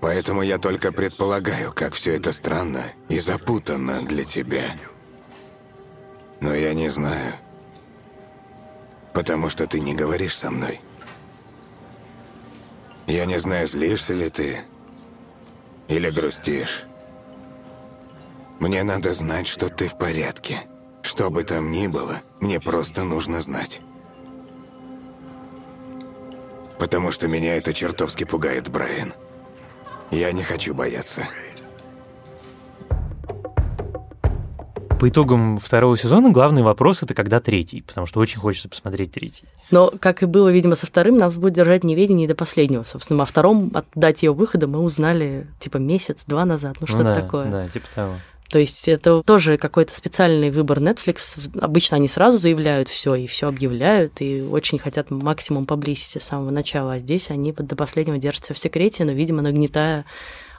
Поэтому 0.00 0.42
я 0.42 0.58
только 0.58 0.92
предполагаю, 0.92 1.72
как 1.72 1.94
все 1.94 2.16
это 2.16 2.32
странно 2.32 2.92
и 3.08 3.18
запутанно 3.20 4.02
для 4.02 4.24
тебя. 4.24 4.76
Но 6.40 6.54
я 6.54 6.74
не 6.74 6.88
знаю. 6.90 7.34
Потому 9.12 9.48
что 9.48 9.66
ты 9.66 9.80
не 9.80 9.94
говоришь 9.94 10.36
со 10.36 10.50
мной. 10.50 10.80
Я 13.06 13.26
не 13.26 13.38
знаю, 13.38 13.66
злишься 13.66 14.14
ли 14.14 14.28
ты 14.28 14.64
или 15.88 16.10
грустишь. 16.10 16.84
Мне 18.58 18.82
надо 18.82 19.12
знать, 19.12 19.46
что 19.46 19.68
ты 19.68 19.88
в 19.88 19.98
порядке. 19.98 20.62
Что 21.02 21.30
бы 21.30 21.44
там 21.44 21.70
ни 21.70 21.86
было, 21.86 22.22
мне 22.40 22.60
просто 22.60 23.04
нужно 23.04 23.42
знать. 23.42 23.80
Потому 26.78 27.12
что 27.12 27.28
меня 27.28 27.56
это 27.56 27.72
чертовски 27.72 28.24
пугает, 28.24 28.68
Брайан. 28.68 29.12
Я 30.14 30.30
не 30.30 30.44
хочу 30.44 30.74
бояться. 30.74 31.26
По 35.00 35.08
итогам 35.08 35.58
второго 35.58 35.98
сезона 35.98 36.30
главный 36.30 36.62
вопрос 36.62 37.02
это 37.02 37.14
когда 37.14 37.40
третий, 37.40 37.82
потому 37.82 38.06
что 38.06 38.20
очень 38.20 38.38
хочется 38.38 38.68
посмотреть 38.68 39.10
третий. 39.10 39.44
Но, 39.72 39.92
как 40.00 40.22
и 40.22 40.26
было, 40.26 40.50
видимо, 40.50 40.76
со 40.76 40.86
вторым, 40.86 41.16
нас 41.16 41.36
будет 41.36 41.54
держать 41.54 41.82
неведение 41.82 42.28
до 42.28 42.36
последнего. 42.36 42.84
Собственно, 42.84 43.24
о 43.24 43.26
втором, 43.26 43.72
от 43.74 43.86
дате 43.96 44.26
его 44.26 44.36
выхода 44.36 44.68
мы 44.68 44.78
узнали, 44.78 45.48
типа, 45.58 45.78
месяц-два 45.78 46.44
назад. 46.44 46.76
Ну, 46.80 46.86
что-то 46.86 47.04
да, 47.04 47.20
такое. 47.20 47.50
Да, 47.50 47.68
типа 47.68 47.86
того. 47.92 48.14
То 48.54 48.60
есть 48.60 48.86
это 48.86 49.20
тоже 49.24 49.58
какой-то 49.58 49.96
специальный 49.96 50.52
выбор 50.52 50.78
Netflix. 50.78 51.36
Обычно 51.60 51.96
они 51.96 52.06
сразу 52.06 52.38
заявляют 52.38 52.88
все 52.88 53.16
и 53.16 53.26
все 53.26 53.48
объявляют, 53.48 54.20
и 54.20 54.42
очень 54.42 54.78
хотят 54.78 55.10
максимум 55.10 55.66
поблизости 55.66 56.18
с 56.18 56.26
самого 56.26 56.52
начала. 56.52 56.92
А 56.92 56.98
здесь 57.00 57.30
они 57.30 57.50
до 57.50 57.74
последнего 57.74 58.16
держатся 58.16 58.54
в 58.54 58.58
секрете, 58.60 59.04
но, 59.04 59.10
видимо, 59.10 59.42
нагнетая 59.42 60.04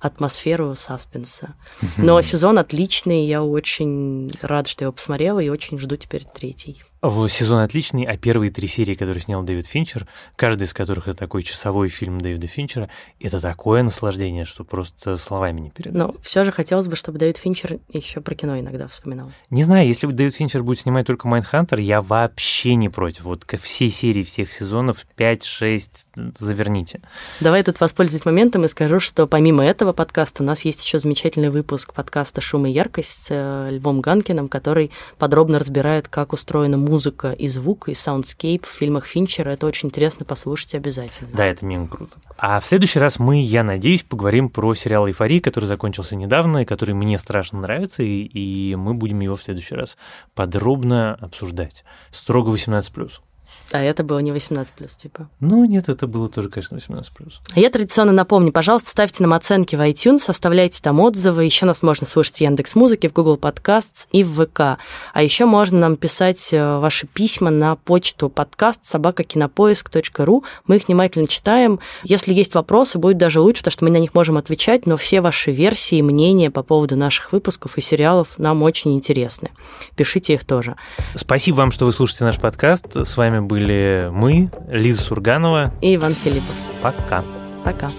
атмосферу 0.01 0.75
саспенса. 0.75 1.55
Но 1.95 2.21
сезон 2.21 2.59
отличный, 2.59 3.27
я 3.27 3.41
очень 3.41 4.29
рад, 4.41 4.67
что 4.67 4.83
я 4.83 4.87
его 4.87 4.91
посмотрела, 4.91 5.39
и 5.39 5.47
очень 5.47 5.79
жду 5.79 5.95
теперь 5.95 6.25
третий. 6.25 6.83
В 7.07 7.29
сезон 7.29 7.59
отличный, 7.59 8.03
а 8.03 8.17
первые 8.17 8.49
три 8.49 8.67
серии, 8.67 8.95
которые 8.95 9.21
снял 9.21 9.43
Дэвид 9.43 9.67
Финчер, 9.67 10.07
каждый 10.35 10.63
из 10.63 10.73
которых 10.73 11.07
это 11.07 11.19
такой 11.19 11.43
часовой 11.43 11.87
фильм 11.87 12.19
Дэвида 12.19 12.47
Финчера, 12.47 12.89
это 13.19 13.39
такое 13.39 13.83
наслаждение, 13.83 14.43
что 14.43 14.63
просто 14.63 15.15
словами 15.15 15.59
не 15.61 15.69
передать. 15.69 15.95
Но 15.95 16.15
все 16.23 16.43
же 16.43 16.51
хотелось 16.51 16.87
бы, 16.87 16.95
чтобы 16.95 17.19
Дэвид 17.19 17.37
Финчер 17.37 17.77
еще 17.89 18.21
про 18.21 18.33
кино 18.33 18.59
иногда 18.59 18.87
вспоминал. 18.87 19.31
Не 19.51 19.61
знаю, 19.61 19.87
если 19.87 20.07
бы 20.07 20.13
Дэвид 20.13 20.33
Финчер 20.33 20.63
будет 20.63 20.79
снимать 20.79 21.05
только 21.05 21.27
Майнхантер, 21.27 21.77
я 21.77 22.01
вообще 22.01 22.73
не 22.73 22.89
против. 22.89 23.25
Вот 23.25 23.45
ко 23.45 23.57
всей 23.57 23.91
серии 23.91 24.23
всех 24.23 24.51
сезонов 24.51 25.05
5-6 25.15 26.33
заверните. 26.39 27.01
Давай 27.39 27.61
тут 27.61 27.79
воспользуюсь 27.81 28.25
моментом 28.25 28.65
и 28.65 28.67
скажу, 28.67 28.99
что 28.99 29.27
помимо 29.27 29.63
этого 29.63 29.93
подкаста 29.93 30.41
у 30.41 30.45
нас 30.47 30.65
есть 30.65 30.83
еще 30.83 30.97
замечательный 30.97 31.51
выпуск 31.51 31.93
подкаста 31.93 32.41
«Шум 32.41 32.65
и 32.65 32.71
яркость» 32.71 33.25
с 33.25 33.27
э, 33.29 33.69
Львом 33.73 34.01
Ганкиным, 34.01 34.49
который 34.49 34.89
подробно 35.19 35.59
разбирает, 35.59 36.07
как 36.07 36.33
устроена 36.33 36.77
музыка 36.77 36.94
и 37.33 37.47
звук, 37.47 37.89
и 37.89 37.93
саундскейп 37.93 38.65
в 38.65 38.69
фильмах 38.69 39.05
Финчера. 39.05 39.51
Это 39.51 39.67
очень 39.67 39.89
интересно, 39.89 40.25
послушайте 40.25 40.77
обязательно. 40.77 41.29
Да, 41.33 41.45
это 41.45 41.65
мега 41.65 41.87
круто. 41.87 42.17
А 42.37 42.59
в 42.59 42.65
следующий 42.65 42.99
раз 42.99 43.19
мы, 43.19 43.41
я 43.41 43.63
надеюсь, 43.63 44.03
поговорим 44.03 44.49
про 44.49 44.73
сериал 44.73 45.07
«Эйфория», 45.07 45.39
который 45.39 45.65
закончился 45.65 46.15
недавно, 46.15 46.59
и 46.59 46.65
который 46.65 46.95
мне 46.95 47.17
страшно 47.17 47.61
нравится, 47.61 48.03
и, 48.03 48.23
и 48.23 48.75
мы 48.75 48.93
будем 48.93 49.19
его 49.19 49.35
в 49.35 49.43
следующий 49.43 49.75
раз 49.75 49.97
подробно 50.33 51.15
обсуждать. 51.15 51.83
Строго 52.11 52.51
18+. 52.51 53.11
А 53.71 53.81
это 53.81 54.03
было 54.03 54.19
не 54.19 54.31
18+, 54.31 54.67
типа. 54.95 55.27
Ну, 55.39 55.65
нет, 55.65 55.89
это 55.89 56.07
было 56.07 56.29
тоже, 56.29 56.49
конечно, 56.49 56.75
18+. 56.75 57.05
А 57.53 57.59
я 57.59 57.69
традиционно 57.69 58.11
напомню, 58.11 58.51
пожалуйста, 58.51 58.89
ставьте 58.89 59.23
нам 59.23 59.33
оценки 59.33 59.75
в 59.75 59.81
iTunes, 59.81 60.23
оставляйте 60.27 60.81
там 60.81 60.99
отзывы. 60.99 61.45
Еще 61.45 61.65
нас 61.65 61.81
можно 61.81 62.05
слушать 62.05 62.35
в 62.35 62.41
Яндекс 62.41 62.75
Музыке, 62.75 63.09
в 63.09 63.13
Google 63.13 63.37
Podcasts 63.37 64.07
и 64.11 64.23
в 64.23 64.45
ВК. 64.45 64.79
А 65.13 65.23
еще 65.23 65.45
можно 65.45 65.79
нам 65.79 65.95
писать 65.95 66.53
э, 66.53 66.79
ваши 66.79 67.07
письма 67.07 67.49
на 67.49 67.75
почту 67.75 68.29
подкаст 68.29 68.85
собакакинопоиск.ру. 68.85 70.43
Мы 70.67 70.77
их 70.77 70.87
внимательно 70.87 71.27
читаем. 71.27 71.79
Если 72.03 72.33
есть 72.33 72.53
вопросы, 72.55 72.99
будет 72.99 73.17
даже 73.17 73.39
лучше, 73.39 73.61
потому 73.61 73.71
что 73.71 73.85
мы 73.85 73.91
на 73.91 73.97
них 73.97 74.13
можем 74.13 74.37
отвечать, 74.37 74.85
но 74.85 74.95
все 74.97 75.21
ваши 75.21 75.51
версии 75.51 75.97
и 75.97 76.01
мнения 76.01 76.51
по 76.51 76.63
поводу 76.63 76.95
наших 76.95 77.31
выпусков 77.31 77.77
и 77.77 77.81
сериалов 77.81 78.29
нам 78.37 78.63
очень 78.63 78.93
интересны. 78.93 79.51
Пишите 79.95 80.33
их 80.33 80.45
тоже. 80.45 80.75
Спасибо 81.15 81.57
вам, 81.57 81.71
что 81.71 81.85
вы 81.85 81.91
слушаете 81.91 82.25
наш 82.25 82.39
подкаст. 82.39 82.85
С 82.95 83.17
вами 83.17 83.39
были 83.45 84.09
мы, 84.11 84.49
Лиза 84.69 85.01
Сурганова. 85.01 85.73
И 85.81 85.95
Иван 85.95 86.13
Филиппов. 86.13 86.55
Пока. 86.81 87.23
Пока. 87.63 87.89